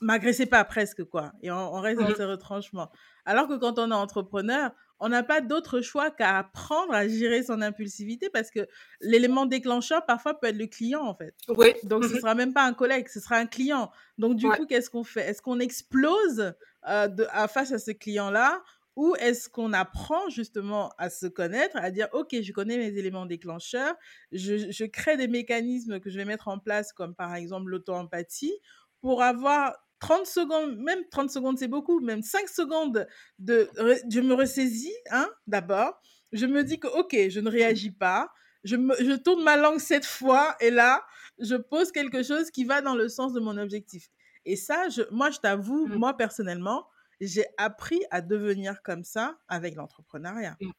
m'agressez 0.00 0.46
pas 0.46 0.64
presque, 0.64 1.04
quoi. 1.04 1.32
Et 1.42 1.50
on, 1.50 1.80
reste 1.80 2.00
dans 2.00 2.08
mmh. 2.08 2.16
ces 2.16 2.24
retranchements. 2.24 2.90
Alors 3.24 3.48
que 3.48 3.54
quand 3.54 3.78
on 3.78 3.90
est 3.90 3.94
entrepreneur, 3.94 4.70
on 5.00 5.08
n'a 5.08 5.22
pas 5.22 5.40
d'autre 5.40 5.80
choix 5.80 6.10
qu'à 6.10 6.38
apprendre 6.38 6.92
à 6.92 7.08
gérer 7.08 7.42
son 7.42 7.60
impulsivité 7.62 8.30
parce 8.30 8.50
que 8.50 8.66
l'élément 9.00 9.46
déclencheur, 9.46 10.04
parfois, 10.06 10.38
peut 10.38 10.48
être 10.48 10.56
le 10.56 10.66
client, 10.66 11.02
en 11.02 11.14
fait. 11.14 11.34
Oui. 11.48 11.74
Donc, 11.82 12.04
ce 12.04 12.10
ne 12.10 12.14
mmh 12.14 12.20
sera 12.20 12.34
même 12.34 12.52
pas 12.52 12.64
un 12.64 12.74
collègue, 12.74 13.08
ce 13.08 13.20
sera 13.20 13.36
un 13.36 13.46
client. 13.46 13.90
Donc, 14.18 14.36
du 14.36 14.48
coup, 14.48 14.66
qu'est-ce 14.66 14.90
qu'on 14.90 15.04
fait? 15.04 15.28
Est-ce 15.28 15.42
qu'on 15.42 15.60
explose 15.60 16.54
de, 16.86 17.26
à, 17.30 17.48
face 17.48 17.72
à 17.72 17.78
ce 17.78 17.90
client-là 17.90 18.62
ou 18.96 19.14
est-ce 19.16 19.48
qu'on 19.48 19.72
apprend 19.72 20.28
justement 20.28 20.92
à 20.98 21.10
se 21.10 21.26
connaître, 21.26 21.76
à 21.76 21.90
dire, 21.90 22.08
OK, 22.12 22.34
je 22.40 22.52
connais 22.52 22.78
mes 22.78 22.96
éléments 22.98 23.26
déclencheurs, 23.26 23.94
je, 24.30 24.84
crée 24.84 25.16
des 25.16 25.28
mécanismes 25.28 26.00
que 26.00 26.10
je 26.10 26.16
vais 26.16 26.24
mettre 26.24 26.48
en 26.48 26.58
place, 26.58 26.92
comme 26.92 27.14
par 27.14 27.34
exemple 27.34 27.70
l'auto-empathie, 27.70 28.54
pour 29.00 29.22
avoir 29.22 29.76
30 29.98 30.26
secondes, 30.26 30.76
même 30.78 31.00
30 31.10 31.30
secondes, 31.30 31.58
c'est 31.58 31.68
beaucoup, 31.68 32.00
même 32.00 32.22
5 32.22 32.48
secondes 32.48 33.06
de, 33.38 33.68
je 34.10 34.20
me 34.20 34.34
ressaisis, 34.34 34.94
hein, 35.10 35.28
d'abord, 35.46 36.00
je 36.32 36.46
me 36.46 36.62
dis 36.62 36.78
que, 36.78 36.88
OK, 36.88 37.16
je 37.28 37.40
ne 37.40 37.50
réagis 37.50 37.90
pas, 37.90 38.30
je, 38.62 38.76
je 38.76 39.16
tourne 39.16 39.42
ma 39.42 39.56
langue 39.56 39.80
cette 39.80 40.06
fois, 40.06 40.56
et 40.60 40.70
là, 40.70 41.02
je 41.38 41.56
pose 41.56 41.90
quelque 41.90 42.22
chose 42.22 42.50
qui 42.50 42.64
va 42.64 42.80
dans 42.80 42.94
le 42.94 43.08
sens 43.08 43.32
de 43.32 43.40
mon 43.40 43.58
objectif. 43.58 44.08
Et 44.44 44.56
ça, 44.56 44.88
je, 44.88 45.02
moi, 45.10 45.30
je 45.30 45.38
t'avoue, 45.38 45.86
mmh. 45.86 45.94
moi, 45.96 46.16
personnellement, 46.16 46.86
j'ai 47.20 47.46
appris 47.58 48.00
à 48.10 48.20
devenir 48.20 48.82
comme 48.82 49.04
ça 49.04 49.38
avec 49.48 49.74
l'entrepreneuriat. 49.74 50.56
Mmh. 50.60 50.70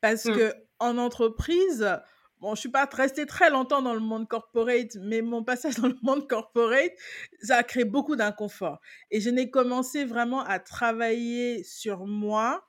Parce 0.00 0.26
mmh. 0.26 0.34
que 0.34 0.54
en 0.78 0.98
entreprise, 0.98 1.88
bon, 2.38 2.54
je 2.54 2.60
suis 2.60 2.68
pas 2.68 2.88
restée 2.92 3.26
très 3.26 3.50
longtemps 3.50 3.82
dans 3.82 3.94
le 3.94 4.00
monde 4.00 4.28
corporate, 4.28 4.96
mais 5.00 5.22
mon 5.22 5.42
passage 5.42 5.74
dans 5.80 5.88
le 5.88 5.96
monde 6.02 6.28
corporate, 6.28 6.92
ça 7.42 7.56
a 7.56 7.62
créé 7.62 7.84
beaucoup 7.84 8.16
d'inconfort. 8.16 8.80
Et 9.10 9.20
je 9.20 9.30
n'ai 9.30 9.50
commencé 9.50 10.04
vraiment 10.04 10.44
à 10.44 10.58
travailler 10.58 11.62
sur 11.64 12.06
moi 12.06 12.68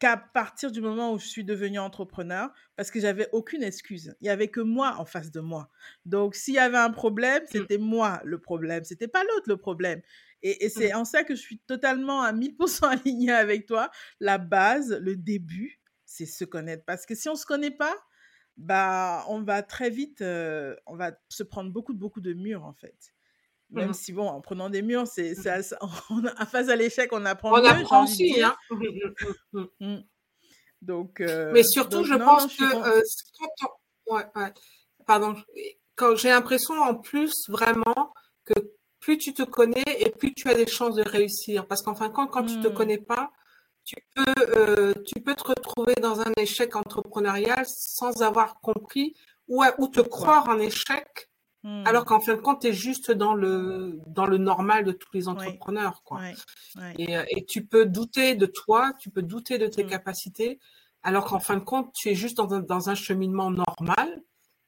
qu'à 0.00 0.16
partir 0.16 0.72
du 0.72 0.80
moment 0.80 1.12
où 1.12 1.18
je 1.18 1.26
suis 1.26 1.44
devenue 1.44 1.78
entrepreneur, 1.78 2.50
parce 2.74 2.90
que 2.90 3.00
j'avais 3.00 3.28
aucune 3.32 3.62
excuse. 3.62 4.16
Il 4.22 4.26
y 4.26 4.30
avait 4.30 4.48
que 4.48 4.60
moi 4.60 4.96
en 4.98 5.04
face 5.04 5.30
de 5.30 5.40
moi. 5.40 5.68
Donc, 6.06 6.34
s'il 6.34 6.54
y 6.54 6.58
avait 6.58 6.78
un 6.78 6.90
problème, 6.90 7.42
mmh. 7.42 7.48
c'était 7.52 7.78
moi 7.78 8.20
le 8.24 8.38
problème. 8.38 8.82
C'était 8.84 9.08
pas 9.08 9.22
l'autre 9.24 9.48
le 9.48 9.58
problème. 9.58 10.00
Et, 10.42 10.66
mmh. 10.66 10.70
c'est 10.70 10.94
en 10.94 11.04
ça 11.04 11.24
que 11.24 11.34
je 11.34 11.40
suis 11.40 11.58
totalement 11.58 12.22
à 12.22 12.32
1000% 12.32 12.88
alignée 13.04 13.32
avec 13.32 13.66
toi. 13.66 13.90
La 14.20 14.38
base, 14.38 14.98
le 15.00 15.16
début, 15.16 15.80
c'est 16.04 16.26
se 16.26 16.44
connaître. 16.44 16.84
Parce 16.86 17.06
que 17.06 17.14
si 17.14 17.28
on 17.28 17.32
ne 17.32 17.38
se 17.38 17.46
connaît 17.46 17.70
pas, 17.70 17.94
bah, 18.56 19.24
on 19.28 19.42
va 19.42 19.62
très 19.62 19.90
vite, 19.90 20.20
euh, 20.22 20.74
on 20.86 20.96
va 20.96 21.12
se 21.28 21.42
prendre 21.42 21.70
beaucoup, 21.70 21.94
beaucoup 21.94 22.20
de 22.20 22.32
murs, 22.32 22.64
en 22.64 22.74
fait. 22.74 22.96
Même 23.70 23.90
Mmh 23.90 23.94
si, 23.94 24.12
bon, 24.12 24.26
en 24.28 24.40
prenant 24.40 24.68
des 24.68 24.82
murs, 24.82 25.06
c'est, 25.06 25.34
c'est 25.36 25.48
à, 25.50 25.62
face 26.46 26.68
à 26.68 26.76
l'échec, 26.76 27.10
on 27.12 27.24
apprend 27.24 27.52
On 27.56 27.62
mieux, 27.62 27.68
apprend 27.68 28.04
aussi, 28.04 28.42
hein. 28.42 28.56
Mmh 28.70 28.84
mmh. 29.52 29.64
Mmh. 29.80 29.98
Donc, 30.82 31.20
Mais 31.20 31.26
euh, 31.26 31.62
surtout, 31.62 31.98
donc 31.98 32.06
je 32.06 32.14
non, 32.14 32.24
pense 32.24 32.52
je 32.52 32.58
que 32.58 32.64
euh, 32.98 33.02
quand 33.38 33.68
on- 34.08 34.14
ouais, 34.16 34.24
ouais. 34.34 34.52
Pardon, 35.06 35.36
quand 35.94 36.16
j'ai 36.16 36.30
l'impression 36.30 36.74
en 36.74 36.94
plus 36.94 37.48
vraiment 37.48 38.12
que 38.44 38.54
plus 39.00 39.18
tu 39.18 39.34
te 39.34 39.42
connais 39.42 39.82
et 39.98 40.10
plus 40.10 40.34
tu 40.34 40.48
as 40.48 40.54
des 40.54 40.66
chances 40.66 40.96
de 40.96 41.02
réussir. 41.08 41.66
Parce 41.66 41.82
qu'en 41.82 41.94
fin 41.94 42.08
de 42.08 42.12
compte, 42.14 42.30
quand 42.30 42.44
tu 42.44 42.58
te 42.58 42.68
Hmm, 42.68 42.68
connais 42.68 42.98
pas, 42.98 43.32
tu 43.84 43.96
peux, 44.14 44.24
euh, 44.56 44.94
tu 45.06 45.20
peux 45.22 45.34
te 45.34 45.44
retrouver 45.48 45.94
dans 45.96 46.20
un 46.20 46.32
échec 46.38 46.76
entrepreneurial 46.76 47.64
sans 47.66 48.22
avoir 48.22 48.60
compris 48.60 49.14
ou, 49.48 49.62
à- 49.62 49.74
ou 49.80 49.88
te 49.88 50.00
croire 50.00 50.48
en 50.48 50.58
échec, 50.58 51.30
Hmm, 51.62 51.84
alors 51.84 52.04
qu'en 52.06 52.20
fin 52.20 52.34
de 52.36 52.40
compte, 52.40 52.62
tu 52.62 52.68
es 52.68 52.72
juste 52.74 53.10
dans 53.12 53.34
le, 53.34 54.00
dans 54.06 54.26
le 54.26 54.38
normal 54.38 54.84
de 54.84 54.92
tous 54.92 55.10
les 55.14 55.28
Oui, 55.32 55.60
entrepreneurs, 55.60 56.02
quoi. 56.04 56.26
Et, 56.94 57.16
euh, 57.16 57.24
et 57.30 57.44
tu 57.44 57.66
peux 57.66 57.86
douter 57.86 58.34
de 58.34 58.46
toi, 58.46 58.92
tu 58.98 59.10
peux 59.10 59.22
douter 59.22 59.58
de 59.58 59.66
tes 59.66 59.84
Hmm, 59.84 59.86
capacités, 59.86 60.58
alors 61.02 61.24
qu'en 61.26 61.38
fin 61.40 61.56
de 61.56 61.64
compte, 61.64 61.92
tu 61.94 62.08
es 62.10 62.14
juste 62.14 62.36
dans 62.36 62.52
un, 62.54 62.60
dans 62.60 62.90
un 62.90 62.94
cheminement 62.94 63.50
normal 63.50 64.22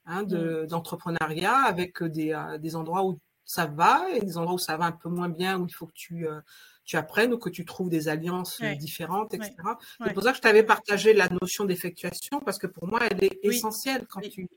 hein, 0.05 0.23
de, 0.23 0.65
d'entrepreneuriat 0.69 1.55
avec 1.57 2.03
des, 2.03 2.33
euh, 2.33 2.57
des 2.57 2.75
endroits 2.75 3.05
où 3.05 3.19
ça 3.45 3.65
va 3.65 4.09
et 4.11 4.19
des 4.19 4.37
endroits 4.37 4.55
où 4.55 4.59
ça 4.59 4.77
va 4.77 4.85
un 4.85 4.91
peu 4.91 5.09
moins 5.09 5.29
bien, 5.29 5.59
où 5.59 5.65
il 5.67 5.73
faut 5.73 5.87
que 5.87 5.93
tu, 5.95 6.27
euh, 6.27 6.39
tu 6.85 6.97
apprennes 6.97 7.33
ou 7.33 7.37
que 7.37 7.49
tu 7.49 7.65
trouves 7.65 7.89
des 7.89 8.07
alliances 8.07 8.61
euh, 8.61 8.65
Ouais, 8.65 8.75
différentes, 8.75 9.33
etc. 9.33 9.53
ouais, 9.63 9.73
C'est 9.99 10.03
ouais. 10.05 10.13
pour 10.13 10.23
ça 10.23 10.31
que 10.31 10.37
je 10.37 10.41
t'avais 10.41 10.63
partagé 10.63 11.13
la 11.13 11.27
notion 11.29 11.65
d'effectuation, 11.65 12.39
parce 12.39 12.57
que 12.57 12.67
pour 12.67 12.87
moi, 12.87 12.99
elle 13.09 13.23
est 13.23 13.39
Oui, 13.43 13.55
essentielle 13.55 14.05
quand 14.09 14.21
oui, 14.21 14.29
tu, 14.29 14.49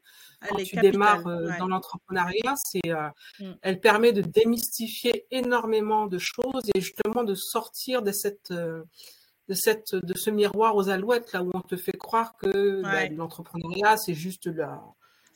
quand 0.49 0.57
tu 0.57 0.77
démarres 0.77 1.27
euh, 1.27 1.51
dans 1.59 1.67
l'entrepreneuriat, 1.69 2.55
c'est, 2.57 2.91
euh, 2.91 3.09
Hmm, 3.41 3.53
elle 3.63 3.81
permet 3.81 4.13
de 4.13 4.23
démystifier 4.23 5.27
énormément 5.31 6.07
de 6.07 6.19
choses 6.19 6.71
et 6.75 6.81
justement 6.81 7.25
de 7.25 7.35
sortir 7.35 8.03
de 8.03 8.13
cette, 8.13 8.53
de 8.53 9.55
cette, 9.55 9.95
de 9.95 10.15
ce 10.17 10.31
miroir 10.31 10.77
aux 10.77 10.89
alouettes 10.89 11.33
là 11.33 11.43
où 11.43 11.51
on 11.53 11.61
te 11.61 11.77
fait 11.77 11.97
croire 11.97 12.37
que 12.37 12.83
bah, 12.83 13.09
l'entrepreneuriat 13.09 13.97
c'est 13.97 14.15
juste 14.15 14.47
la, 14.47 14.83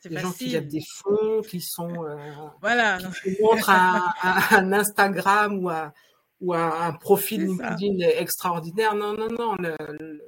c'est 0.00 0.08
des 0.08 0.18
gens 0.18 0.32
qui 0.32 0.46
lèvent 0.46 0.64
facile. 0.64 0.68
des 0.80 0.84
fonds, 0.94 1.42
qui 1.42 1.60
sont, 1.60 2.04
euh, 2.04 2.16
Voilà, 2.60 2.98
qui 3.22 3.36
montrent 3.42 3.70
un, 4.52 4.72
Instagram 4.72 5.58
ou 5.62 5.68
un, 5.70 5.92
ou 6.40 6.54
un, 6.54 6.70
un 6.88 6.92
profil. 6.94 7.46
LinkedIn 7.46 7.98
extraordinaire. 8.18 8.94
Non, 8.94 9.12
non, 9.14 9.28
non. 9.28 9.54
le- 9.58 9.76
le- 9.98 10.20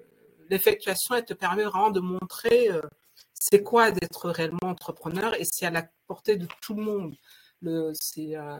L'effectuation, 0.50 1.14
elle 1.14 1.24
te 1.24 1.32
permet 1.32 1.64
vraiment 1.64 1.90
de 1.90 2.00
montrer 2.00 2.68
euh, 2.70 2.82
c'est 3.32 3.62
quoi 3.62 3.90
d'être 3.90 4.28
réellement 4.28 4.58
entrepreneur 4.68 5.34
et 5.40 5.44
c'est 5.44 5.64
à 5.64 5.70
la 5.70 5.84
portée 6.06 6.36
de 6.36 6.46
tout 6.60 6.74
le 6.74 6.82
monde. 6.82 7.14
Le, 7.62 7.92
c'est, 7.94 8.36
euh, 8.36 8.58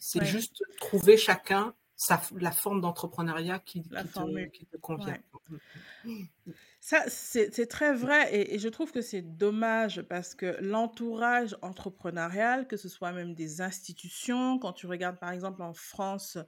c'est 0.00 0.18
Ouais, 0.20 0.24
juste 0.26 0.60
trouver 0.80 1.16
chacun 1.16 1.74
sa, 2.02 2.20
la 2.36 2.50
forme 2.50 2.80
d'entrepreneuriat 2.80 3.60
qui, 3.60 3.82
te, 3.82 3.94
formule. 4.08 4.50
qui 4.50 4.66
te 4.66 4.76
convient. 4.76 5.18
Ouais. 6.04 6.26
Ça, 6.80 7.04
c'est 7.06 7.54
c'est 7.54 7.66
très 7.66 7.94
vrai 7.94 8.34
et, 8.34 8.56
et 8.56 8.58
je 8.58 8.68
trouve 8.68 8.90
que 8.90 9.02
c'est 9.02 9.22
dommage 9.22 10.02
parce 10.02 10.34
que 10.34 10.56
l'entourage 10.60 11.56
entrepreneurial, 11.62 12.66
que 12.66 12.76
ce 12.76 12.88
soit 12.88 13.12
même 13.12 13.34
des 13.34 13.60
institutions, 13.60 14.58
quand 14.58 14.72
tu 14.72 14.88
regardes 14.88 15.20
par 15.20 15.30
exemple 15.30 15.62
en 15.62 15.74
France 15.74 16.38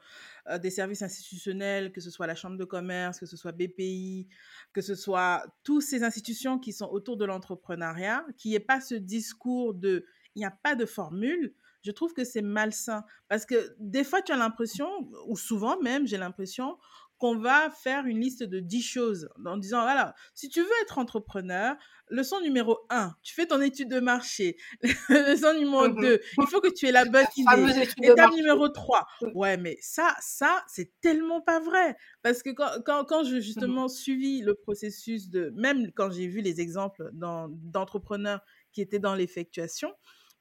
euh, 0.49 0.59
des 0.59 0.71
services 0.71 1.03
institutionnels, 1.03 1.93
que 1.93 2.01
ce 2.01 2.11
soit 2.11 2.27
la 2.27 2.35
Chambre 2.35 2.57
de 2.57 2.65
commerce, 2.65 3.21
que 3.21 3.27
ce 3.27 3.37
soit 3.37 3.53
BPI, 3.53 4.27
que 4.73 4.81
ce 4.81 4.97
soit 4.97 5.47
toutes 5.63 5.83
ces 5.83 6.03
institutions 6.03 6.59
qui 6.59 6.73
sont 6.73 6.89
autour 6.89 7.17
de 7.17 7.27
l'entrepreneuriat, 7.27 8.27
qu'il 8.37 8.51
n'y 8.51 8.57
ait 8.57 8.61
pas 8.61 8.81
ce 8.81 8.97
discours 8.97 9.73
de 9.73 10.05
il 10.35 10.41
n'y 10.41 10.47
a 10.47 10.51
pas 10.51 10.75
de 10.75 10.85
formule, 10.85 11.55
je 11.85 11.91
trouve 11.93 12.13
que 12.15 12.25
c'est 12.25 12.43
malsain 12.43 13.05
parce 13.29 13.47
que 13.47 13.75
des 13.79 14.05
fois 14.05 14.23
tu 14.23 14.33
as 14.33 14.37
l'impression, 14.37 14.89
ou 15.29 15.37
souvent 15.37 15.81
même 15.81 16.07
j'ai 16.07 16.17
l'impression, 16.19 16.79
qu'on 17.19 17.37
va 17.37 17.71
faire 17.71 18.07
une 18.07 18.21
liste 18.21 18.43
de 18.43 18.59
10 18.59 18.83
choses 18.83 19.29
en 19.47 19.57
disant, 19.57 19.83
voilà, 19.83 20.15
si 20.35 20.49
tu 20.49 20.61
veux 20.61 20.69
être 20.83 20.99
entrepreneur, 20.99 21.77
leçon 22.09 22.41
numéro 22.41 22.79
1, 22.91 23.15
tu 23.23 23.35
fais 23.35 23.47
ton 23.47 23.61
étude 23.61 23.89
de 23.89 24.01
marché. 24.01 24.57
leçon 25.09 25.55
numéro 25.55 25.87
Mhm. 25.87 25.89
2, 25.89 26.21
il 26.41 26.49
faut 26.49 26.61
que 26.61 26.69
tu 26.75 26.87
aies 26.89 26.93
la 26.93 27.05
bonne 27.05 27.27
idée. 27.37 27.73
Étape 28.03 28.33
numéro 28.33 28.69
3, 28.69 29.07
ouais, 29.33 29.57
mais 29.57 29.79
ça, 29.81 30.15
ça, 30.21 30.65
c'est 30.69 30.93
tellement 31.01 31.41
pas 31.41 31.61
vrai. 31.61 31.97
Parce 32.23 32.43
que 32.43 32.51
quand, 32.51 32.83
quand, 32.85 33.05
quand 33.05 33.25
j'ai 33.25 33.41
Mhm. 33.57 33.75
justement 33.75 33.89
suivi 33.89 34.43
le 34.43 34.55
processus 34.55 35.31
de, 35.31 35.53
même 35.57 35.93
quand 35.93 36.11
j'ai 36.11 36.27
vu 36.27 36.41
les 36.41 36.61
exemples 36.61 37.11
d'entrepreneurs 37.13 38.41
qui 38.73 38.81
étaient 38.83 38.99
dans 38.99 39.15
l'effectuation, 39.15 39.93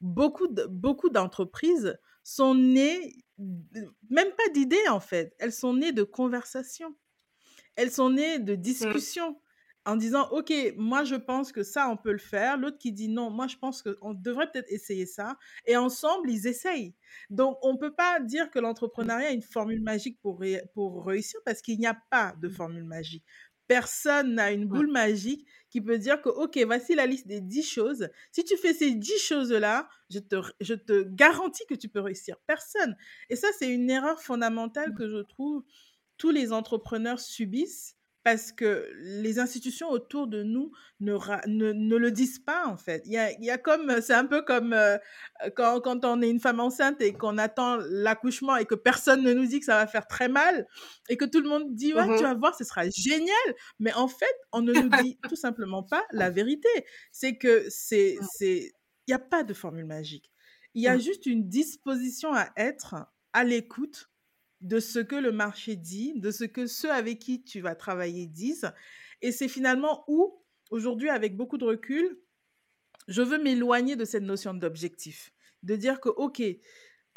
beaucoup 0.01 0.47
de- 0.47 0.65
beaucoup 0.67 1.09
d'entreprises 1.09 1.97
sont 2.23 2.55
nées, 2.55 3.15
même 3.37 4.31
pas 4.37 4.49
d'idées 4.53 4.87
en 4.89 4.99
fait, 4.99 5.35
elles 5.39 5.53
sont 5.53 5.73
nées 5.73 5.91
de 5.91 6.03
conversations, 6.03 6.95
elles 7.75 7.91
sont 7.91 8.09
nées 8.11 8.39
de 8.39 8.53
Mhm. 8.55 8.61
discussions 8.61 9.39
en 9.85 9.97
disant, 9.97 10.29
OK, 10.31 10.53
moi 10.77 11.03
je 11.03 11.15
pense 11.15 11.51
que 11.51 11.61
ça, 11.63 11.89
on 11.89 11.97
peut 11.97 12.13
le 12.13 12.17
faire, 12.17 12.57
l'autre 12.57 12.77
qui 12.77 12.93
dit 12.93 13.09
non, 13.09 13.29
moi 13.29 13.47
je 13.47 13.57
pense 13.57 13.81
qu'on 13.81 14.13
devrait 14.13 14.49
peut-être 14.49 14.69
essayer 14.71 15.05
ça, 15.05 15.37
et 15.65 15.75
ensemble, 15.75 16.29
ils 16.31 16.47
essayent. 16.47 16.95
Donc, 17.29 17.57
on 17.63 17.73
ne 17.73 17.77
peut 17.77 17.93
pas 17.93 18.21
dire 18.21 18.49
que 18.49 18.59
l'entrepreneuriat 18.59 19.31
est 19.31 19.35
une 19.35 19.41
formule 19.41 19.81
magique 19.83 20.19
pour, 20.21 20.39
ré- 20.39 20.63
pour 20.73 21.05
réussir 21.05 21.39
parce 21.45 21.61
qu'il 21.61 21.77
n'y 21.79 21.87
a 21.87 21.97
pas 22.09 22.33
de 22.41 22.47
formule 22.47 22.85
magique. 22.85 23.25
Personne 23.73 24.35
n'a 24.35 24.51
une 24.51 24.61
Ouais. 24.61 24.67
boule 24.67 24.91
magique 24.91 25.47
qui 25.71 25.81
peut 25.81 25.97
dire 25.97 26.21
que, 26.21 26.29
OK, 26.29 26.59
voici 26.65 26.93
la 26.93 27.07
liste 27.07 27.25
des 27.27 27.41
10 27.41 27.63
choses. 27.63 28.07
Si 28.31 28.43
tu 28.43 28.55
fais 28.57 28.73
ces 28.73 28.93
10 28.93 29.17
choses-là, 29.17 29.89
je 30.11 30.19
te, 30.19 30.35
je 30.61 30.75
te 30.75 31.01
garantis 31.03 31.65
que 31.67 31.73
tu 31.73 31.89
peux 31.89 31.99
réussir. 32.01 32.37
Personne. 32.45 32.95
Et 33.29 33.35
ça, 33.35 33.47
c'est 33.57 33.69
une 33.69 33.89
erreur 33.89 34.21
fondamentale 34.21 34.93
que 34.93 35.07
je 35.09 35.17
trouve 35.23 35.63
tous 36.17 36.29
les 36.29 36.53
entrepreneurs 36.53 37.19
subissent 37.19 37.97
parce 38.23 38.51
que 38.51 38.89
les 38.97 39.39
institutions 39.39 39.89
autour 39.89 40.27
de 40.27 40.43
nous 40.43 40.71
ne, 41.01 41.13
ra- 41.13 41.41
ne, 41.47 41.73
ne 41.73 41.95
le 41.97 42.11
disent 42.11 42.39
pas, 42.39 42.65
en 42.67 42.77
fait. 42.77 43.03
Il 43.05 43.11
y 43.13 43.17
a, 43.17 43.31
il 43.33 43.43
y 43.43 43.49
a 43.49 43.57
comme, 43.57 44.01
c'est 44.01 44.13
un 44.13 44.25
peu 44.25 44.41
comme 44.43 44.73
euh, 44.73 44.97
quand, 45.55 45.81
quand 45.81 46.05
on 46.05 46.21
est 46.21 46.29
une 46.29 46.39
femme 46.39 46.59
enceinte 46.59 47.01
et 47.01 47.13
qu'on 47.13 47.37
attend 47.37 47.77
l'accouchement 47.89 48.55
et 48.55 48.65
que 48.65 48.75
personne 48.75 49.23
ne 49.23 49.33
nous 49.33 49.45
dit 49.45 49.59
que 49.59 49.65
ça 49.65 49.75
va 49.75 49.87
faire 49.87 50.07
très 50.07 50.29
mal 50.29 50.67
et 51.09 51.17
que 51.17 51.25
tout 51.25 51.41
le 51.41 51.49
monde 51.49 51.75
dit, 51.75 51.93
ouais, 51.93 52.05
tu 52.15 52.23
Mhm. 52.23 52.29
vas 52.29 52.33
voir, 52.35 52.55
ce 52.57 52.63
sera 52.63 52.89
génial. 52.89 53.55
Mais 53.79 53.93
en 53.93 54.07
fait, 54.07 54.35
on 54.51 54.61
ne 54.61 54.73
nous 54.73 54.89
dit 54.89 55.19
tout 55.27 55.35
simplement 55.35 55.83
pas 55.83 56.03
la 56.11 56.29
vérité. 56.29 56.69
C'est 57.11 57.37
que 57.37 57.65
c'est, 57.69 58.17
c'est, 58.21 58.71
il 59.07 59.09
n'y 59.09 59.13
a 59.13 59.19
pas 59.19 59.43
de 59.43 59.53
formule 59.53 59.85
magique. 59.85 60.31
Il 60.75 60.81
y 60.81 60.87
a 60.87 60.95
Mhm. 60.95 61.01
juste 61.01 61.25
une 61.25 61.49
disposition 61.49 62.33
à 62.33 62.49
être 62.57 62.95
à 63.33 63.43
l'écoute 63.43 64.09
de 64.63 64.79
ce 64.79 64.99
que 64.99 65.15
le 65.15 65.31
marché 65.31 65.75
dit, 65.75 66.13
de 66.15 66.31
ce 66.31 66.45
que 66.45 66.65
ceux 66.65 66.91
avec 66.91 67.19
qui 67.19 67.43
tu 67.43 67.61
vas 67.61 67.75
travailler 67.75 68.25
disent. 68.25 68.71
Et 69.21 69.31
c'est 69.31 69.47
finalement 69.49 70.03
où, 70.07 70.41
aujourd'hui, 70.71 71.09
avec 71.09 71.35
beaucoup 71.35 71.57
de 71.57 71.65
recul, 71.65 72.17
je 73.07 73.21
veux 73.21 73.37
m'éloigner 73.37 73.95
de 73.95 74.05
cette 74.05 74.23
notion 74.23 74.53
d'objectif. 74.53 75.31
De 75.61 75.75
dire 75.75 75.99
que, 75.99 76.09
OK, 76.09 76.41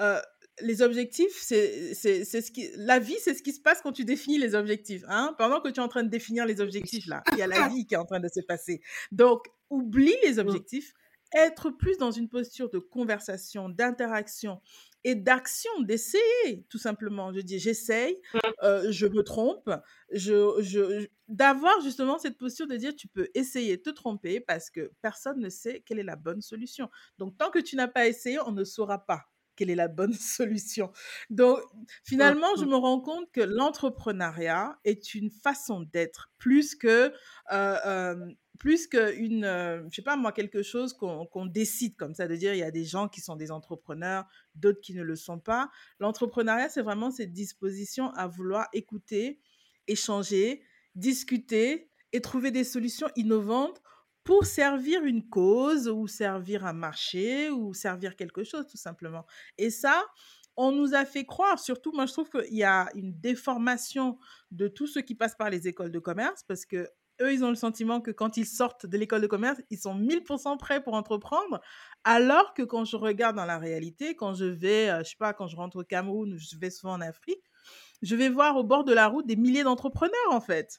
euh, 0.00 0.20
les 0.60 0.82
objectifs, 0.82 1.40
c'est 1.40 1.94
ce 1.94 2.50
qui... 2.50 2.68
La 2.76 2.98
vie, 2.98 3.16
c'est 3.22 3.34
ce 3.34 3.42
qui 3.42 3.52
se 3.52 3.60
passe 3.60 3.80
quand 3.80 3.92
tu 3.92 4.04
définis 4.04 4.38
les 4.38 4.54
objectifs. 4.54 5.04
Hein? 5.08 5.34
Pendant 5.38 5.60
que 5.60 5.68
tu 5.68 5.76
es 5.80 5.82
en 5.82 5.88
train 5.88 6.02
de 6.02 6.08
définir 6.08 6.46
les 6.46 6.60
objectifs, 6.60 7.06
là, 7.06 7.22
il 7.32 7.38
y 7.38 7.42
a 7.42 7.46
la 7.46 7.68
vie 7.68 7.86
qui 7.86 7.94
est 7.94 7.98
en 7.98 8.04
train 8.06 8.20
de 8.20 8.28
se 8.28 8.40
passer. 8.40 8.80
Donc, 9.12 9.46
oublie 9.70 10.16
les 10.24 10.34
Mhm. 10.34 10.48
objectifs, 10.48 10.94
être 11.34 11.70
plus 11.70 11.98
dans 11.98 12.10
une 12.10 12.28
posture 12.28 12.70
de 12.70 12.78
conversation, 12.78 13.68
d'interaction 13.68 14.60
et 15.06 15.14
d'action, 15.14 15.70
d'essayer, 15.80 16.64
tout 16.68 16.78
simplement. 16.78 17.32
Je 17.32 17.40
dis, 17.40 17.58
j'essaye, 17.58 18.20
euh, 18.62 18.90
je 18.90 19.06
me 19.06 19.22
trompe, 19.22 19.70
je, 20.10 20.56
je, 20.60 21.00
je- 21.00 21.06
d'avoir 21.28 21.80
justement 21.80 22.18
cette 22.18 22.38
posture 22.38 22.66
de 22.66 22.76
dire, 22.76 22.94
tu 22.96 23.08
peux 23.08 23.28
essayer, 23.34 23.80
te 23.80 23.90
tromper, 23.90 24.40
parce 24.40 24.70
que 24.70 24.92
personne 25.02 25.40
ne 25.40 25.48
sait 25.48 25.82
quelle 25.86 25.98
est 25.98 26.02
la 26.04 26.16
bonne 26.16 26.40
solution. 26.42 26.88
Donc, 27.18 27.36
tant 27.38 27.50
que 27.50 27.58
tu 27.58 27.76
n'as 27.76 27.88
pas 27.88 28.06
essayé, 28.06 28.38
on 28.46 28.52
ne 28.52 28.64
saura 28.64 29.04
pas 29.06 29.22
quelle 29.56 29.70
est 29.70 29.74
la 29.74 29.88
bonne 29.88 30.12
solution. 30.12 30.92
Donc, 31.30 31.60
finalement, 32.04 32.54
je 32.58 32.64
Mhm. 32.64 32.66
me 32.66 32.76
rends 32.76 33.00
compte 33.00 33.30
que 33.32 33.40
l'entrepreneuriat 33.40 34.78
est 34.84 35.14
une 35.14 35.30
façon 35.30 35.80
d'être 35.82 36.30
plus 36.38 36.74
que, 36.74 37.12
euh, 37.52 37.76
euh, 37.86 38.26
plus 38.56 38.86
qu'une, 38.86 39.44
euh, 39.44 39.82
je 39.90 39.96
sais 39.96 40.02
pas 40.02 40.16
moi, 40.16 40.32
quelque 40.32 40.62
chose 40.62 40.92
qu'on 40.92 41.46
décide 41.46 41.96
comme 41.96 42.14
ça, 42.14 42.26
de 42.26 42.36
dire 42.36 42.54
il 42.54 42.58
y 42.58 42.62
a 42.62 42.70
des 42.70 42.84
gens 42.84 43.08
qui 43.08 43.20
sont 43.20 43.36
des 43.36 43.50
entrepreneurs, 43.50 44.24
d'autres 44.54 44.80
qui 44.80 44.94
ne 44.94 45.02
le 45.02 45.16
sont 45.16 45.38
pas. 45.38 45.70
L'entrepreneuriat, 46.00 46.68
c'est 46.68 46.82
vraiment 46.82 47.10
cette 47.10 47.32
disposition 47.32 48.10
à 48.14 48.26
vouloir 48.26 48.68
écouter, 48.72 49.40
échanger, 49.86 50.62
discuter 50.94 51.90
et 52.12 52.20
trouver 52.20 52.50
des 52.50 52.64
solutions 52.64 53.08
innovantes 53.16 53.80
pour 54.24 54.44
servir 54.44 55.04
une 55.04 55.28
cause 55.28 55.88
ou 55.88 56.08
servir 56.08 56.66
un 56.66 56.72
marché 56.72 57.48
ou 57.50 57.74
servir 57.74 58.16
quelque 58.16 58.42
chose 58.42 58.66
tout 58.66 58.76
simplement. 58.76 59.24
Et 59.56 59.70
ça, 59.70 60.04
on 60.56 60.72
nous 60.72 60.94
a 60.94 61.04
fait 61.04 61.24
croire, 61.24 61.58
surtout 61.58 61.92
moi 61.92 62.06
je 62.06 62.12
trouve 62.12 62.30
qu'il 62.30 62.56
y 62.56 62.64
a 62.64 62.88
une 62.94 63.12
déformation 63.20 64.18
de 64.50 64.68
tout 64.68 64.86
ce 64.86 64.98
qui 64.98 65.14
passe 65.14 65.36
par 65.36 65.50
les 65.50 65.68
écoles 65.68 65.92
de 65.92 65.98
commerce 65.98 66.42
parce 66.48 66.64
que 66.64 66.88
eux, 67.20 67.32
ils 67.32 67.44
ont 67.44 67.48
le 67.50 67.56
sentiment 67.56 68.00
que 68.00 68.10
quand 68.10 68.36
ils 68.36 68.46
sortent 68.46 68.86
de 68.86 68.96
l'école 68.96 69.20
de 69.22 69.26
commerce, 69.26 69.60
ils 69.70 69.78
sont 69.78 69.94
1000% 69.94 70.58
prêts 70.58 70.82
pour 70.82 70.94
entreprendre, 70.94 71.60
alors 72.04 72.54
que 72.54 72.62
quand 72.62 72.84
je 72.84 72.96
regarde 72.96 73.36
dans 73.36 73.44
la 73.44 73.58
réalité, 73.58 74.14
quand 74.16 74.34
je 74.34 74.44
vais, 74.44 74.90
euh, 74.90 74.98
je 75.04 75.10
sais 75.10 75.16
pas, 75.18 75.32
quand 75.32 75.46
je 75.46 75.56
rentre 75.56 75.78
au 75.78 75.84
Cameroun, 75.84 76.36
je 76.38 76.56
vais 76.58 76.70
souvent 76.70 76.94
en 76.94 77.00
Afrique, 77.00 77.42
je 78.02 78.16
vais 78.16 78.28
voir 78.28 78.56
au 78.56 78.64
bord 78.64 78.84
de 78.84 78.92
la 78.92 79.08
route 79.08 79.26
des 79.26 79.36
milliers 79.36 79.64
d'entrepreneurs, 79.64 80.30
en 80.30 80.40
fait. 80.40 80.78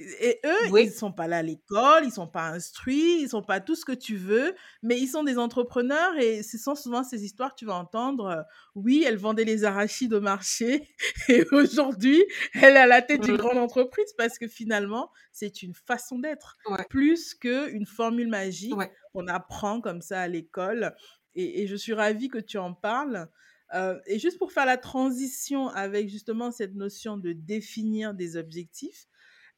Et 0.00 0.40
eux, 0.44 0.80
ils 0.80 0.92
sont 0.92 1.10
pas 1.10 1.26
là 1.26 1.38
à 1.38 1.42
l'école, 1.42 2.04
ils 2.04 2.12
sont 2.12 2.28
pas 2.28 2.50
instruits, 2.50 3.22
ils 3.22 3.28
sont 3.28 3.42
pas 3.42 3.58
tout 3.58 3.74
ce 3.74 3.84
que 3.84 3.92
tu 3.92 4.16
veux, 4.16 4.54
mais 4.80 4.96
ils 4.96 5.08
sont 5.08 5.24
des 5.24 5.38
entrepreneurs 5.38 6.16
et 6.18 6.44
ce 6.44 6.56
sont 6.56 6.76
souvent 6.76 7.02
ces 7.02 7.24
histoires 7.24 7.50
que 7.50 7.58
tu 7.58 7.66
vas 7.66 7.74
entendre. 7.74 8.26
Euh, 8.26 8.42
oui, 8.76 9.04
elle 9.04 9.16
vendait 9.16 9.44
les 9.44 9.64
arachides 9.64 10.14
au 10.14 10.20
marché 10.20 10.88
et 11.28 11.44
aujourd'hui, 11.50 12.24
elle 12.54 12.76
à 12.76 12.86
la 12.86 13.02
tête 13.02 13.22
d'une 13.22 13.34
mmh. 13.34 13.38
grande 13.38 13.58
entreprise 13.58 14.12
parce 14.16 14.38
que 14.38 14.46
finalement, 14.46 15.10
c'est 15.32 15.64
une 15.64 15.74
façon 15.74 16.20
d'être 16.20 16.56
plus 16.88 17.34
qu'une 17.34 17.86
formule 17.86 18.28
magique 18.28 18.74
qu'on 19.12 19.26
apprend 19.26 19.80
comme 19.80 20.00
ça 20.00 20.20
à 20.20 20.28
l'école. 20.28 20.94
Et, 21.34 21.66
je 21.66 21.76
suis 21.76 21.92
ravie 21.92 22.28
que 22.28 22.38
tu 22.38 22.58
en 22.58 22.72
parles. 22.72 23.28
Euh, 23.74 23.98
et 24.06 24.18
juste 24.18 24.38
pour 24.38 24.52
faire 24.52 24.64
la 24.64 24.76
transition 24.78 25.68
avec 25.68 26.08
justement 26.08 26.50
cette 26.50 26.74
notion 26.74 27.16
de 27.16 27.32
définir 27.32 28.14
des 28.14 28.36
objectifs, 28.36 29.06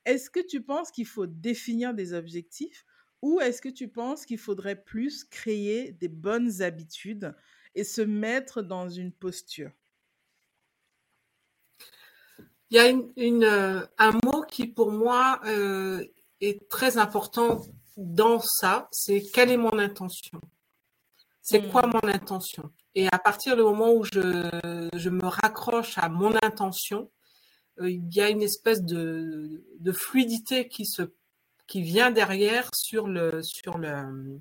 est-ce 0.05 0.30
que 0.30 0.40
tu 0.40 0.62
penses 0.62 0.90
qu'il 0.90 1.07
faut 1.07 1.26
définir 1.26 1.94
des 1.94 2.12
objectifs 2.12 2.84
ou 3.22 3.40
est-ce 3.40 3.61
que 3.61 3.68
tu 3.68 3.88
penses 3.88 4.24
qu'il 4.24 4.38
faudrait 4.38 4.82
plus 4.82 5.24
créer 5.24 5.92
des 5.92 6.09
bonnes 6.09 6.62
habitudes 6.62 7.34
et 7.74 7.84
se 7.84 8.01
mettre 8.01 8.62
dans 8.62 8.88
une 8.88 9.12
posture? 9.12 9.70
Il 12.70 12.76
y 12.76 12.78
a 12.78 12.84
euh, 12.86 13.86
un 13.98 14.12
mot 14.24 14.42
qui 14.48 14.68
pour 14.68 14.92
moi 14.92 15.40
euh, 15.44 16.05
est 16.40 16.68
très 16.68 16.98
important 16.98 17.61
dans 17.96 18.40
ça, 18.40 18.88
c'est 18.92 19.20
quelle 19.20 19.51
est 19.51 19.57
mon 19.57 19.78
intention? 19.78 20.40
C'est 21.42 21.68
quoi 21.68 21.86
mmh. 21.86 21.92
mon 21.92 22.09
intention? 22.09 22.70
Et 22.94 23.09
à 23.11 23.18
partir 23.18 23.57
du 23.57 23.62
moment 23.62 23.92
où 23.92 24.05
je, 24.05 24.90
je 24.94 25.11
me 25.11 25.26
raccroche 25.26 25.98
à 25.98 26.09
mon 26.09 26.32
intention, 26.42 27.11
il 27.89 28.14
y 28.14 28.20
a 28.20 28.28
une 28.28 28.43
espèce 28.43 28.83
de, 28.83 29.64
de, 29.78 29.93
fluidité 29.93 30.68
qui 30.68 30.87
se 30.87 31.03
qui 31.66 31.83
vient 31.83 32.11
derrière 32.11 32.68
sur 32.74 33.07
le 33.07 33.43
sur 33.43 33.78
le 33.78 34.41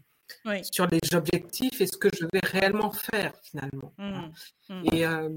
sur 0.72 0.88
les 0.88 1.00
objectifs 1.14 1.82
et 1.82 1.88
ce 1.88 1.98
que 1.98 2.10
je 2.14 2.26
vais 2.32 2.42
réellement 2.44 2.92
faire 2.92 3.34
finalement. 3.42 3.94
Mmh. 3.98 4.32
Mmh. 4.70 4.84
Et 4.94 5.06
euh, 5.06 5.30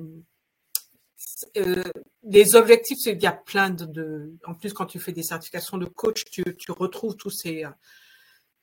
euh, 1.56 1.82
les 2.22 2.54
objectifs, 2.54 3.06
il 3.06 3.20
y 3.20 3.26
a 3.26 3.32
plein 3.32 3.70
de, 3.70 3.84
de, 3.84 4.36
En 4.46 4.54
plus, 4.54 4.72
quand 4.72 4.86
tu 4.86 5.00
fais 5.00 5.12
des 5.12 5.22
certifications 5.22 5.78
de 5.78 5.86
coach, 5.86 6.24
tu, 6.24 6.44
tu 6.56 6.70
retrouves 6.72 7.16
tous 7.16 7.30
ces 7.30 7.64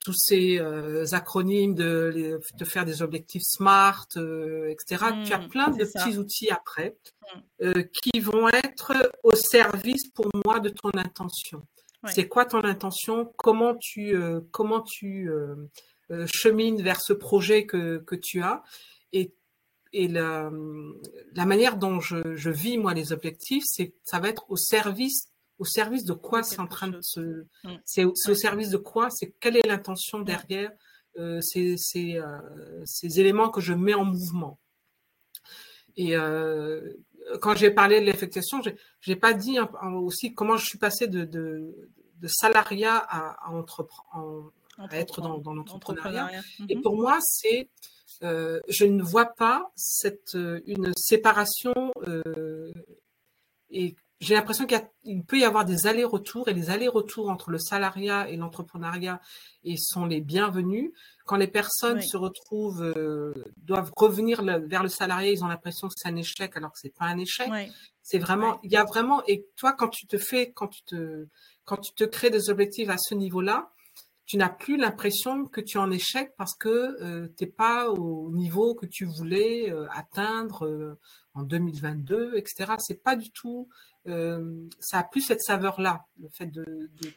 tous 0.10 0.16
ces 0.18 0.57
euh, 0.60 1.05
acronymes 1.12 1.76
de, 1.76 2.39
de, 2.57 2.66
faire 2.66 2.84
des 2.84 3.03
objectifs 3.03 3.43
SMART, 3.43 4.07
euh, 4.18 4.68
etc. 4.70 5.05
tu 5.24 5.34
as 5.34 5.38
mmh, 5.38 5.49
plein 5.49 5.70
de 5.70 5.86
petits 5.86 6.18
outils 6.18 6.49
après 6.49 6.95
mmh. 7.22 7.66
euh, 7.66 7.84
qui 7.84 8.20
vont 8.20 8.49
être 8.49 8.93
au 9.22 9.36
service 9.36 10.10
pour 10.10 10.26
moi 10.43 10.60
de 10.60 10.70
ton 10.70 10.89
intention. 10.95 11.62
C'est 12.07 12.28
quoi 12.28 12.45
ton 12.45 12.64
intention? 12.64 13.32
Comment 13.38 13.76
tu, 13.76 14.16
comment 14.51 14.82
tu 14.82 15.30
chemines 16.34 16.82
vers 16.82 17.01
ce 17.01 17.12
projet 17.12 17.66
que, 17.66 17.97
que 17.97 18.16
tu 18.16 18.41
as? 18.41 18.64
Et, 19.12 19.34
et 19.91 20.07
la, 20.07 20.49
la 21.36 21.45
manière 21.45 21.76
dont 21.76 21.99
je, 21.99 22.36
je 22.36 22.49
vis, 22.49 22.78
moi, 22.78 22.93
les 22.93 23.12
objectifs, 23.12 23.66
c'est 23.68 23.93
ça 24.05 24.20
va 24.20 24.30
être 24.30 24.45
au 24.49 24.55
service 24.55 25.28
au 25.60 25.66
service 25.66 26.05
de 26.05 26.14
quoi 26.14 26.41
c'est 26.41 26.60
en 26.60 26.68
train 26.68 26.88
de 26.88 26.99
se. 27.01 27.20
Mmh. 27.64 27.70
C'est 27.86 28.05
au, 28.05 28.16
service 28.16 28.70
de 28.70 28.78
quoi? 28.78 29.10
C'est 29.10 29.32
quelle 29.39 29.57
est 29.57 29.68
l'intention 29.68 30.20
derrière 30.20 30.72
euh, 31.18 31.41
ces, 31.41 31.76
ces, 31.78 32.16
euh, 32.16 32.39
ces, 32.86 33.20
éléments 33.20 33.49
que 33.49 33.62
je 33.62 33.74
mets 33.74 33.93
en 33.93 34.05
mouvement? 34.05 34.57
Et 35.97 36.16
euh, 36.16 36.93
quand 37.41 37.55
j'ai 37.55 37.72
parlé 37.72 37.99
de 37.99 38.05
l'effectuation, 38.05 38.62
je 38.62 38.72
n'ai 39.12 39.18
pas 39.18 39.34
dit 39.34 39.60
aussi 40.03 40.34
comment 40.34 40.55
je 40.55 40.66
suis 40.66 40.78
passée 40.78 41.07
de, 41.07 41.26
de, 41.26 41.89
de 42.20 42.28
salariat 42.28 42.95
à, 42.95 43.36
à, 43.45 43.66
à 44.78 44.97
être 44.97 45.20
dans, 45.20 45.39
dans 45.39 45.53
l'entrepreneuriat. 45.53 46.32
Et 46.70 46.78
mmh 46.78 46.82
pour 46.82 46.95
moi, 46.95 47.20
c'est 47.22 47.70
je 48.22 48.86
ne 48.86 49.03
vois 49.03 49.26
pas 49.26 49.72
cette 49.76 50.36
une 50.36 50.93
séparation 50.95 51.91
et 53.72 53.95
j'ai 54.20 54.34
l'impression 54.34 54.65
qu'il 54.65 55.24
peut 55.26 55.39
y 55.39 55.45
avoir 55.45 55.63
des 55.63 55.88
allers-retours 55.88 56.49
et 56.49 56.53
les 56.53 56.70
allers-retours 56.70 57.30
entre 57.30 57.51
le 57.51 57.57
salariat 57.57 58.30
et 58.30 58.36
l'entrepreneuriat 58.36 59.22
et 59.63 59.78
sont 59.78 60.05
les 60.05 60.20
bienvenus. 60.20 60.91
Quand 61.26 61.38
les 61.38 61.47
personnes 61.47 62.01
se 62.01 62.17
retrouvent, 62.17 62.84
euh, 62.84 63.34
doivent 63.57 63.91
revenir 63.95 64.43
vers 64.43 64.84
le 64.84 64.89
salarié, 64.89 65.32
ils 65.32 65.43
ont 65.43 65.47
l'impression 65.47 65.88
que 65.88 65.93
c'est 65.95 66.09
un 66.09 66.17
échec 66.17 66.57
alors 66.57 66.74
que 66.74 66.80
c'est 66.80 66.93
pas 66.93 67.05
un 67.05 67.17
échec. 67.17 67.49
C'est 68.01 68.20
vraiment, 68.20 68.59
il 68.63 68.72
y 68.72 68.78
a 68.78 68.84
vraiment, 68.84 69.24
et 69.28 69.45
toi, 69.55 69.74
quand 69.74 69.89
tu 69.89 70.05
te 70.05 70.17
fais, 70.17 70.51
quand 70.51 70.67
tu 70.67 70.82
te, 70.84 71.28
quand 71.63 71.78
tu 71.78 71.93
te 71.93 72.03
crées 72.03 72.32
des 72.32 72.49
objectifs 72.49 72.89
à 72.89 72.97
ce 72.97 73.15
niveau-là, 73.15 73.72
tu 74.30 74.38
n'as 74.38 74.49
plus 74.49 74.78
l'impression 74.78 75.45
que 75.45 75.59
tu 75.59 75.78
es 75.78 75.82
en 75.82 75.89
échec 75.89 76.34
parce 76.38 76.55
que 76.55 76.70
euh, 76.70 77.28
tu 77.36 77.43
n'es 77.43 77.49
pas 77.49 77.89
au 77.89 78.30
niveau 78.30 78.76
que 78.76 78.86
tu 78.86 79.05
voulais 79.05 79.72
euh, 79.72 79.88
atteindre 79.89 80.67
euh, 80.67 80.99
en 81.34 81.41
2022, 81.41 82.34
etc. 82.36 82.74
C'est 82.78 83.01
pas 83.01 83.15
du 83.15 83.32
tout 83.32 83.70
ça 84.80 84.99
a 84.99 85.03
plus 85.03 85.22
cette 85.22 85.41
saveur-là, 85.41 86.05
le 86.22 86.30
fait 86.30 86.47
de. 86.47 86.66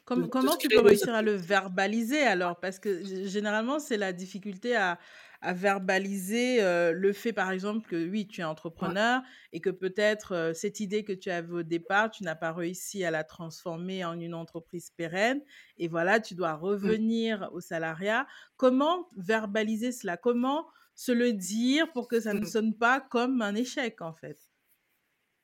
comment 0.05 0.57
tu 0.57 0.69
peux 0.69 0.81
réussir 0.81 1.15
à 1.15 1.23
le 1.23 1.33
verbaliser 1.33 2.23
alors? 2.23 2.61
Parce 2.61 2.79
que 2.79 3.05
généralement, 3.27 3.79
c'est 3.79 3.97
la 3.97 4.13
difficulté 4.13 4.77
à, 4.77 4.99
à 5.43 5.53
verbaliser 5.53 6.61
le 6.93 7.13
fait, 7.13 7.33
par 7.33 7.51
exemple, 7.51 7.89
que 7.89 8.09
oui, 8.09 8.27
tu 8.29 8.41
es 8.41 8.45
entrepreneur 8.45 9.23
et 9.53 9.61
que 9.61 9.71
peut-être 9.71 10.53
cette 10.55 10.81
idée 10.81 11.05
que 11.05 11.13
tu 11.13 11.31
avais 11.31 11.53
au 11.53 11.63
départ, 11.63 12.11
tu 12.11 12.23
n'as 12.23 12.37
pas 12.37 12.53
réussi 12.53 13.05
à 13.05 13.11
la 13.11 13.25
transformer 13.25 14.05
en 14.05 14.19
une 14.19 14.35
entreprise 14.35 14.91
pérenne. 14.91 15.43
Et 15.79 15.89
voilà, 15.89 16.21
tu 16.21 16.35
dois 16.35 16.57
mmh. 16.57 16.61
revenir 16.61 17.51
au 17.53 17.61
salariat. 17.61 18.27
Comment 18.57 19.09
verbaliser 19.17 19.91
cela? 19.91 20.17
Comment 20.17 20.69
se 20.95 21.11
le 21.11 21.33
dire 21.33 21.91
pour 21.93 22.07
que 22.07 22.21
ça 22.21 22.35
ne 22.35 22.41
mmh. 22.41 22.47
sonne 22.47 22.75
pas 22.77 23.01
comme 23.01 23.43
un 23.43 23.55
échec, 23.57 24.01
en 24.01 24.13
fait? 24.13 24.39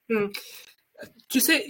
Mmh. 0.08 0.26
Tu 1.28 1.40
sais, 1.40 1.66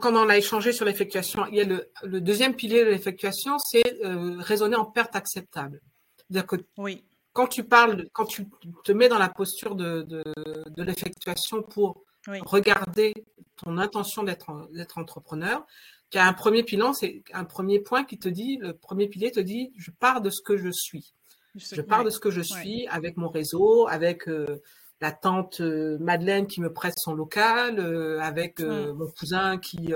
quand 0.00 0.14
on 0.14 0.28
a 0.28 0.36
échangé 0.36 0.72
sur 0.72 0.84
l'effectuation, 0.84 1.46
il 1.46 1.54
y 1.54 1.60
a 1.60 1.64
le, 1.64 2.20
deuxième 2.20 2.54
pilier 2.54 2.84
de 2.84 2.90
l'effectuation, 2.90 3.58
c'est 3.58 4.02
euh, 4.04 4.36
raisonner 4.38 4.76
en 4.76 4.84
perte 4.84 5.16
acceptable. 5.16 5.80
C'est-à-dire 6.18 6.46
que 6.46 6.56
oui. 6.76 7.04
quand 7.32 7.46
tu 7.46 7.64
parles, 7.64 8.06
quand 8.12 8.26
tu 8.26 8.46
te 8.84 8.92
mets 8.92 9.08
dans 9.08 9.18
la 9.18 9.28
posture 9.28 9.76
de, 9.76 10.02
de, 10.02 10.82
l'effectuation 10.82 11.62
pour 11.62 12.04
regarder 12.26 13.14
ton 13.56 13.78
intention 13.78 14.24
d'être 14.24 14.98
entrepreneur, 14.98 15.64
tu 16.10 16.18
as 16.18 16.26
un 16.26 16.32
premier 16.32 16.62
pilon, 16.62 16.92
c'est 16.92 17.22
un 17.32 17.44
premier 17.44 17.80
point 17.80 18.04
qui 18.04 18.18
te 18.18 18.28
dit, 18.28 18.58
le 18.60 18.74
premier 18.74 19.08
pilier 19.08 19.30
te 19.30 19.40
dit, 19.40 19.72
je 19.76 19.90
pars 19.90 20.20
de 20.20 20.30
ce 20.30 20.42
que 20.42 20.56
je 20.56 20.70
suis. 20.70 21.14
Je 21.54 21.80
pars 21.80 22.04
de 22.04 22.10
ce 22.10 22.18
que 22.18 22.30
je 22.30 22.42
suis 22.42 22.86
avec 22.88 23.16
mon 23.16 23.28
réseau, 23.28 23.86
avec 23.88 24.28
euh, 24.28 24.62
la 25.00 25.12
tante 25.12 25.60
euh, 25.60 25.98
Madeleine 25.98 26.46
qui 26.46 26.60
me 26.60 26.72
prête 26.72 26.98
son 26.98 27.14
local, 27.14 27.78
euh, 27.78 28.20
avec 28.20 28.60
euh, 28.60 28.94
mon 28.94 29.08
cousin 29.08 29.58
qui 29.58 29.92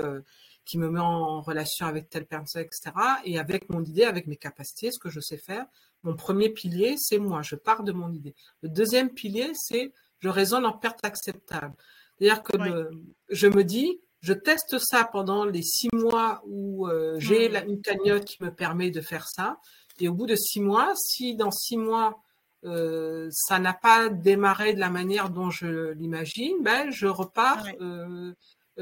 qui 0.63 0.77
me 0.77 0.89
met 0.89 0.99
en 0.99 1.41
relation 1.41 1.87
avec 1.87 2.09
telle 2.09 2.27
personne, 2.27 2.61
etc. 2.61 2.91
Et 3.25 3.39
avec 3.39 3.67
mon 3.69 3.83
idée, 3.83 4.03
avec 4.03 4.27
mes 4.27 4.37
capacités, 4.37 4.91
ce 4.91 4.99
que 4.99 5.09
je 5.09 5.19
sais 5.19 5.37
faire. 5.37 5.65
Mon 6.03 6.15
premier 6.15 6.49
pilier, 6.49 6.95
c'est 6.97 7.17
moi. 7.17 7.41
Je 7.41 7.55
pars 7.55 7.83
de 7.83 7.91
mon 7.91 8.13
idée. 8.13 8.35
Le 8.61 8.69
deuxième 8.69 9.09
pilier, 9.09 9.51
c'est 9.55 9.91
je 10.19 10.29
raisonne 10.29 10.65
en 10.65 10.71
perte 10.71 11.03
acceptable. 11.03 11.73
C'est-à-dire 12.17 12.43
que 12.43 12.91
je 13.29 13.47
me 13.47 13.63
dis, 13.63 13.99
je 14.21 14.33
teste 14.33 14.77
ça 14.77 15.03
pendant 15.03 15.45
les 15.45 15.63
six 15.63 15.89
mois 15.93 16.43
où 16.45 16.87
j'ai 17.17 17.49
mmh. 17.49 17.67
une 17.67 17.81
cagnotte 17.81 18.25
qui 18.25 18.41
me 18.43 18.53
permet 18.53 18.91
de 18.91 19.01
faire 19.01 19.27
ça. 19.27 19.57
Et 19.99 20.07
au 20.07 20.13
bout 20.13 20.27
de 20.27 20.35
six 20.35 20.61
mois, 20.61 20.93
si 20.95 21.35
dans 21.35 21.51
six 21.51 21.77
mois, 21.77 22.21
euh, 22.63 23.27
ça 23.31 23.57
n'a 23.59 23.73
pas 23.73 24.09
démarré 24.09 24.73
de 24.73 24.79
la 24.79 24.89
manière 24.89 25.29
dont 25.29 25.49
je 25.49 25.91
l'imagine, 25.93 26.61
ben, 26.61 26.91
je 26.91 27.07
repars 27.07 27.65
euh, 27.81 28.33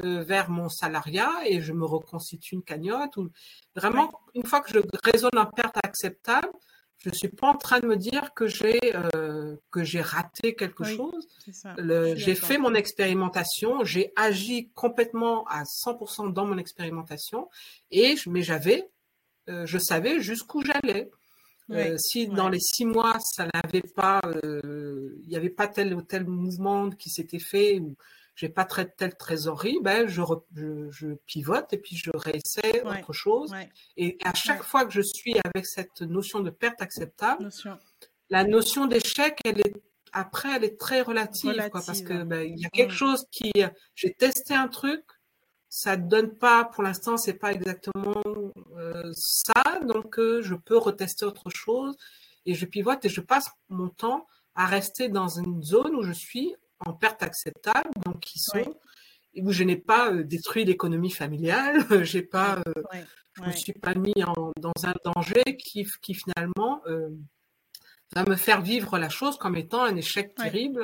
euh, 0.04 0.22
vers 0.22 0.50
mon 0.50 0.68
salariat 0.68 1.30
et 1.46 1.62
je 1.62 1.72
me 1.72 1.86
reconstitue 1.86 2.56
une 2.56 2.62
cagnotte. 2.62 3.16
Ou... 3.16 3.30
Vraiment, 3.74 4.10
une 4.34 4.44
fois 4.44 4.60
que 4.60 4.70
je 4.72 4.80
raisonne 5.02 5.36
en 5.38 5.46
perte 5.46 5.76
acceptable, 5.82 6.48
je 6.98 7.08
ne 7.08 7.14
suis 7.14 7.28
pas 7.28 7.48
en 7.48 7.56
train 7.56 7.80
de 7.80 7.86
me 7.86 7.96
dire 7.96 8.34
que 8.34 8.46
j'ai 8.46 8.78
que 9.70 9.82
j'ai 9.82 10.02
raté 10.02 10.54
quelque 10.54 10.84
chose. 10.84 11.26
J'ai 12.14 12.34
fait 12.34 12.58
mon 12.58 12.74
expérimentation, 12.74 13.84
j'ai 13.84 14.12
agi 14.16 14.68
complètement 14.74 15.46
à 15.46 15.62
100% 15.62 16.34
dans 16.34 16.44
mon 16.44 16.58
expérimentation, 16.58 17.48
et 17.90 18.16
mais 18.26 18.42
j'avais, 18.42 18.90
je 19.48 19.78
savais 19.78 20.20
jusqu'où 20.20 20.62
j'allais. 20.62 21.10
Euh, 21.70 21.96
si 21.98 22.26
dans 22.26 22.48
les 22.48 22.60
six 22.60 22.84
mois, 22.84 23.18
ça 23.20 23.46
n'avait 23.54 23.82
pas, 23.82 24.20
euh, 24.44 25.16
il 25.22 25.28
n'y 25.28 25.36
avait 25.36 25.50
pas 25.50 25.68
tel 25.68 25.94
ou 25.94 26.02
tel 26.02 26.26
mouvement 26.26 26.90
qui 26.90 27.10
s'était 27.10 27.38
fait, 27.38 27.78
ou 27.78 27.96
j'ai 28.34 28.48
pas 28.48 28.64
très, 28.64 28.88
telle 28.88 29.16
trésorerie, 29.16 29.78
ben 29.82 30.08
je, 30.08 30.22
je, 30.90 31.08
pivote 31.26 31.72
et 31.72 31.78
puis 31.78 31.96
je 31.96 32.10
réessaie 32.14 32.82
autre 32.84 33.12
chose. 33.12 33.52
Et 33.96 34.18
à 34.24 34.34
chaque 34.34 34.62
fois 34.62 34.84
que 34.84 34.92
je 34.92 35.02
suis 35.02 35.34
avec 35.44 35.66
cette 35.66 36.00
notion 36.02 36.40
de 36.40 36.50
perte 36.50 36.80
acceptable, 36.82 37.48
la 38.30 38.44
notion 38.44 38.86
d'échec, 38.86 39.38
elle 39.44 39.60
est 39.60 39.74
après, 40.12 40.56
elle 40.56 40.64
est 40.64 40.76
très 40.76 41.02
relative, 41.02 41.68
quoi, 41.70 41.82
parce 41.86 42.02
que 42.02 42.24
ben, 42.24 42.42
il 42.42 42.58
y 42.58 42.66
a 42.66 42.68
quelque 42.70 42.92
mm. 42.92 42.96
chose 42.96 43.26
qui, 43.30 43.52
j'ai 43.94 44.12
testé 44.12 44.54
un 44.54 44.66
truc, 44.66 45.04
ça 45.70 45.96
ne 45.96 46.08
donne 46.08 46.36
pas, 46.36 46.64
pour 46.64 46.82
l'instant, 46.82 47.16
c'est 47.16 47.34
pas 47.34 47.52
exactement 47.52 48.20
euh, 48.76 49.12
ça, 49.14 49.78
donc 49.86 50.18
euh, 50.18 50.42
je 50.42 50.56
peux 50.56 50.76
retester 50.76 51.24
autre 51.24 51.48
chose 51.48 51.96
et 52.44 52.54
je 52.54 52.66
pivote 52.66 53.04
et 53.04 53.08
je 53.08 53.20
passe 53.20 53.48
mon 53.68 53.88
temps 53.88 54.26
à 54.56 54.66
rester 54.66 55.08
dans 55.08 55.28
une 55.28 55.62
zone 55.62 55.94
où 55.94 56.02
je 56.02 56.10
suis 56.10 56.56
en 56.80 56.92
perte 56.92 57.22
acceptable, 57.22 57.88
donc 58.04 58.18
qui 58.18 58.40
sont 58.40 58.76
où 59.36 59.52
je 59.52 59.62
n'ai 59.62 59.76
pas 59.76 60.12
euh, 60.12 60.24
détruit 60.24 60.64
l'économie 60.64 61.12
familiale, 61.12 61.86
j'ai 62.04 62.22
pas, 62.22 62.60
je 63.34 63.42
me 63.42 63.52
suis 63.52 63.72
pas 63.72 63.94
mis 63.94 64.14
dans 64.56 64.72
un 64.82 64.94
danger 65.04 65.56
qui, 65.56 65.86
qui 66.02 66.14
finalement 66.14 66.82
va 68.12 68.24
me 68.24 68.34
faire 68.34 68.60
vivre 68.60 68.98
la 68.98 69.08
chose 69.08 69.38
comme 69.38 69.56
étant 69.56 69.84
un 69.84 69.94
échec 69.94 70.34
terrible. 70.34 70.82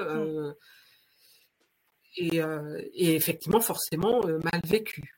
Euh, 2.19 2.81
et, 2.95 3.15
effectivement 3.15 3.61
forcément 3.61 4.25
euh, 4.27 4.39
mal 4.39 4.61
vécu. 4.65 5.13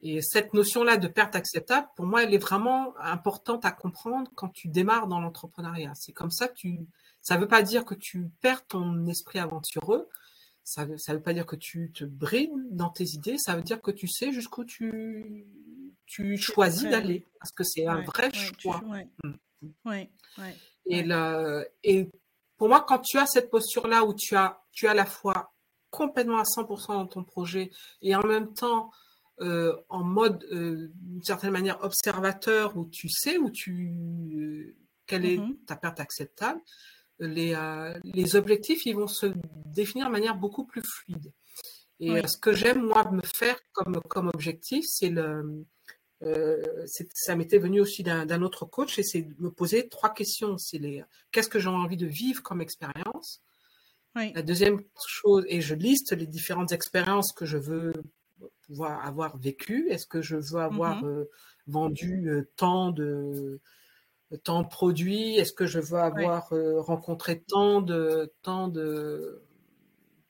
Et 0.00 0.22
cette 0.22 0.54
notion-là 0.54 0.96
de 0.96 1.08
perte 1.08 1.34
acceptable, 1.34 1.88
pour 1.96 2.06
moi, 2.06 2.22
elle 2.22 2.32
est 2.32 2.38
vraiment 2.38 2.96
importante 2.98 3.64
à 3.64 3.72
comprendre 3.72 4.30
quand 4.36 4.48
tu 4.50 4.68
démarres 4.68 5.08
dans 5.08 5.18
l'entrepreneuriat. 5.18 5.92
C'est 5.96 6.12
comme 6.12 6.30
ça 6.30 6.46
que 6.46 6.54
tu. 6.54 6.86
Ça 7.20 7.34
ne 7.34 7.40
veut 7.40 7.48
pas 7.48 7.62
dire 7.62 7.84
que 7.84 7.96
tu 7.96 8.30
perds 8.40 8.64
ton 8.66 9.06
esprit 9.08 9.40
aventureux. 9.40 10.08
Ça 10.62 10.86
ne 10.86 10.94
veut 10.94 11.20
pas 11.20 11.32
dire 11.32 11.46
que 11.46 11.56
tu 11.56 11.90
te 11.92 12.04
brides 12.04 12.52
dans 12.70 12.90
tes 12.90 13.06
idées. 13.06 13.38
Ça 13.38 13.56
veut 13.56 13.62
dire 13.62 13.82
que 13.82 13.90
tu 13.90 14.06
sais 14.06 14.30
jusqu'où 14.30 14.64
tu, 14.64 15.44
tu 16.06 16.36
choisis 16.36 16.88
d'aller. 16.88 17.24
Parce 17.40 17.50
que 17.50 17.64
c'est 17.64 17.88
un 17.88 18.02
vrai 18.02 18.30
choix. 18.60 18.80
Mm. 19.82 19.90
Et, 20.86 21.02
le, 21.02 21.66
et 21.82 22.08
pour 22.56 22.68
moi, 22.68 22.84
quand 22.86 23.00
tu 23.00 23.18
as 23.18 23.26
cette 23.26 23.50
posture-là 23.50 24.04
où 24.04 24.14
tu 24.14 24.36
as, 24.36 24.62
tu 24.70 24.86
as 24.86 24.92
à 24.92 24.94
la 24.94 25.06
fois 25.06 25.52
complètement 25.90 26.38
à 26.38 26.44
100% 26.44 26.88
dans 26.88 27.06
ton 27.06 27.24
projet 27.24 27.70
et 28.02 28.14
en 28.14 28.26
même 28.26 28.52
temps 28.52 28.90
euh, 29.42 29.76
en 29.90 30.02
mode, 30.02 30.44
euh, 30.50 30.90
d'une 30.94 31.22
certaine 31.22 31.50
manière, 31.50 31.84
observateur 31.84 32.74
où 32.76 32.86
tu 32.86 33.10
sais 33.10 33.36
où 33.36 33.50
tu, 33.50 33.92
euh, 34.34 34.74
quelle 35.06 35.26
est 35.26 35.36
mm-hmm. 35.36 35.64
ta 35.66 35.76
perte 35.76 36.00
acceptable, 36.00 36.60
les, 37.18 37.56
les 38.04 38.36
objectifs, 38.36 38.84
ils 38.84 38.94
vont 38.94 39.06
se 39.06 39.26
définir 39.64 40.06
de 40.06 40.12
manière 40.12 40.36
beaucoup 40.36 40.66
plus 40.66 40.82
fluide. 40.82 41.32
Et 41.98 42.26
ce 42.26 42.36
que 42.36 42.52
j'aime, 42.52 42.82
moi, 42.82 43.10
me 43.10 43.22
faire 43.22 43.58
comme, 43.72 44.02
comme 44.02 44.28
objectif, 44.28 44.84
c'est 44.86 45.08
le... 45.08 45.64
ça 47.14 47.36
m'était 47.36 47.56
venu 47.56 47.80
aussi 47.80 48.02
d'un 48.02 48.42
autre 48.42 48.66
coach 48.66 48.98
et 48.98 49.02
c'est 49.02 49.22
de 49.22 49.34
me 49.38 49.50
poser 49.50 49.88
trois 49.88 50.12
questions. 50.12 50.58
C'est 50.58 50.76
les 50.76 51.02
qu'est-ce 51.32 51.48
que 51.48 51.58
j'ai 51.58 51.68
envie 51.68 51.96
de 51.96 52.06
vivre 52.06 52.42
comme 52.42 52.60
expérience? 52.60 53.42
La 54.16 54.42
deuxième 54.42 54.82
chose, 55.06 55.44
et 55.48 55.60
je 55.60 55.74
liste 55.74 56.12
les 56.12 56.26
différentes 56.26 56.72
expériences 56.72 57.32
que 57.32 57.44
je 57.44 57.58
veux 57.58 57.92
pouvoir 58.66 59.04
avoir 59.06 59.36
vécues. 59.36 59.88
Est-ce 59.90 60.06
que 60.06 60.22
je 60.22 60.36
veux 60.36 60.60
avoir 60.60 61.02
mm-hmm. 61.02 61.06
euh, 61.06 61.30
vendu 61.66 62.28
euh, 62.28 62.50
tant 62.56 62.90
de 62.90 63.60
tant 64.42 64.62
de 64.62 64.68
produits? 64.68 65.36
Est-ce 65.36 65.52
que 65.52 65.66
je 65.66 65.78
veux 65.78 65.98
avoir 65.98 66.52
euh, 66.52 66.80
rencontré 66.80 67.42
tant 67.42 67.80
de 67.80 68.32
tant 68.42 68.68
de 68.68 69.42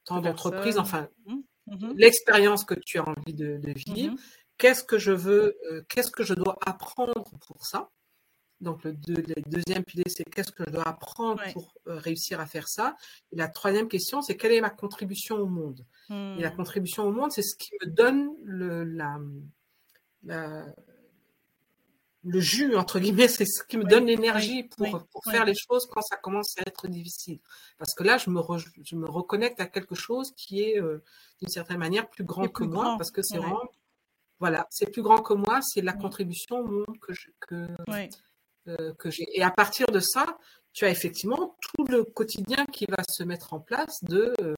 tant 0.04 0.20
d'entreprises? 0.20 0.78
Enfin, 0.78 1.08
mm-hmm. 1.26 1.42
Mm-hmm. 1.68 1.96
l'expérience 1.96 2.64
que 2.64 2.74
tu 2.74 2.98
as 2.98 3.08
envie 3.08 3.34
de, 3.34 3.60
vivre. 3.86 4.14
Qu'est-ce 4.58 4.84
que 4.84 4.98
je 4.98 5.12
veux 5.12 5.56
Qu'est-ce 5.88 6.10
que 6.10 6.24
je 6.24 6.34
dois 6.34 6.56
apprendre 6.64 7.24
pour 7.46 7.66
ça? 7.66 7.90
Donc, 8.60 8.84
le, 8.84 8.92
deuxième 8.92 9.84
pilier, 9.84 10.04
c'est 10.08 10.24
qu'est-ce 10.24 10.50
que 10.50 10.64
je 10.66 10.70
dois 10.70 10.88
apprendre 10.88 11.42
pour 11.52 11.74
euh, 11.86 11.98
réussir 11.98 12.40
à 12.40 12.46
faire 12.46 12.68
ça. 12.68 12.96
Et 13.32 13.36
la 13.36 13.48
troisième 13.48 13.88
question, 13.88 14.22
c'est 14.22 14.36
quelle 14.36 14.52
est 14.52 14.60
ma 14.60 14.70
contribution 14.70 15.36
au 15.36 15.46
monde? 15.46 15.84
Et 16.08 16.40
la 16.40 16.50
hmm. 16.50 16.56
contribution 16.56 17.04
au 17.04 17.12
monde, 17.12 17.32
c'est 17.32 17.42
ce 17.42 17.56
qui 17.56 17.70
me 17.82 17.86
donne 17.86 18.30
le, 18.44 18.84
la, 18.84 19.18
le 22.24 22.40
jus, 22.40 22.74
entre 22.76 22.98
guillemets, 22.98 23.28
c'est 23.28 23.44
ce 23.44 23.62
qui 23.62 23.76
me 23.76 23.84
donne 23.84 24.06
l'énergie 24.06 24.64
pour, 24.64 25.06
pour 25.06 25.24
faire 25.24 25.44
les 25.44 25.54
choses 25.54 25.86
quand 25.86 26.02
ça 26.02 26.16
commence 26.16 26.56
à 26.58 26.62
être 26.62 26.88
difficile. 26.88 27.40
Parce 27.78 27.94
que 27.94 28.04
là, 28.04 28.16
je 28.18 28.30
me, 28.30 28.40
je 28.84 28.96
me 28.96 29.08
reconnecte 29.08 29.60
à 29.60 29.66
quelque 29.66 29.94
chose 29.94 30.32
qui 30.34 30.62
est, 30.62 30.80
euh, 30.80 31.02
d'une 31.40 31.48
certaine 31.48 31.78
manière, 31.78 32.08
plus 32.08 32.24
grand 32.24 32.48
que 32.48 32.64
moi, 32.64 32.94
parce 32.96 33.10
que 33.10 33.22
c'est 33.22 33.38
vraiment 33.38 33.68
voilà, 34.38 34.66
c'est 34.70 34.90
plus 34.90 35.02
grand 35.02 35.22
que 35.22 35.32
moi, 35.32 35.60
c'est 35.62 35.80
la 35.80 35.94
contribution 35.94 36.58
au 36.58 36.66
monde 36.66 36.98
que, 37.00 37.14
je, 37.14 37.30
que, 37.40 37.66
euh, 38.68 38.92
que 38.94 39.10
j'ai. 39.10 39.26
Et 39.32 39.42
à 39.42 39.50
partir 39.50 39.86
de 39.88 40.00
ça, 40.00 40.38
tu 40.72 40.84
as 40.84 40.90
effectivement 40.90 41.56
tout 41.60 41.84
le 41.84 42.02
quotidien 42.02 42.66
qui 42.66 42.84
va 42.86 43.02
se 43.08 43.22
mettre 43.22 43.54
en 43.54 43.60
place 43.60 44.02
de 44.02 44.34
euh, 44.42 44.54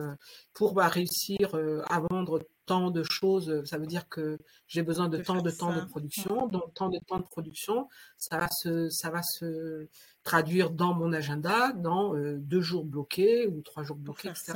pour 0.54 0.72
bah, 0.72 0.88
réussir 0.88 1.54
euh, 1.54 1.82
à 1.88 2.00
vendre 2.00 2.40
tant 2.64 2.90
de 2.90 3.02
choses. 3.02 3.62
Ça 3.66 3.76
veut 3.76 3.86
dire 3.86 4.08
que 4.08 4.38
j'ai 4.66 4.82
besoin 4.82 5.08
de, 5.08 5.18
tant 5.18 5.42
de 5.42 5.50
temps 5.50 5.74
de 5.74 5.84
production. 5.84 6.46
Donc 6.48 6.72
tant 6.74 6.88
de 6.88 6.98
temps 7.06 7.18
de 7.18 7.24
production, 7.24 7.88
ça 8.16 8.38
va 8.38 8.48
se 8.50 8.88
ça 8.88 9.10
va 9.10 9.22
se 9.22 9.88
traduire 10.22 10.70
dans 10.70 10.94
mon 10.94 11.12
agenda 11.12 11.72
dans 11.72 12.14
deux 12.14 12.62
jours 12.62 12.84
bloqués 12.84 13.46
ou 13.46 13.60
trois 13.60 13.82
jours 13.82 13.96
bloqués, 13.96 14.28
etc. 14.28 14.54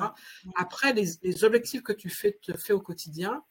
Après, 0.57 0.92
les, 0.92 1.09
les, 1.22 1.44
objectifs 1.44 1.82
que 1.82 1.92
tu 1.92 2.11
fais 2.11 2.38
te 2.42 2.57
fais 2.57 2.72
au 2.72 2.80
quotidien 2.80 3.42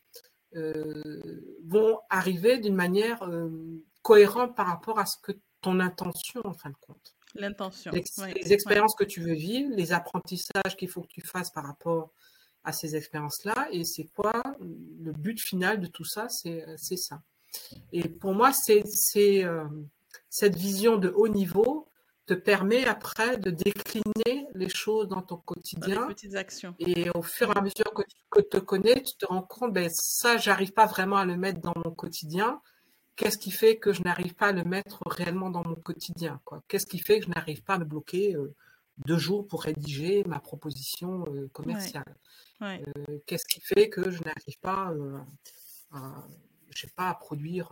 vont 0.53 1.99
arriver 2.09 2.59
d'une 2.59 2.75
manière 2.75 3.27
cohérente 4.01 4.55
par 4.55 4.67
rapport 4.67 4.99
à 4.99 5.05
ce 5.05 5.17
que 5.21 5.31
ton 5.61 5.79
intention 5.79 6.41
en 6.43 6.53
fin 6.53 6.69
de 6.69 6.75
compte. 6.81 7.15
L'intention. 7.35 7.91
Les, 7.91 8.53
expériences 8.53 8.95
que 8.95 9.03
tu 9.03 9.21
veux 9.21 9.33
vivre, 9.33 9.69
les 9.75 9.93
apprentissages 9.93 10.75
qu'il 10.77 10.89
faut 10.89 11.01
que 11.01 11.07
tu 11.07 11.21
fasses 11.21 11.49
par 11.49 11.65
rapport 11.65 12.11
à 12.63 12.73
ces 12.73 12.95
expériences-là. 12.95 13.67
Et 13.71 13.85
c'est 13.85 14.05
quoi 14.15 14.33
le 14.59 15.11
but 15.13 15.39
final 15.39 15.79
de 15.79 15.87
tout 15.87 16.03
ça 16.03 16.27
C'est 16.29 16.97
ça. 16.97 17.21
Et 17.91 18.07
pour 18.07 18.33
moi, 18.33 18.51
c'est 18.53 18.83
euh, 19.45 19.63
cette 20.29 20.55
vision 20.55 20.97
de 20.97 21.09
haut 21.09 21.27
niveau 21.27 21.87
te 22.25 22.33
permet 22.33 22.85
après 22.85 23.37
de 23.37 23.49
décliner 23.49 24.47
les 24.53 24.69
choses 24.69 25.07
dans 25.07 25.21
ton 25.21 25.37
quotidien. 25.37 26.07
petites 26.07 26.35
actions. 26.35 26.75
Et 26.79 27.09
au 27.15 27.21
fur 27.21 27.49
et 27.49 27.57
à 27.57 27.61
mesure 27.61 27.93
que 27.93 28.41
tu 28.41 28.49
te 28.49 28.57
connais, 28.57 29.01
tu 29.01 29.15
te 29.17 29.25
rends 29.25 29.41
compte, 29.41 29.73
ben 29.73 29.89
ça, 29.91 30.37
j'arrive 30.37 30.71
pas 30.71 30.85
vraiment 30.85 31.17
à 31.17 31.25
le 31.25 31.35
mettre 31.35 31.59
dans 31.61 31.73
mon 31.83 31.91
quotidien 31.91 32.61
qu'est-ce 33.15 33.37
qui 33.37 33.51
fait 33.51 33.77
que 33.77 33.93
je 33.93 34.01
n'arrive 34.01 34.33
pas 34.35 34.47
à 34.47 34.51
le 34.51 34.63
mettre 34.63 34.99
réellement 35.05 35.49
dans 35.49 35.63
mon 35.63 35.75
quotidien 35.75 36.41
Qu'est-ce 36.67 36.85
qui 36.85 36.99
fait 36.99 37.19
que 37.19 37.25
je 37.25 37.31
n'arrive 37.31 37.63
pas 37.63 37.75
à 37.75 37.79
me 37.79 37.85
bloquer 37.85 38.35
euh, 38.35 38.53
deux 39.05 39.17
jours 39.17 39.47
pour 39.47 39.63
rédiger 39.63 40.23
ma 40.25 40.39
proposition 40.39 41.25
euh, 41.27 41.49
commerciale? 41.53 42.15
Euh, 42.61 42.77
Qu'est-ce 43.25 43.45
qui 43.47 43.61
fait 43.61 43.89
que 43.89 44.11
je 44.11 44.21
n'arrive 44.23 44.59
pas, 44.61 44.93
à, 45.91 46.27
je 46.69 46.81
sais 46.81 46.93
pas, 46.95 47.09
à 47.09 47.15
produire 47.15 47.69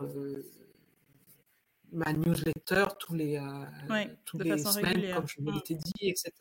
ma 1.92 2.12
newsletter 2.12 2.86
tous 2.98 3.14
les, 3.14 3.40
tous 4.24 4.38
les 4.38 4.58
semaines, 4.58 5.14
comme 5.14 5.28
je 5.28 5.40
me 5.40 5.52
l'étais 5.52 5.74
dit, 5.74 6.08
etc. 6.08 6.32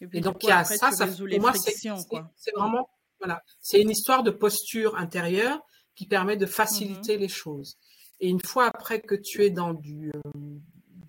Et, 0.00 0.20
donc, 0.20 0.42
il 0.44 0.48
y 0.48 0.52
a 0.52 0.64
ça, 0.64 0.92
ça 0.92 1.06
pour 1.06 1.40
moi, 1.40 1.52
c'est 1.54 2.54
vraiment, 2.54 2.88
voilà, 3.18 3.42
c'est 3.60 3.80
une 3.80 3.90
histoire 3.90 4.22
de 4.22 4.30
posture 4.30 4.96
intérieure 4.96 5.60
qui 5.98 6.06
permet 6.06 6.36
de 6.36 6.46
faciliter 6.46 7.16
mmh 7.16 7.20
les 7.20 7.28
choses. 7.28 7.76
Et 8.20 8.28
une 8.28 8.40
fois 8.40 8.66
après 8.72 9.00
que 9.00 9.16
tu 9.16 9.42
es 9.42 9.50
dans, 9.50 9.74
du, 9.74 10.12
euh, 10.14 10.30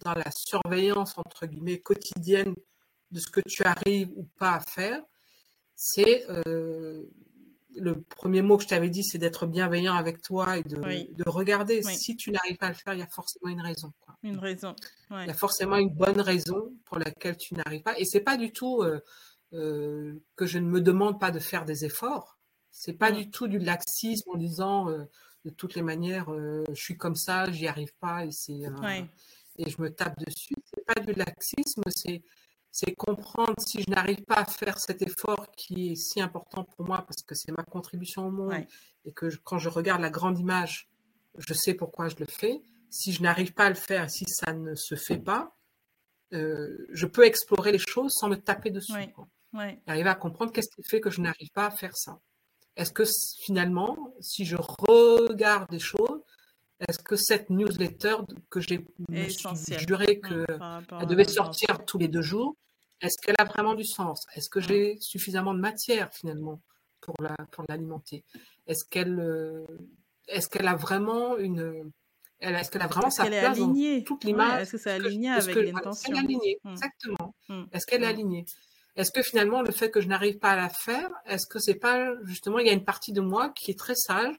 dans 0.04 0.16
la 0.16 0.32
surveillance, 0.32 1.16
entre 1.20 1.46
guillemets, 1.46 1.80
quotidienne 1.80 2.56
de 3.12 3.20
ce 3.20 3.28
que 3.28 3.42
tu 3.48 3.62
arrives 3.64 4.10
ou 4.16 4.28
pas 4.40 4.54
à 4.54 4.60
faire, 4.62 5.00
c'est 5.76 6.26
euh, 6.30 7.04
le 7.76 8.02
premier 8.02 8.42
mot 8.42 8.58
que 8.58 8.64
je 8.64 8.70
t'avais 8.70 8.90
dit, 8.90 9.04
c'est 9.04 9.20
d'être 9.20 9.46
bienveillant 9.46 9.94
avec 9.94 10.24
toi 10.24 10.58
et 10.58 10.64
de, 10.64 10.78
de 10.78 11.30
regarder. 11.30 11.84
Si 11.84 12.16
tu 12.16 12.32
n'arrives 12.32 12.58
pas 12.58 12.66
à 12.66 12.70
le 12.70 12.76
faire, 12.76 12.96
il 12.96 13.00
y 13.00 13.04
a 13.04 13.08
forcément 13.08 13.52
une 13.52 13.62
raison. 13.62 13.94
Quoi. 14.00 14.16
Une 14.24 14.40
raison. 14.40 14.76
Il 15.12 15.28
y 15.28 15.30
a 15.30 15.36
forcément 15.36 15.78
une 15.78 15.94
bonne 15.94 16.20
raison 16.20 16.74
pour 16.86 16.98
laquelle 16.98 17.38
tu 17.38 17.54
n'arrives 17.54 17.84
pas. 17.84 17.98
Et 18.00 18.06
c'est 18.06 18.22
pas 18.22 18.38
du 18.38 18.52
tout 18.52 18.82
euh, 18.82 20.20
que 20.36 20.48
je 20.48 20.58
ne 20.58 20.68
me 20.68 20.82
demande 20.82 21.20
pas 21.20 21.30
de 21.30 21.40
faire 21.40 21.66
des 21.66 21.86
efforts. 21.86 22.39
C'est 22.80 22.94
pas 22.94 23.12
du 23.12 23.30
tout 23.30 23.50
du 23.50 23.60
laxisme 23.60 24.30
en 24.30 24.38
disant 24.38 24.90
euh, 24.90 25.04
de 25.44 25.50
toutes 25.50 25.76
les 25.76 25.82
manières, 25.82 26.32
euh, 26.32 26.64
je 26.70 26.82
suis 26.82 26.96
comme 26.96 27.18
ça, 27.18 27.52
j'y 27.52 27.68
arrive 27.68 27.94
pas 28.00 28.24
et 28.26 28.32
c'est 28.32 28.66
euh, 28.66 29.04
et 29.58 29.70
je 29.70 29.82
me 29.82 29.94
tape 29.94 30.18
dessus. 30.26 30.56
C'est 30.64 30.86
pas 30.86 31.02
du 31.02 31.12
laxisme, 31.12 31.82
c'est 31.90 32.24
c'est 32.72 32.96
comprendre 32.96 33.56
si 33.60 33.82
je 33.82 33.90
n'arrive 33.90 34.24
pas 34.24 34.36
à 34.36 34.46
faire 34.46 34.80
cet 34.80 35.02
effort 35.02 35.52
qui 35.58 35.92
est 35.92 35.96
si 35.96 36.22
important 36.22 36.64
pour 36.64 36.86
moi 36.86 37.00
parce 37.00 37.22
que 37.22 37.36
c'est 37.36 37.52
ma 37.52 37.64
contribution 37.64 38.28
au 38.28 38.32
monde 38.32 38.64
et 39.04 39.12
que 39.12 39.28
quand 39.44 39.58
je 39.58 39.68
regarde 39.68 40.02
la 40.02 40.10
grande 40.10 40.40
image, 40.40 40.88
je 41.38 41.54
sais 41.54 41.74
pourquoi 41.74 42.08
je 42.08 42.16
le 42.18 42.28
fais. 42.28 42.62
Si 42.90 43.12
je 43.12 43.22
n'arrive 43.22 43.54
pas 43.54 43.66
à 43.66 43.70
le 43.70 43.76
faire, 43.76 44.10
si 44.10 44.24
ça 44.26 44.54
ne 44.54 44.74
se 44.76 44.96
fait 44.96 45.18
pas, 45.18 45.54
je 46.32 47.06
peux 47.06 47.26
explorer 47.26 47.74
les 47.74 47.80
choses 47.86 48.14
sans 48.14 48.30
me 48.30 48.38
taper 48.38 48.70
dessus. 48.70 48.94
Ouais. 49.52 49.82
Arriver 49.86 50.10
à 50.10 50.16
comprendre 50.16 50.54
qu'est-ce 50.54 50.70
qui 50.74 50.84
fait 50.88 51.02
que 51.02 51.10
je 51.10 51.20
n'arrive 51.20 51.50
pas 51.54 51.66
à 51.66 51.72
faire 51.72 51.98
ça. 51.98 52.22
Est-ce 52.76 52.92
que 52.92 53.04
finalement, 53.40 54.14
si 54.22 54.46
je 54.46 54.56
regarde 54.58 55.70
des 55.70 55.80
choses, 55.80 56.22
est-ce 56.88 57.00
que 57.00 57.16
cette 57.16 57.50
newsletter 57.50 58.16
que 58.50 58.62
j'ai 58.62 58.86
juré 59.88 60.22
qu'elle 60.22 61.08
devait 61.08 61.26
sortir 61.26 61.84
tous 61.86 61.98
les 61.98 62.08
deux 62.08 62.22
jours, 62.22 62.56
est-ce 63.02 63.18
qu'elle 63.22 63.36
a 63.38 63.46
vraiment 63.46 63.76
du 63.76 63.84
sens? 63.84 64.26
Est-ce 64.36 64.50
que 64.50 64.60
j'ai 64.60 64.98
suffisamment 65.00 65.54
de 65.54 65.60
matière 65.60 66.14
finalement 66.14 66.62
pour 67.02 67.16
la 67.22 67.36
pour 67.52 67.66
l'alimenter? 67.68 68.24
Est-ce 68.68 68.86
qu'elle 68.86 69.20
euh, 69.20 69.66
est-ce 70.28 70.50
qu'elle 70.50 70.68
a 70.68 70.76
vraiment 70.76 71.38
une 71.38 71.92
est-ce 72.40 72.72
qu'elle 72.72 72.82
a 72.82 72.88
vraiment 72.88 73.10
sa 73.10 73.26
place 73.26 73.58
dans 73.58 73.74
toute 74.06 74.24
l'image? 74.24 74.62
Est-ce 74.62 74.72
que 74.72 74.78
c'est 74.78 74.92
aligné 74.92 75.32
avec 75.32 75.56
l'intention 75.56 75.92
Est-ce 75.92 76.04
qu'elle 76.04 76.16
est 76.16 76.20
alignée? 76.20 76.60
Exactement. 76.66 77.36
Est-ce 77.72 77.86
qu'elle 77.86 78.04
est 78.04 78.08
alignée? 78.08 78.46
Est-ce 79.00 79.12
que 79.12 79.24
finalement 79.24 79.62
le 79.62 79.72
fait 79.72 79.90
que 79.90 80.02
je 80.02 80.10
n'arrive 80.10 80.40
pas 80.40 80.52
à 80.52 80.56
la 80.58 80.68
faire, 80.68 81.10
est-ce 81.26 81.48
que 81.48 81.58
c'est 81.58 81.76
pas 81.76 82.12
justement 82.26 82.60
il 82.60 82.68
y 82.68 82.70
a 82.70 82.74
une 82.74 82.84
partie 82.84 83.14
de 83.14 83.22
moi 83.22 83.48
qui 83.56 83.72
est 83.72 83.80
très 83.80 83.96
sage 83.96 84.36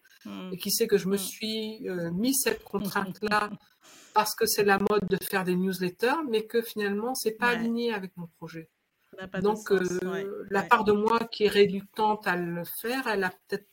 et 0.52 0.58
qui 0.58 0.70
sait 0.70 0.86
que 0.86 0.98
je 0.98 1.08
me 1.08 1.16
suis 1.16 1.88
euh, 1.88 2.11
mis 2.11 2.34
cette 2.34 2.62
contrainte 2.62 3.16
là 3.22 3.48
parce 4.14 4.34
que 4.34 4.44
c'est 4.44 4.64
la 4.64 4.78
mode 4.78 5.08
de 5.08 5.16
faire 5.24 5.44
des 5.44 5.56
newsletters, 5.56 6.24
mais 6.28 6.44
que 6.44 6.61
finalement 6.61 7.14
c'est 7.14 7.38
pas 7.38 7.48
aligné 7.48 7.94
avec 7.94 8.14
mon 8.18 8.26
projet? 8.26 8.68
Donc 9.40 9.72
euh, 9.72 10.46
la 10.50 10.62
part 10.62 10.84
de 10.84 10.92
moi 10.92 11.20
qui 11.20 11.44
est 11.44 11.48
réductante 11.48 12.26
à 12.26 12.36
le 12.36 12.64
faire, 12.82 13.06
elle 13.06 13.24
a 13.24 13.30
peut-être 13.30 13.66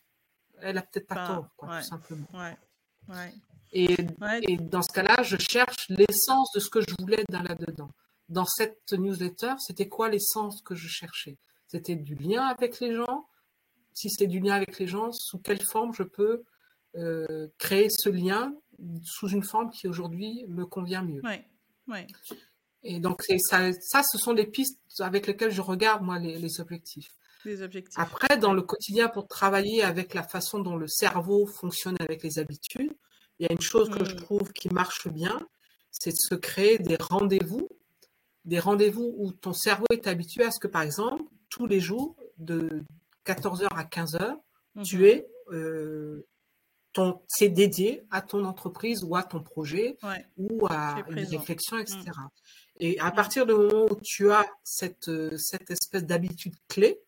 elle 0.61 0.77
a 0.77 0.81
peut-être 0.83 1.07
pas, 1.07 1.27
tort, 1.27 1.49
quoi, 1.57 1.79
tout 1.79 1.85
simplement. 1.85 2.27
Et, 3.73 3.93
et, 4.41 4.57
dans 4.57 4.81
ce 4.81 4.91
cas-là, 4.93 5.21
je 5.21 5.35
cherche 5.37 5.89
l'essence 5.89 6.51
de 6.53 6.59
ce 6.59 6.69
que 6.69 6.79
je 6.79 6.95
voulais 6.97 7.25
dans 7.29 7.43
là-dedans 7.43 7.91
dans 8.29 8.45
cette 8.45 8.93
newsletter, 8.93 9.53
c'était 9.59 9.87
quoi 9.87 10.09
l'essence 10.09 10.61
que 10.61 10.75
je 10.75 10.87
cherchais? 10.87 11.37
C'était 11.67 11.95
du 11.95 12.15
lien 12.15 12.43
avec 12.43 12.79
les 12.79 12.93
gens? 12.93 13.27
Si 13.93 14.09
c'est 14.09 14.27
du 14.27 14.39
lien 14.39 14.53
avec 14.53 14.79
les 14.79 14.87
gens, 14.87 15.11
sous 15.11 15.39
quelle 15.39 15.61
forme 15.61 15.93
je 15.93 16.03
peux 16.03 16.43
euh, 16.95 17.47
créer 17.57 17.89
ce 17.89 18.09
lien 18.09 18.53
sous 19.03 19.29
une 19.29 19.43
forme 19.43 19.71
qui 19.71 19.87
aujourd'hui 19.87 20.45
me 20.47 20.65
convient 20.65 21.03
mieux? 21.03 21.21
Ouais, 21.23 21.45
ouais. 21.87 22.07
Et 22.83 22.99
donc 22.99 23.23
ça, 23.39 23.71
ça, 23.81 24.01
ce 24.03 24.17
sont 24.17 24.33
les 24.33 24.45
pistes 24.45 24.79
avec 24.99 25.27
lesquelles 25.27 25.51
je 25.51 25.61
regarde 25.61 26.03
moi 26.03 26.19
les, 26.19 26.59
objectifs. 26.59 27.11
Les 27.43 27.61
objectifs. 27.61 27.97
Après, 27.97 28.37
dans 28.37 28.53
le 28.53 28.61
quotidien, 28.61 29.07
pour 29.07 29.27
travailler 29.27 29.83
avec 29.83 30.13
la 30.13 30.23
façon 30.23 30.59
dont 30.59 30.75
le 30.75 30.87
cerveau 30.87 31.47
fonctionne 31.47 31.97
avec 31.99 32.23
les 32.23 32.39
habitudes, 32.39 32.93
il 33.39 33.45
y 33.45 33.49
a 33.49 33.53
une 33.53 33.61
chose 33.61 33.89
que 33.89 34.05
je 34.05 34.13
hmm. 34.13 34.17
trouve 34.17 34.51
qui 34.53 34.69
marche 34.69 35.07
bien, 35.07 35.39
c'est 35.91 36.11
de 36.11 36.17
se 36.17 36.35
créer 36.35 36.77
des 36.77 36.97
rendez-vous 36.99 37.67
des 38.47 38.59
rendez-vous 38.59 39.13
où 39.17 39.31
ton 39.31 39.53
cerveau 39.53 39.85
est 39.91 40.07
habitué 40.07 40.43
à 40.43 40.51
ce 40.51 40.59
que, 40.59 40.67
par 40.67 40.81
exemple, 40.81 41.21
tous 41.49 41.67
les 41.67 41.79
jours, 41.79 42.15
de 42.37 42.83
14h 43.25 43.67
à 43.71 43.83
15h, 43.83 44.37
tu 44.83 44.97
mhm. 44.97 45.03
es, 45.03 45.27
euh, 45.51 46.25
ton, 46.93 47.21
c'est 47.27 47.49
dédié 47.49 48.03
à 48.09 48.21
ton 48.21 48.45
entreprise 48.45 49.03
ou 49.03 49.15
à 49.15 49.23
ton 49.23 49.43
projet 49.43 49.97
ou 50.37 50.65
à 50.67 51.03
une 51.09 51.19
réflexion, 51.19 51.77
etc. 51.77 51.99
Mm. 52.05 52.29
Et 52.79 52.99
à 52.99 53.11
partir 53.11 53.45
du 53.45 53.53
moment 53.53 53.85
où 53.89 53.95
tu 54.01 54.31
as 54.31 54.45
cette, 54.63 55.11
cette 55.37 55.69
espèce 55.69 56.05
d'habitude 56.05 56.55
clé 56.67 57.01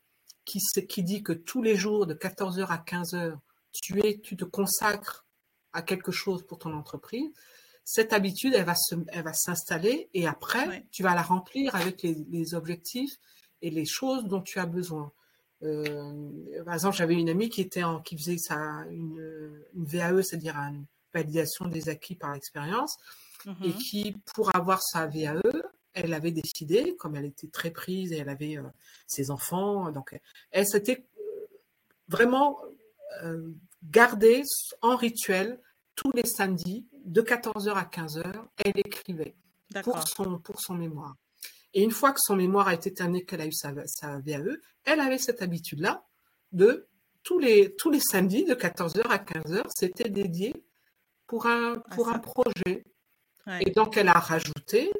qui, 0.45 0.59
qui 0.87 1.03
dit 1.03 1.23
que 1.23 1.33
tous 1.33 1.61
les 1.61 1.75
jours, 1.75 2.05
de 2.05 2.13
14h 2.13 2.65
à 2.67 2.77
15h, 2.77 3.37
tu, 3.71 4.05
es, 4.05 4.19
tu 4.19 4.35
te 4.35 4.45
consacres 4.45 5.25
à 5.73 5.81
quelque 5.81 6.11
chose 6.11 6.45
pour 6.45 6.59
ton 6.59 6.73
entreprise, 6.73 7.29
cette 7.91 8.13
habitude, 8.13 8.53
elle 8.53 8.65
va 8.65 8.75
se, 8.75 8.93
elle 9.07 9.23
va 9.23 9.33
s'installer 9.33 10.11
et 10.13 10.27
après, 10.27 10.85
tu 10.91 11.01
vas 11.01 11.15
la 11.15 11.23
remplir 11.23 11.75
avec 11.75 12.03
les, 12.03 12.53
objectifs 12.53 13.17
et 13.63 13.71
les 13.71 13.85
choses 13.85 14.25
dont 14.25 14.41
tu 14.41 14.59
as 14.59 14.67
besoin. 14.67 15.11
Euh, 15.63 16.29
par 16.63 16.75
exemple, 16.75 16.95
j'avais 16.95 17.15
une 17.15 17.29
amie 17.29 17.49
qui 17.49 17.61
était 17.61 17.81
en, 17.81 17.99
qui 17.99 18.15
faisait 18.15 18.37
ça, 18.37 18.85
une, 18.91 19.63
VAE, 19.73 20.21
c'est-à-dire 20.21 20.55
une 20.55 20.85
validation 21.15 21.65
des 21.65 21.89
acquis 21.89 22.13
par 22.13 22.31
l'expérience, 22.33 22.95
et 23.47 23.69
mhm. 23.69 23.73
qui, 23.73 24.15
pour 24.35 24.55
avoir 24.55 24.83
sa 24.83 25.07
VAE, 25.07 25.41
elle 25.93 26.13
avait 26.13 26.31
décidé, 26.31 26.95
comme 26.95 27.15
elle 27.15 27.25
était 27.25 27.47
très 27.47 27.71
prise 27.71 28.11
et 28.11 28.17
elle 28.17 28.29
avait 28.29 28.59
euh, 28.59 28.69
ses 29.07 29.31
enfants, 29.31 29.91
donc 29.91 30.15
elle 30.51 30.67
s'était 30.67 31.07
euh, 31.17 31.47
vraiment 32.07 32.59
gardée 33.83 34.43
en 34.83 34.95
rituel 34.95 35.59
tous 35.95 36.11
les 36.13 36.27
samedis, 36.27 36.85
de 37.05 37.21
14h 37.21 37.73
à 37.73 37.83
15h, 37.83 38.33
elle 38.63 38.79
écrivait 38.79 39.35
pour 39.83 40.07
son, 40.07 40.39
pour 40.39 40.61
son 40.61 40.75
mémoire. 40.75 41.15
Et 41.73 41.83
une 41.83 41.91
fois 41.91 42.11
que 42.11 42.19
son 42.21 42.35
mémoire 42.35 42.67
a 42.67 42.73
été 42.73 42.93
terminé, 42.93 43.25
qu'elle 43.25 43.41
a 43.41 43.45
eu 43.45 43.51
sa, 43.51 43.73
sa 43.85 44.19
VAE, 44.19 44.57
elle 44.85 44.99
avait 44.99 45.17
cette 45.17 45.41
habitude-là 45.41 46.03
de 46.51 46.87
tous 47.23 47.39
les, 47.39 47.75
tous 47.75 47.91
les 47.91 47.99
samedis, 47.99 48.45
de 48.45 48.55
14h 48.55 49.01
à 49.07 49.17
15h, 49.17 49.63
c'était 49.75 50.09
dédié 50.09 50.53
pour 51.27 51.45
un, 51.45 51.79
pour 51.91 52.09
un 52.09 52.19
projet. 52.19 52.83
Et 53.61 53.71
donc, 53.71 53.97
elle 53.97 54.09
a 54.09 54.19
rajouté, 54.19 54.91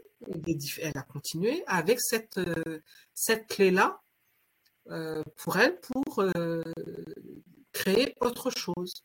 elle 0.82 0.97
a 0.97 1.04
continué 1.04 1.64
avec 1.68 2.00
cette, 2.02 2.38
euh, 2.39 2.80
cette 3.14 3.47
clé-là 3.47 4.02
euh, 4.89 5.24
pour 5.38 5.58
elle, 5.58 5.80
pour 5.80 6.20
euh, 6.20 6.64
créer 7.72 8.16
autre 8.22 8.50
chose. 8.50 9.04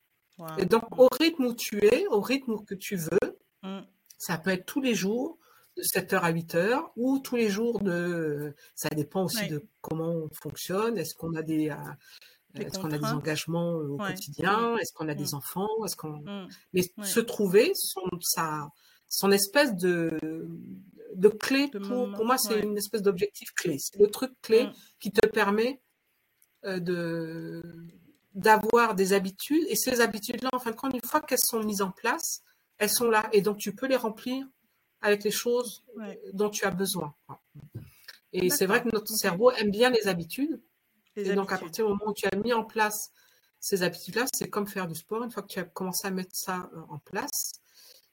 Et 0.59 0.67
donc, 0.67 0.99
au 0.99 1.09
rythme 1.21 1.47
où 1.47 1.55
tu 1.55 1.85
es, 1.85 2.07
au 2.09 2.21
rythme 2.21 2.65
que 2.65 2.75
tu 2.75 2.97
veux, 2.97 3.39
mm. 3.63 3.81
ça 4.19 4.39
peut 4.39 4.51
être 4.51 4.67
tous 4.67 4.81
les 4.81 4.95
jours 4.95 5.39
de 5.77 5.83
7h 5.83 6.21
à 6.21 6.33
8h 6.33 6.91
ou 6.97 7.19
tous 7.19 7.37
les 7.37 7.49
jours 7.49 7.81
de. 7.81 8.55
Ça 8.75 8.89
dépend 8.91 9.25
aussi 9.25 9.49
de 9.49 9.65
comment 9.81 10.11
on 10.11 10.29
fonctionne. 10.33 10.99
Est-ce 10.99 11.15
qu'on 11.15 11.35
a 11.35 11.43
des. 11.43 11.71
Euh, 11.71 12.61
est-ce 12.61 12.79
qu'on 12.79 12.93
a 12.93 12.99
des 12.99 13.07
engagements 13.07 13.75
euh, 13.75 13.89
au 13.89 13.97
quotidien? 13.97 14.77
Est-ce 14.77 14.93
qu'on 14.93 15.09
a 15.09 15.15
des 15.15 15.33
mm. 15.33 15.37
enfants? 15.37 15.85
Est-ce 15.85 15.97
qu'on 15.97 16.19
mm. 16.19 16.49
mais 16.73 16.83
se 17.03 17.21
trouver 17.21 17.73
son 17.75 18.03
sa 18.21 18.69
son 19.09 19.31
espèce 19.31 19.75
de 19.75 20.19
de 21.15 21.29
clé 21.29 21.69
pour 21.69 22.11
pour 22.13 22.25
moi 22.25 22.39
c'est 22.39 22.61
une 22.61 22.77
espèce 22.77 23.03
d'objectif 23.03 23.53
clé. 23.55 23.79
C'est 23.79 23.99
le 23.99 24.09
truc 24.09 24.33
clé 24.43 24.69
qui 25.01 25.13
te 25.13 25.27
permet 25.27 25.81
euh, 26.65 26.81
de 26.81 27.63
d'avoir 28.35 28.95
des 28.95 29.13
habitudes. 29.13 29.65
Et 29.69 29.77
ces 29.77 30.01
habitudes-là, 30.01 30.51
en 30.53 30.59
fin 30.59 30.71
de 30.71 30.77
compte, 30.77 30.95
une 30.95 31.05
fois 31.05 31.21
qu'elles 31.21 31.39
sont 31.39 31.63
mises 31.63 31.83
en 31.83 31.91
place, 31.91 32.43
elles 32.79 32.91
sont 32.91 33.09
là. 33.09 33.29
Et 33.33 33.41
donc, 33.41 33.59
tu 33.59 33.75
peux 33.75 33.87
les 33.87 33.97
remplir 33.97 34.47
avec 35.01 35.25
les 35.25 35.31
choses 35.31 35.85
dont 36.33 36.51
tu 36.51 36.65
as 36.65 36.71
besoin. 36.71 37.15
Et 38.33 38.51
c'est 38.51 38.67
vrai 38.67 38.83
que 38.83 38.89
notre 38.93 39.15
cerveau 39.15 39.51
aime 39.53 39.71
bien 39.71 39.91
les 39.91 40.09
habitudes. 40.09 40.61
et 41.17 41.35
donc, 41.35 41.53
à 41.53 41.59
partir 41.59 41.87
du 41.87 41.93
moment 41.93 42.07
où 42.09 42.15
tu 42.15 42.27
as 42.27 42.37
mis 42.37 42.53
en 42.53 42.65
place 42.65 43.13
ces 43.65 43.83
habitudes-là, 43.83 44.27
c'est 44.35 44.51
comme 44.51 44.67
faire 44.67 44.87
du 44.87 44.95
sport. 44.95 45.23
Une 45.23 45.31
fois 45.31 45.43
que 45.43 45.49
tu 45.49 45.59
as 45.59 45.65
commencé 45.65 46.07
à 46.07 46.11
mettre 46.11 46.37
ça 46.37 46.69
euh, 46.75 46.81
en 46.91 46.99
place 46.99 47.53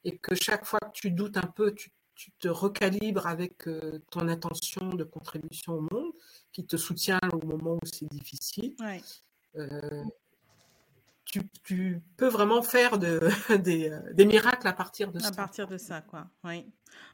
et 0.02 0.16
que 0.16 0.34
chaque 0.34 0.64
fois 0.64 0.80
que 0.80 0.92
tu 0.94 1.10
doutes 1.10 1.36
un 1.36 1.46
peu, 1.46 1.74
tu, 1.74 1.92
te 2.38 2.48
recalibres 2.48 3.26
avec 3.26 3.66
euh, 3.66 3.98
ton 4.10 4.28
intention 4.28 4.90
de 4.90 5.02
contribution 5.02 5.74
au 5.74 5.80
monde 5.80 6.12
qui 6.52 6.64
te 6.64 6.76
soutient 6.76 7.18
au 7.32 7.44
moment 7.44 7.74
où 7.74 7.86
c'est 7.86 8.08
difficile. 8.08 8.76
Euh, 8.80 8.98
tu, 11.64 12.02
peux 12.16 12.28
vraiment 12.28 12.62
faire 12.62 12.98
de, 12.98 13.20
euh, 13.50 13.58
des, 14.12 14.24
miracles 14.24 14.68
à 14.68 14.72
partir 14.72 15.12
de 15.12 15.18
ça. 15.18 15.28
À 15.28 15.32
partir 15.32 15.66
de 15.66 15.78
ça, 15.78 16.02
quoi. 16.02 16.28
Oui. 16.44 16.66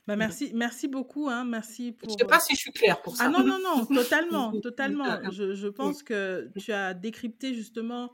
Bah, 0.06 0.16
merci, 0.16 0.50
merci 0.54 0.88
beaucoup. 0.88 1.28
Hein, 1.28 1.44
merci 1.44 1.92
pour... 1.92 2.08
Je 2.08 2.14
ne 2.14 2.18
sais 2.18 2.24
pas 2.24 2.40
si 2.40 2.54
je 2.54 2.60
suis 2.60 2.72
claire 2.72 3.00
pour 3.02 3.16
ça. 3.16 3.24
Ah 3.26 3.28
non, 3.28 3.44
non, 3.44 3.58
non, 3.62 3.86
totalement, 3.94 4.52
totalement. 4.60 5.30
Je, 5.30 5.54
je, 5.54 5.68
pense 5.68 6.02
que 6.02 6.50
tu 6.58 6.72
as 6.72 6.94
décrypté 6.94 7.54
justement 7.54 8.12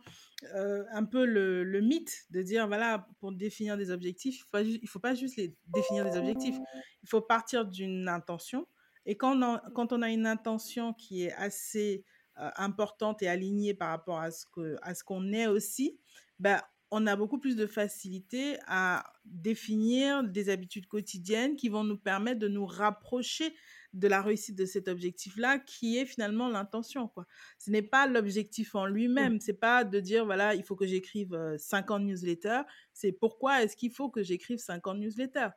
euh, 0.54 0.84
un 0.92 1.04
peu 1.04 1.24
le, 1.24 1.64
le, 1.64 1.80
mythe 1.80 2.26
de 2.30 2.42
dire, 2.42 2.66
voilà, 2.66 3.06
pour 3.20 3.32
définir 3.32 3.78
des 3.78 3.90
objectifs, 3.90 4.44
il 4.54 4.80
ne 4.82 4.86
faut, 4.86 4.98
pas 4.98 5.14
juste 5.14 5.36
les 5.36 5.54
définir 5.68 6.04
des 6.04 6.18
objectifs. 6.18 6.56
Il 7.02 7.08
faut 7.08 7.22
partir 7.22 7.64
d'une 7.64 8.08
intention. 8.08 8.66
Et 9.06 9.16
quand 9.16 9.40
on, 9.42 9.58
quand 9.74 9.92
on 9.92 10.02
a 10.02 10.10
une 10.10 10.26
intention 10.26 10.92
qui 10.92 11.24
est 11.24 11.32
assez 11.34 12.04
euh, 12.38 12.50
importante 12.56 13.22
et 13.22 13.28
alignée 13.28 13.74
par 13.74 13.90
rapport 13.90 14.18
à 14.18 14.30
ce 14.30 14.46
que 14.46 14.76
à 14.82 14.94
ce 14.94 15.04
qu'on 15.04 15.32
est 15.32 15.46
aussi, 15.46 15.98
ben, 16.38 16.60
on 16.90 17.06
a 17.06 17.16
beaucoup 17.16 17.38
plus 17.38 17.56
de 17.56 17.66
facilité 17.66 18.56
à 18.66 19.04
définir 19.24 20.22
des 20.22 20.48
habitudes 20.48 20.86
quotidiennes 20.86 21.56
qui 21.56 21.68
vont 21.68 21.82
nous 21.82 21.96
permettre 21.96 22.38
de 22.38 22.48
nous 22.48 22.66
rapprocher 22.66 23.54
de 23.94 24.08
la 24.08 24.22
réussite 24.22 24.56
de 24.56 24.64
cet 24.64 24.88
objectif-là, 24.88 25.58
qui 25.58 25.98
est 25.98 26.04
finalement 26.04 26.48
l'intention. 26.48 27.08
Quoi. 27.08 27.26
Ce 27.58 27.70
n'est 27.70 27.82
pas 27.82 28.06
l'objectif 28.06 28.74
en 28.74 28.86
lui-même. 28.86 29.40
C'est 29.40 29.54
pas 29.54 29.84
de 29.84 30.00
dire, 30.00 30.24
voilà, 30.24 30.54
il 30.54 30.62
faut 30.62 30.76
que 30.76 30.86
j'écrive 30.86 31.36
50 31.58 32.00
euh, 32.00 32.04
newsletters. 32.04 32.62
C'est 32.92 33.12
pourquoi 33.12 33.62
est-ce 33.62 33.76
qu'il 33.76 33.92
faut 33.92 34.10
que 34.10 34.22
j'écrive 34.22 34.58
50 34.58 34.98
newsletters? 34.98 35.50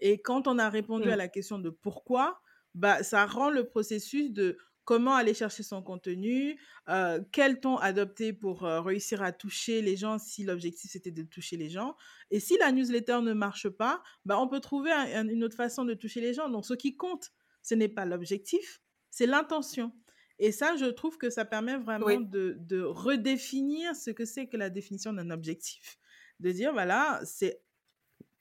Et 0.00 0.20
quand 0.20 0.48
on 0.48 0.58
a 0.58 0.68
répondu 0.68 1.10
à 1.10 1.16
la 1.16 1.28
question 1.28 1.58
de 1.58 1.70
pourquoi, 1.70 2.40
bah, 2.74 3.02
ça 3.02 3.26
rend 3.26 3.50
le 3.50 3.64
processus 3.64 4.32
de 4.32 4.58
comment 4.84 5.14
aller 5.14 5.34
chercher 5.34 5.62
son 5.62 5.82
contenu, 5.82 6.60
euh, 6.88 7.20
quel 7.32 7.60
ton 7.60 7.76
adopter 7.76 8.32
pour 8.32 8.64
euh, 8.64 8.80
réussir 8.80 9.22
à 9.22 9.32
toucher 9.32 9.82
les 9.82 9.96
gens 9.96 10.18
si 10.18 10.44
l'objectif 10.44 10.90
c'était 10.90 11.10
de 11.10 11.22
toucher 11.22 11.56
les 11.56 11.70
gens. 11.70 11.96
Et 12.30 12.40
si 12.40 12.56
la 12.58 12.72
newsletter 12.72 13.20
ne 13.22 13.32
marche 13.32 13.68
pas, 13.68 14.02
bah, 14.24 14.38
on 14.40 14.48
peut 14.48 14.60
trouver 14.60 14.90
une 14.90 15.44
autre 15.44 15.56
façon 15.56 15.84
de 15.84 15.94
toucher 15.94 16.20
les 16.20 16.34
gens. 16.34 16.48
Donc 16.48 16.66
ce 16.66 16.74
qui 16.74 16.96
compte, 16.96 17.32
ce 17.62 17.74
n'est 17.74 17.88
pas 17.88 18.04
l'objectif, 18.04 18.82
c'est 19.10 19.26
l'intention. 19.26 19.92
Et 20.38 20.50
ça, 20.50 20.74
je 20.76 20.86
trouve 20.86 21.18
que 21.18 21.30
ça 21.30 21.44
permet 21.44 21.76
vraiment 21.76 22.18
de, 22.18 22.56
de 22.58 22.80
redéfinir 22.80 23.94
ce 23.94 24.10
que 24.10 24.24
c'est 24.24 24.48
que 24.48 24.56
la 24.56 24.70
définition 24.70 25.12
d'un 25.12 25.30
objectif. 25.30 25.98
De 26.40 26.50
dire, 26.50 26.72
voilà, 26.72 27.20
c'est 27.24 27.62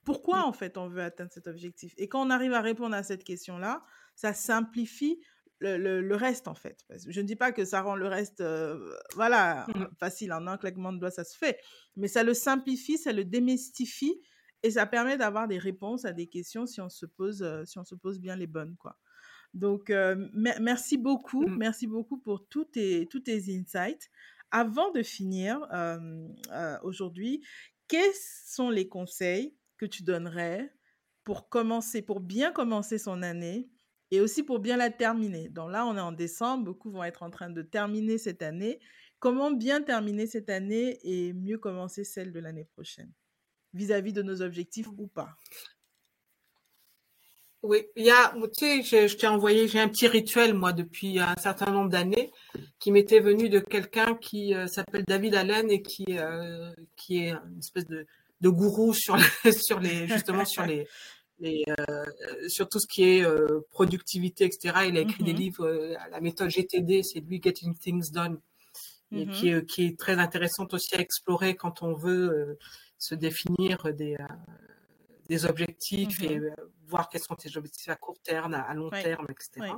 pourquoi 0.04 0.46
en 0.48 0.54
fait 0.54 0.78
on 0.78 0.88
veut 0.88 1.04
atteindre 1.04 1.32
cet 1.32 1.48
objectif? 1.48 1.94
Et 1.98 2.08
quand 2.08 2.26
on 2.26 2.32
arrive 2.32 2.54
à 2.54 2.62
répondre 2.62 2.96
à 2.96 3.04
cette 3.04 3.24
question-là, 3.24 3.84
ça 4.16 4.34
simplifie 4.34 5.20
le, 5.62 6.16
reste 6.16 6.48
en 6.48 6.56
fait. 6.56 6.86
Je 7.08 7.22
ne 7.22 7.26
dis 7.26 7.36
pas 7.36 7.52
que 7.52 7.66
ça 7.66 7.82
rend 7.82 7.96
le 7.96 8.08
reste, 8.08 8.42
euh, 8.42 8.94
voilà, 9.16 9.66
mmh 9.68 9.88
facile, 10.00 10.34
en 10.34 10.48
un 10.48 10.58
claquement 10.58 10.92
de 10.92 11.00
doigts, 11.00 11.12
ça 11.12 11.24
se 11.24 11.38
fait. 11.38 11.60
Mais 11.96 12.08
ça 12.08 12.24
le 12.24 12.34
simplifie, 12.34 12.98
ça 12.98 13.14
le 13.14 13.24
démystifie 13.24 14.20
et 14.64 14.72
ça 14.72 14.86
permet 14.86 15.18
d'avoir 15.18 15.48
des 15.48 15.58
réponses 15.58 16.06
à 16.06 16.14
des 16.14 16.28
questions 16.28 16.66
si 16.66 16.82
on 16.82 16.90
se 16.90 17.06
pose, 17.06 17.44
euh, 17.44 17.66
si 17.66 17.78
on 17.78 17.84
se 17.84 17.96
pose 17.96 18.20
bien 18.20 18.36
les 18.36 18.48
bonnes, 18.48 18.76
quoi. 18.78 18.98
Donc, 19.54 19.90
euh, 19.90 20.30
merci 20.34 20.98
beaucoup, 20.98 21.46
mmh. 21.46 21.58
merci 21.58 21.86
beaucoup 21.86 22.18
pour 22.18 22.48
tous 22.48 22.66
tes, 22.66 23.08
tous 23.08 23.20
tes 23.20 23.54
insights. 23.54 24.10
Avant 24.50 24.92
de 24.92 25.04
finir 25.04 25.60
aujourd'hui, 26.84 27.42
quels 27.88 28.14
sont 28.46 28.70
les 28.70 28.88
conseils 28.88 29.56
que 29.78 29.86
tu 29.86 30.04
donnerais 30.04 30.74
pour 31.24 31.50
commencer, 31.50 32.02
pour 32.02 32.20
bien 32.22 32.52
commencer 32.52 32.98
son 32.98 33.24
année 33.24 33.70
et 34.12 34.20
aussi 34.20 34.44
pour 34.44 34.60
bien 34.60 34.78
la 34.78 34.90
terminer. 34.90 35.50
Donc 35.50 35.72
là, 35.72 35.86
on 35.86 35.98
est 35.98 36.02
en 36.02 36.12
décembre, 36.12 36.66
beaucoup 36.66 36.92
vont 36.92 37.04
être 37.04 37.24
en 37.24 37.30
train 37.30 37.50
de 37.50 37.62
terminer 37.62 38.18
cette 38.18 38.42
année. 38.42 38.80
Comment 39.20 39.52
bien 39.52 39.82
terminer 39.82 40.28
cette 40.28 40.50
année 40.50 41.00
et 41.04 41.34
mieux 41.34 41.58
commencer 41.58 42.04
celle 42.04 42.32
de 42.32 42.40
l'année 42.40 42.66
prochaine? 42.66 43.12
Vis-à-vis 43.74 44.14
de 44.14 44.22
nos 44.22 44.42
objectifs 44.42 44.88
ou 44.98 45.08
pas? 45.08 45.38
Oui, 47.64 47.86
il 47.96 48.06
y 48.06 48.10
a, 48.10 48.34
tu 48.58 48.84
sais, 48.84 49.08
je, 49.08 49.16
t'ai 49.16 49.28
envoyé, 49.28 49.68
j'ai 49.68 49.80
un 49.80 49.88
petit 49.88 50.08
rituel, 50.08 50.56
moi, 50.56 50.74
depuis 50.74 51.20
un 51.20 51.36
certain 51.36 51.72
nombre 51.72 51.92
d'années, 51.92 52.32
qui 52.80 52.92
m'était 52.92 53.20
venu 53.20 53.50
de 53.50 53.60
quelqu'un 53.60 54.16
qui 54.16 54.56
euh, 54.56 54.66
s'appelle 54.66 55.04
David 55.06 55.36
Allen 55.36 55.70
et 55.70 55.84
qui, 55.84 56.06
euh, 56.18 56.74
qui 56.98 57.20
est 57.20 57.30
une 57.30 57.60
espèce 57.60 57.86
de, 57.86 58.08
de 58.42 58.50
gourou 58.50 58.96
sur, 58.96 59.16
sur 59.54 59.80
les, 59.80 60.08
justement, 60.08 60.44
sur 60.44 60.66
les, 60.66 60.88
et 61.42 61.66
euh, 61.70 62.06
sur 62.48 62.70
tout 62.70 62.80
ce 62.80 62.88
qui 62.88 63.04
est 63.04 63.26
euh, 63.26 63.62
productivité, 63.72 64.46
etc. 64.46 64.86
Il 64.88 64.98
a 64.98 65.02
écrit 65.02 65.24
des 65.24 65.34
mm-hmm. 65.34 65.36
livres, 65.36 65.66
euh, 65.66 65.96
la 66.12 66.22
méthode 66.22 66.50
GTD, 66.50 67.04
c'est 67.04 67.20
lui 67.20 67.42
Getting 67.44 67.76
Things 67.76 68.12
Done, 68.12 68.40
et 69.14 69.28
qui, 69.28 69.50
est, 69.50 69.66
qui 69.66 69.86
est 69.88 70.00
très 70.00 70.20
intéressante 70.20 70.74
aussi 70.74 70.96
à 70.96 71.00
explorer 71.00 71.56
quand 71.56 71.82
on 71.84 71.94
veut 71.94 72.58
se 72.98 73.14
définir 73.14 73.94
des, 73.94 74.16
des 75.28 75.46
objectifs 75.46 76.24
et 76.24 76.40
mm-hmm. 76.40 76.56
voir 76.88 77.10
quels 77.10 77.22
sont 77.22 77.36
tes 77.36 77.58
objectifs 77.58 77.90
à 77.90 77.98
court 77.98 78.22
terme, 78.24 78.54
à, 78.54 78.74
long 78.74 78.90
terme, 78.90 79.26
etc. 79.30 79.74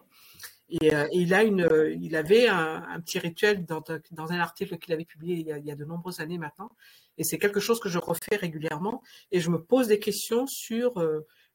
Et, 0.69 0.91
il, 1.13 1.33
a 1.33 1.41
une, 1.41 1.67
il 1.99 2.15
avait 2.15 2.47
un, 2.47 3.01
petit 3.01 3.17
rituel 3.17 3.65
dans, 3.65 3.83
dans 4.11 4.31
un 4.31 4.39
article 4.39 4.77
qu'il 4.77 4.93
avait 4.93 5.03
publié 5.03 5.37
il 5.37 5.47
y, 5.47 5.51
a, 5.51 5.57
il 5.57 5.65
y, 5.65 5.71
a, 5.71 5.75
de 5.75 5.85
nombreuses 5.85 6.19
années 6.19 6.37
maintenant. 6.37 6.69
Et 7.17 7.23
c'est 7.23 7.39
quelque 7.39 7.59
chose 7.59 7.79
que 7.79 7.89
je 7.89 7.97
refais 7.97 8.35
régulièrement. 8.35 9.01
Et 9.31 9.39
je 9.39 9.49
me 9.49 9.59
pose 9.59 9.87
des 9.87 9.99
questions 9.99 10.45
sur 10.45 11.01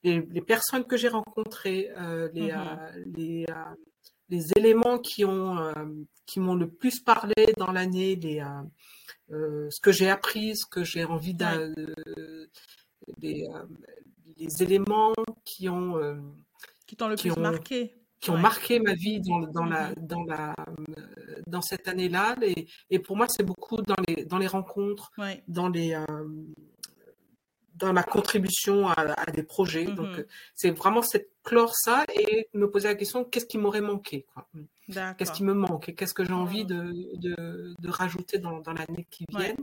les, 0.03 0.20
les 0.20 0.40
personnes 0.40 0.84
que 0.84 0.96
j'ai 0.96 1.09
rencontrées, 1.09 1.90
euh, 1.96 2.28
les, 2.32 2.53
mmh 2.53 2.57
euh, 2.57 3.05
les, 3.16 3.46
euh, 3.51 3.74
les, 4.28 4.53
éléments 4.57 4.99
qui 4.99 5.24
ont 5.24 5.72
qui 6.26 6.40
m'ont 6.40 6.55
le 6.55 6.68
plus 6.68 7.01
parlé 7.01 7.34
dans 7.57 7.72
l'année, 7.72 8.16
les 8.16 8.42
ce 9.30 9.80
que 9.80 9.92
j'ai 9.92 10.09
appris, 10.09 10.57
ce 10.57 10.66
que 10.66 10.84
j'ai 10.84 11.05
envie 11.05 11.34
de, 11.34 11.86
les, 13.20 13.49
les, 14.36 14.62
éléments 14.62 15.14
qui 15.44 15.68
ont 15.68 15.96
qui 16.86 16.96
t'ont 16.96 17.09
le 17.09 17.16
plus 17.16 17.36
marqué. 17.36 17.94
qui 18.20 18.30
ont 18.30 18.38
marqué 18.38 18.80
ma 18.80 18.94
vie 18.94 19.20
dans, 19.20 19.40
dans 19.40 19.64
la, 19.64 19.90
mmh 19.90 19.94
dans, 20.03 20.24
la, 20.24 20.55
dans 21.46 21.62
cette 21.62 21.88
année-là. 21.88 22.36
Et, 22.42 22.66
et, 22.90 22.99
pour 22.99 23.16
moi, 23.16 23.26
c'est 23.28 23.44
beaucoup 23.44 23.80
dans 23.82 23.96
les, 24.07 24.24
dans 24.24 24.38
les 24.38 24.46
rencontres, 24.46 25.11
dans 25.49 25.68
les, 25.68 25.94
dans 27.79 27.93
ma 27.93 28.03
contribution 28.03 28.89
à, 28.89 29.26
des 29.33 29.43
projets. 29.43 29.85
Donc, 29.85 30.09
mmh 30.09 30.20
euh, 30.20 30.26
c'est 30.55 30.70
vraiment 30.70 31.03
cette 31.03 31.31
clore 31.45 31.74
ça 31.74 32.05
et 32.14 32.49
me 32.53 32.70
poser 32.70 32.89
la 32.89 32.95
question 32.95 33.24
qu'est-ce 33.24 33.47
qui 33.47 33.59
m'aurait 33.59 33.81
manqué 33.81 34.26
mmh. 34.55 34.61
Qu'est-ce 35.18 35.33
qui 35.33 35.45
me 35.45 35.53
manque 35.53 35.91
et 35.91 35.95
qu'est-ce 35.95 36.14
que 36.14 36.24
j'ai 36.24 36.33
envie 36.33 36.64
de, 36.64 36.95
de, 37.18 37.74
de, 37.79 37.91
rajouter 37.91 38.39
dans, 38.39 38.61
dans 38.61 38.72
l'année 38.72 39.07
qui 39.11 39.26
vient? 39.29 39.55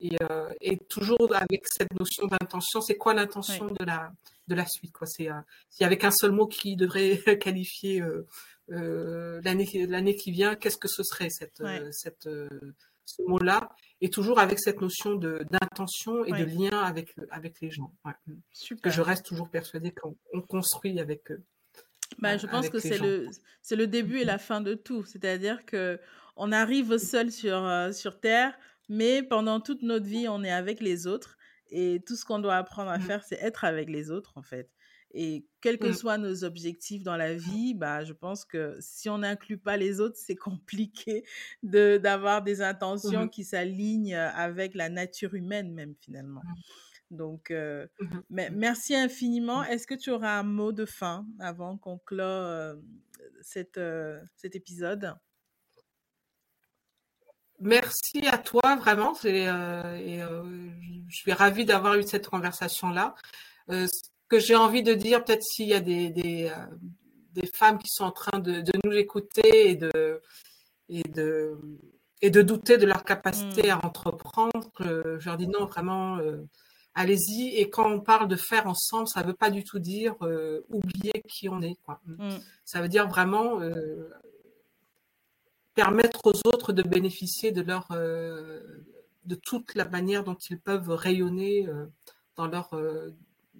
Et, 0.00 0.16
euh, 0.20 0.50
et, 0.60 0.76
toujours 0.76 1.34
avec 1.34 1.66
cette 1.66 1.98
notion 1.98 2.26
d'intention, 2.26 2.82
c'est 2.82 2.96
quoi 2.96 3.14
l'intention 3.14 3.68
de, 3.68 3.84
la, 3.84 4.12
de 4.48 4.54
la 4.54 4.66
suite 4.66 4.92
quoi? 4.92 5.06
C'est 5.06 5.30
euh, 5.30 5.40
avait 5.80 5.96
qu'un 5.96 6.10
seul 6.10 6.32
mot 6.32 6.46
qui 6.46 6.76
devrait 6.76 7.22
qualifier 7.40 8.02
euh, 8.70 9.40
l'année 9.42 9.66
l'année 9.88 10.14
qui 10.14 10.30
vient, 10.30 10.54
qu'est-ce 10.56 10.76
que 10.76 10.88
ce 10.88 11.02
serait 11.04 11.30
cette, 11.30 11.62
cette 11.92 12.28
ce 13.06 13.22
mot-là? 13.22 13.70
Et 14.00 14.10
toujours 14.10 14.38
avec 14.38 14.58
cette 14.58 14.80
notion 14.80 15.14
d'intention 15.14 16.24
et 16.24 16.32
de 16.32 16.44
lien 16.44 16.78
avec, 16.78 17.14
avec 17.30 17.60
les 17.60 17.70
gens. 17.70 17.92
Super. 18.52 18.82
Que 18.82 18.90
je 18.90 19.02
reste 19.02 19.26
toujours 19.26 19.48
persuadée 19.50 19.92
qu'on 19.92 20.40
construit 20.42 20.98
avec 21.00 21.30
eux. 21.30 21.42
Bah, 22.18 22.36
je 22.36 22.46
pense 22.46 22.68
que 22.68 22.78
c'est 22.78 22.98
le, 22.98 23.28
c'est 23.62 23.76
le 23.76 23.86
début 23.86 24.18
et 24.18 24.24
la 24.24 24.38
fin 24.38 24.60
de 24.60 24.74
tout. 24.74 25.04
C'est-à-dire 25.04 25.64
que 25.64 26.00
on 26.36 26.52
arrive 26.52 26.96
seul 26.98 27.30
sur, 27.30 27.56
euh, 27.56 27.92
sur 27.92 28.18
Terre, 28.18 28.56
mais 28.88 29.22
pendant 29.22 29.60
toute 29.60 29.82
notre 29.82 30.06
vie, 30.06 30.26
on 30.28 30.42
est 30.42 30.50
avec 30.50 30.80
les 30.80 31.06
autres. 31.06 31.36
Et 31.68 32.02
tout 32.06 32.16
ce 32.16 32.24
qu'on 32.24 32.38
doit 32.38 32.56
apprendre 32.56 32.90
à 32.90 32.98
mmh. 32.98 33.02
faire, 33.02 33.24
c'est 33.24 33.38
être 33.40 33.64
avec 33.64 33.90
les 33.90 34.10
autres, 34.10 34.32
en 34.36 34.42
fait. 34.42 34.70
Et 35.12 35.44
quels 35.60 35.78
que 35.78 35.88
mmh. 35.88 35.94
soient 35.94 36.18
nos 36.18 36.44
objectifs 36.44 37.02
dans 37.02 37.16
la 37.16 37.34
vie, 37.34 37.74
bah, 37.74 38.04
je 38.04 38.12
pense 38.12 38.44
que 38.44 38.76
si 38.80 39.08
on 39.08 39.18
n'inclut 39.18 39.58
pas 39.58 39.76
les 39.76 40.00
autres, 40.00 40.16
c'est 40.16 40.36
compliqué 40.36 41.24
de, 41.62 41.98
d'avoir 41.98 42.42
des 42.42 42.62
intentions 42.62 43.24
mmh 43.24 43.30
qui 43.30 43.44
s'alignent 43.44 44.14
avec 44.14 44.74
la 44.74 44.88
nature 44.88 45.34
humaine 45.34 45.72
même 45.72 45.94
finalement. 46.00 46.42
Mmh. 46.44 46.54
Donc, 47.10 47.50
euh, 47.50 47.86
merci 48.30 48.94
infiniment. 48.94 49.64
Est-ce 49.64 49.86
que 49.86 49.94
tu 49.94 50.10
auras 50.10 50.38
un 50.38 50.44
mot 50.44 50.72
de 50.72 50.84
fin 50.84 51.26
avant 51.40 51.76
qu'on 51.76 51.98
clôt 51.98 52.22
euh, 52.22 52.76
cette, 53.40 53.78
euh, 53.78 54.20
cet 54.36 54.54
épisode? 54.54 55.16
Merci 57.58 58.26
à 58.28 58.38
toi, 58.38 58.76
vraiment. 58.76 59.12
et, 59.24 59.46
je 61.08 61.16
suis 61.16 61.32
ravie 61.32 61.64
d'avoir 61.64 61.96
eu 61.96 62.04
cette 62.04 62.28
conversation-là 62.28 63.16
que 64.30 64.38
j'ai 64.38 64.54
envie 64.54 64.82
de 64.82 64.94
dire, 64.94 65.22
peut-être 65.24 65.42
s'il 65.42 65.68
y 65.68 65.74
a 65.74 65.80
des, 65.80 66.08
des, 66.08 66.46
euh, 66.46 66.76
des, 67.34 67.46
femmes 67.46 67.78
qui 67.78 67.88
sont 67.88 68.04
en 68.04 68.12
train 68.12 68.38
de, 68.38 68.60
de 68.60 68.72
nous 68.84 68.92
écouter 68.92 69.70
et 69.70 69.74
de, 69.74 70.22
et, 70.88 71.02
de, 71.02 71.58
et 72.22 72.30
de 72.30 72.40
douter 72.40 72.78
de 72.78 72.86
leur 72.86 73.04
capacité 73.04 73.70
à 73.70 73.84
entreprendre, 73.84 74.70
je 74.78 75.24
leur 75.24 75.36
dis 75.36 75.48
non, 75.48 75.66
vraiment, 75.66 76.18
euh, 76.18 76.46
allez-y. 76.94 77.56
Et 77.56 77.68
quand 77.68 77.90
on 77.90 78.00
parle 78.00 78.28
de 78.28 78.36
faire 78.36 78.68
ensemble, 78.68 79.08
ça 79.08 79.22
ne 79.22 79.26
veut 79.26 79.34
pas 79.34 79.50
du 79.50 79.64
tout 79.64 79.80
dire 79.80 80.14
euh, 80.22 80.60
oublier 80.68 81.22
qui 81.28 81.48
on 81.48 81.60
est. 81.60 81.76
Quoi. 81.84 82.00
Mm. 82.06 82.36
Ça 82.64 82.80
veut 82.80 82.88
dire 82.88 83.08
vraiment 83.08 83.60
permettre 85.74 86.20
aux 86.24 86.48
autres 86.48 86.72
de 86.72 86.82
bénéficier 86.82 87.50
de 87.50 87.62
leur 87.62 87.88
de 87.90 89.34
toute 89.34 89.74
la 89.74 89.88
manière 89.88 90.22
dont 90.22 90.36
ils 90.48 90.60
peuvent 90.60 90.90
rayonner 90.90 91.66
dans 92.36 92.46
leur 92.46 92.70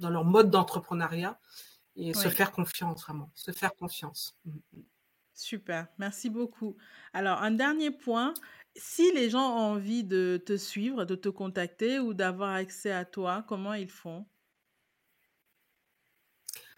dans 0.01 0.11
leur 0.11 0.25
mode 0.25 0.51
d'entrepreneuriat 0.51 1.39
et 1.97 2.15
se 2.15 2.29
faire 2.29 2.53
confiance, 2.53 3.03
vraiment, 3.03 3.31
se 3.35 3.53
faire 3.53 3.75
confiance. 3.75 4.35
Mm, 4.45 4.51
mm. 4.73 4.83
Super, 5.35 5.87
merci 5.99 6.29
beaucoup. 6.29 6.77
Alors, 7.15 7.43
un 7.43 7.51
dernier 7.51 7.91
point, 7.91 8.35
si 8.77 9.11
les 9.13 9.31
gens 9.31 9.57
ont 9.57 9.73
envie 9.73 10.05
de 10.05 10.43
te 10.45 10.57
suivre, 10.57 11.05
de 11.05 11.15
te 11.15 11.31
contacter 11.31 11.99
ou 11.99 12.13
d'avoir 12.13 12.51
accès 12.51 12.93
à 12.93 13.05
toi, 13.05 13.45
comment 13.49 13.73
ils 13.73 13.89
font? 13.89 14.27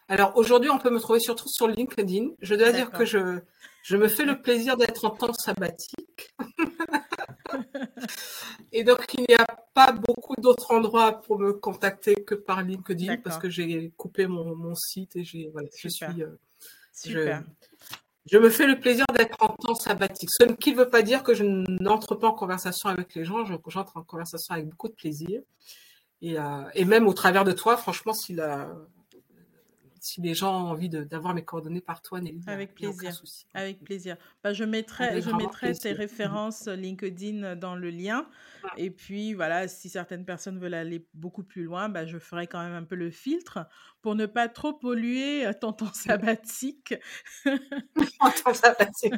Alors 0.08 0.36
aujourd'hui, 0.36 0.70
on 0.70 0.78
peut 0.78 0.90
me 0.90 1.00
trouver 1.00 1.20
surtout 1.20 1.48
sur 1.48 1.68
LinkedIn. 1.68 2.28
Je 2.40 2.54
dois 2.54 2.72
dire 2.72 2.90
que 2.90 3.04
je, 3.04 3.40
je 3.82 3.96
me 3.96 4.08
fais 4.08 4.24
le 4.24 4.40
plaisir 4.40 4.76
d'être 4.76 5.04
en 5.04 5.10
temps 5.10 5.32
sabbatique. 5.32 6.01
Et 8.72 8.84
donc, 8.84 9.14
il 9.14 9.26
n'y 9.28 9.34
a 9.34 9.46
pas 9.74 9.92
beaucoup 9.92 10.34
d'autres 10.36 10.72
endroits 10.72 11.20
pour 11.20 11.38
me 11.38 11.52
contacter 11.52 12.14
que 12.14 12.34
par 12.34 12.62
LinkedIn 12.62 13.18
parce 13.18 13.38
que 13.38 13.50
j'ai 13.50 13.92
coupé 13.96 14.26
mon, 14.26 14.56
mon, 14.56 14.74
site 14.74 15.14
et 15.16 15.24
j'ai, 15.24 15.50
voilà, 15.52 15.68
je 15.76 15.88
suis. 15.88 16.22
Euh, 16.22 16.38
Super. 16.92 17.42
Je, 18.26 18.38
me 18.38 18.48
fais 18.48 18.66
le 18.66 18.80
plaisir 18.80 19.04
d'être 19.14 19.36
en 19.42 19.48
temps 19.48 19.74
sabbatique. 19.74 20.30
Ce 20.30 20.44
qui 20.54 20.72
ne 20.72 20.76
veut 20.78 20.88
pas 20.88 21.02
dire 21.02 21.22
que 21.22 21.34
je 21.34 21.44
n'entre 21.44 22.14
pas 22.14 22.28
en 22.28 22.32
conversation 22.32 22.88
avec 22.88 23.14
les 23.14 23.24
gens. 23.24 23.44
J'entre 23.44 23.96
en 23.96 24.02
conversation 24.02 24.54
avec 24.54 24.68
beaucoup 24.68 24.88
de 24.88 24.94
plaisir. 24.94 25.42
Et, 26.22 26.38
euh, 26.38 26.62
et, 26.74 26.84
même 26.84 27.08
au 27.08 27.12
travers 27.14 27.44
de 27.44 27.52
toi, 27.52 27.76
franchement, 27.76 28.14
si 28.14 28.32
la, 28.32 28.68
si 30.02 30.20
les 30.20 30.34
gens 30.34 30.52
ont 30.52 30.70
envie 30.70 30.88
d'avoir 30.88 31.32
mes 31.32 31.44
coordonnées 31.44 31.80
par 31.80 32.02
toi, 32.02 32.20
Nelly. 32.20 32.42
Avec 32.48 32.74
plaisir. 32.74 33.12
Avec 33.54 33.84
plaisir. 33.84 34.16
Bah, 34.42 34.52
je 34.52 34.64
mettrai, 34.64 35.22
je 35.22 35.30
mettrai 35.30 35.74
tes 35.74 35.92
références 35.92 36.66
LinkedIn 36.66 37.54
dans 37.54 37.76
le 37.76 37.88
lien. 37.90 38.26
Et 38.76 38.90
puis, 38.90 39.32
voilà, 39.32 39.68
si 39.68 39.88
certaines 39.88 40.24
personnes 40.24 40.58
veulent 40.58 40.74
aller 40.74 41.06
beaucoup 41.14 41.44
plus 41.44 41.62
loin, 41.62 41.88
bah, 41.88 42.04
je 42.04 42.18
ferai 42.18 42.48
quand 42.48 42.60
même 42.62 42.74
un 42.74 42.82
peu 42.82 42.96
le 42.96 43.10
filtre 43.10 43.60
pour 44.00 44.16
ne 44.16 44.26
pas 44.26 44.48
trop 44.48 44.72
polluer 44.72 45.48
ton 45.60 45.72
temps 45.72 45.92
sabbatique. 45.92 46.94
temps 47.44 48.54
sabbatique. 48.54 49.14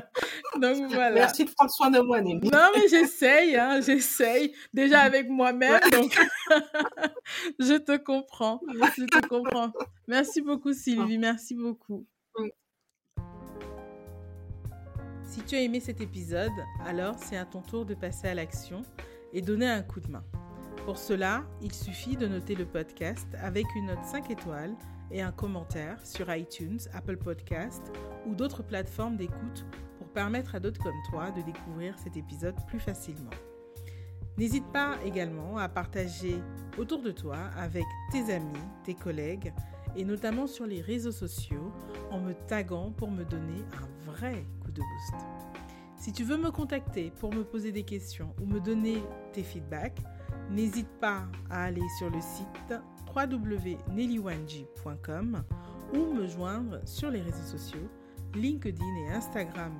Donc, 0.60 0.92
voilà. 0.92 1.12
Merci 1.14 1.44
de 1.44 1.50
prendre 1.50 1.70
soin 1.70 1.90
de 1.90 2.00
moi, 2.00 2.20
Nelly. 2.20 2.50
Non, 2.50 2.68
mais 2.74 2.88
j'essaye, 2.88 3.56
hein, 3.56 3.80
j'essaye. 3.80 4.54
Déjà 4.72 5.00
avec 5.00 5.28
moi-même, 5.28 5.80
donc 5.90 6.16
je 7.58 7.76
te 7.76 7.96
comprends. 7.96 8.60
Je 8.68 9.04
te 9.04 9.26
comprends. 9.28 9.72
Merci 10.06 10.40
beaucoup, 10.40 10.72
Sylvie. 10.72 11.18
Merci 11.18 11.54
beaucoup. 11.54 12.06
Si 15.24 15.42
tu 15.42 15.56
as 15.56 15.62
aimé 15.62 15.80
cet 15.80 16.00
épisode, 16.00 16.52
alors 16.86 17.16
c'est 17.18 17.36
à 17.36 17.44
ton 17.44 17.60
tour 17.60 17.84
de 17.84 17.94
passer 17.94 18.28
à 18.28 18.34
l'action 18.34 18.82
et 19.32 19.42
donner 19.42 19.68
un 19.68 19.82
coup 19.82 20.00
de 20.00 20.08
main. 20.08 20.24
Pour 20.84 20.96
cela, 20.98 21.44
il 21.60 21.72
suffit 21.72 22.16
de 22.16 22.28
noter 22.28 22.54
le 22.54 22.66
podcast 22.66 23.26
avec 23.42 23.64
une 23.74 23.86
note 23.86 24.04
5 24.04 24.30
étoiles 24.30 24.76
et 25.10 25.22
un 25.22 25.32
commentaire 25.32 25.98
sur 26.04 26.32
iTunes, 26.32 26.78
Apple 26.92 27.16
Podcast 27.16 27.82
ou 28.26 28.34
d'autres 28.34 28.62
plateformes 28.62 29.16
d'écoute 29.16 29.64
permettre 30.14 30.54
à 30.54 30.60
d'autres 30.60 30.82
comme 30.82 31.02
toi 31.10 31.30
de 31.30 31.42
découvrir 31.42 31.98
cet 31.98 32.16
épisode 32.16 32.56
plus 32.66 32.80
facilement. 32.80 33.30
N'hésite 34.36 34.66
pas 34.72 34.96
également 35.04 35.58
à 35.58 35.68
partager 35.68 36.40
autour 36.76 37.02
de 37.02 37.10
toi 37.10 37.36
avec 37.56 37.84
tes 38.10 38.32
amis, 38.32 38.58
tes 38.84 38.94
collègues 38.94 39.52
et 39.96 40.04
notamment 40.04 40.46
sur 40.46 40.66
les 40.66 40.80
réseaux 40.80 41.12
sociaux 41.12 41.72
en 42.10 42.20
me 42.20 42.32
taguant 42.46 42.90
pour 42.90 43.10
me 43.10 43.24
donner 43.24 43.64
un 43.74 44.10
vrai 44.10 44.46
coup 44.60 44.72
de 44.72 44.80
boost. 44.80 45.26
Si 45.96 46.12
tu 46.12 46.24
veux 46.24 46.36
me 46.36 46.50
contacter 46.50 47.12
pour 47.12 47.32
me 47.32 47.44
poser 47.44 47.72
des 47.72 47.84
questions 47.84 48.34
ou 48.42 48.46
me 48.46 48.60
donner 48.60 49.02
tes 49.32 49.42
feedbacks, 49.42 50.02
n'hésite 50.50 50.90
pas 51.00 51.26
à 51.48 51.64
aller 51.64 51.88
sur 51.98 52.10
le 52.10 52.20
site 52.20 52.74
www.nellywanji.com 53.14 55.44
ou 55.94 56.12
me 56.12 56.26
joindre 56.26 56.80
sur 56.84 57.10
les 57.10 57.22
réseaux 57.22 57.46
sociaux, 57.46 57.88
LinkedIn 58.34 58.84
et 59.06 59.12
Instagram 59.12 59.72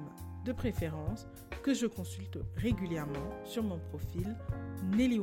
de 0.45 0.53
préférence, 0.53 1.26
que 1.62 1.74
je 1.74 1.86
consulte 1.86 2.38
régulièrement 2.57 3.30
sur 3.45 3.62
mon 3.62 3.78
profil 3.78 4.36
Nelly 4.97 5.20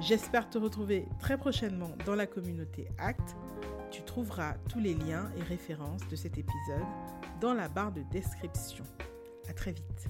J'espère 0.00 0.48
te 0.48 0.58
retrouver 0.58 1.06
très 1.18 1.36
prochainement 1.36 1.90
dans 2.06 2.14
la 2.14 2.26
communauté 2.26 2.88
ACT. 2.98 3.36
Tu 3.90 4.02
trouveras 4.02 4.54
tous 4.68 4.80
les 4.80 4.94
liens 4.94 5.30
et 5.36 5.42
références 5.42 6.06
de 6.08 6.16
cet 6.16 6.38
épisode 6.38 6.86
dans 7.40 7.52
la 7.52 7.68
barre 7.68 7.92
de 7.92 8.02
description. 8.10 8.84
À 9.48 9.52
très 9.52 9.72
vite. 9.72 10.08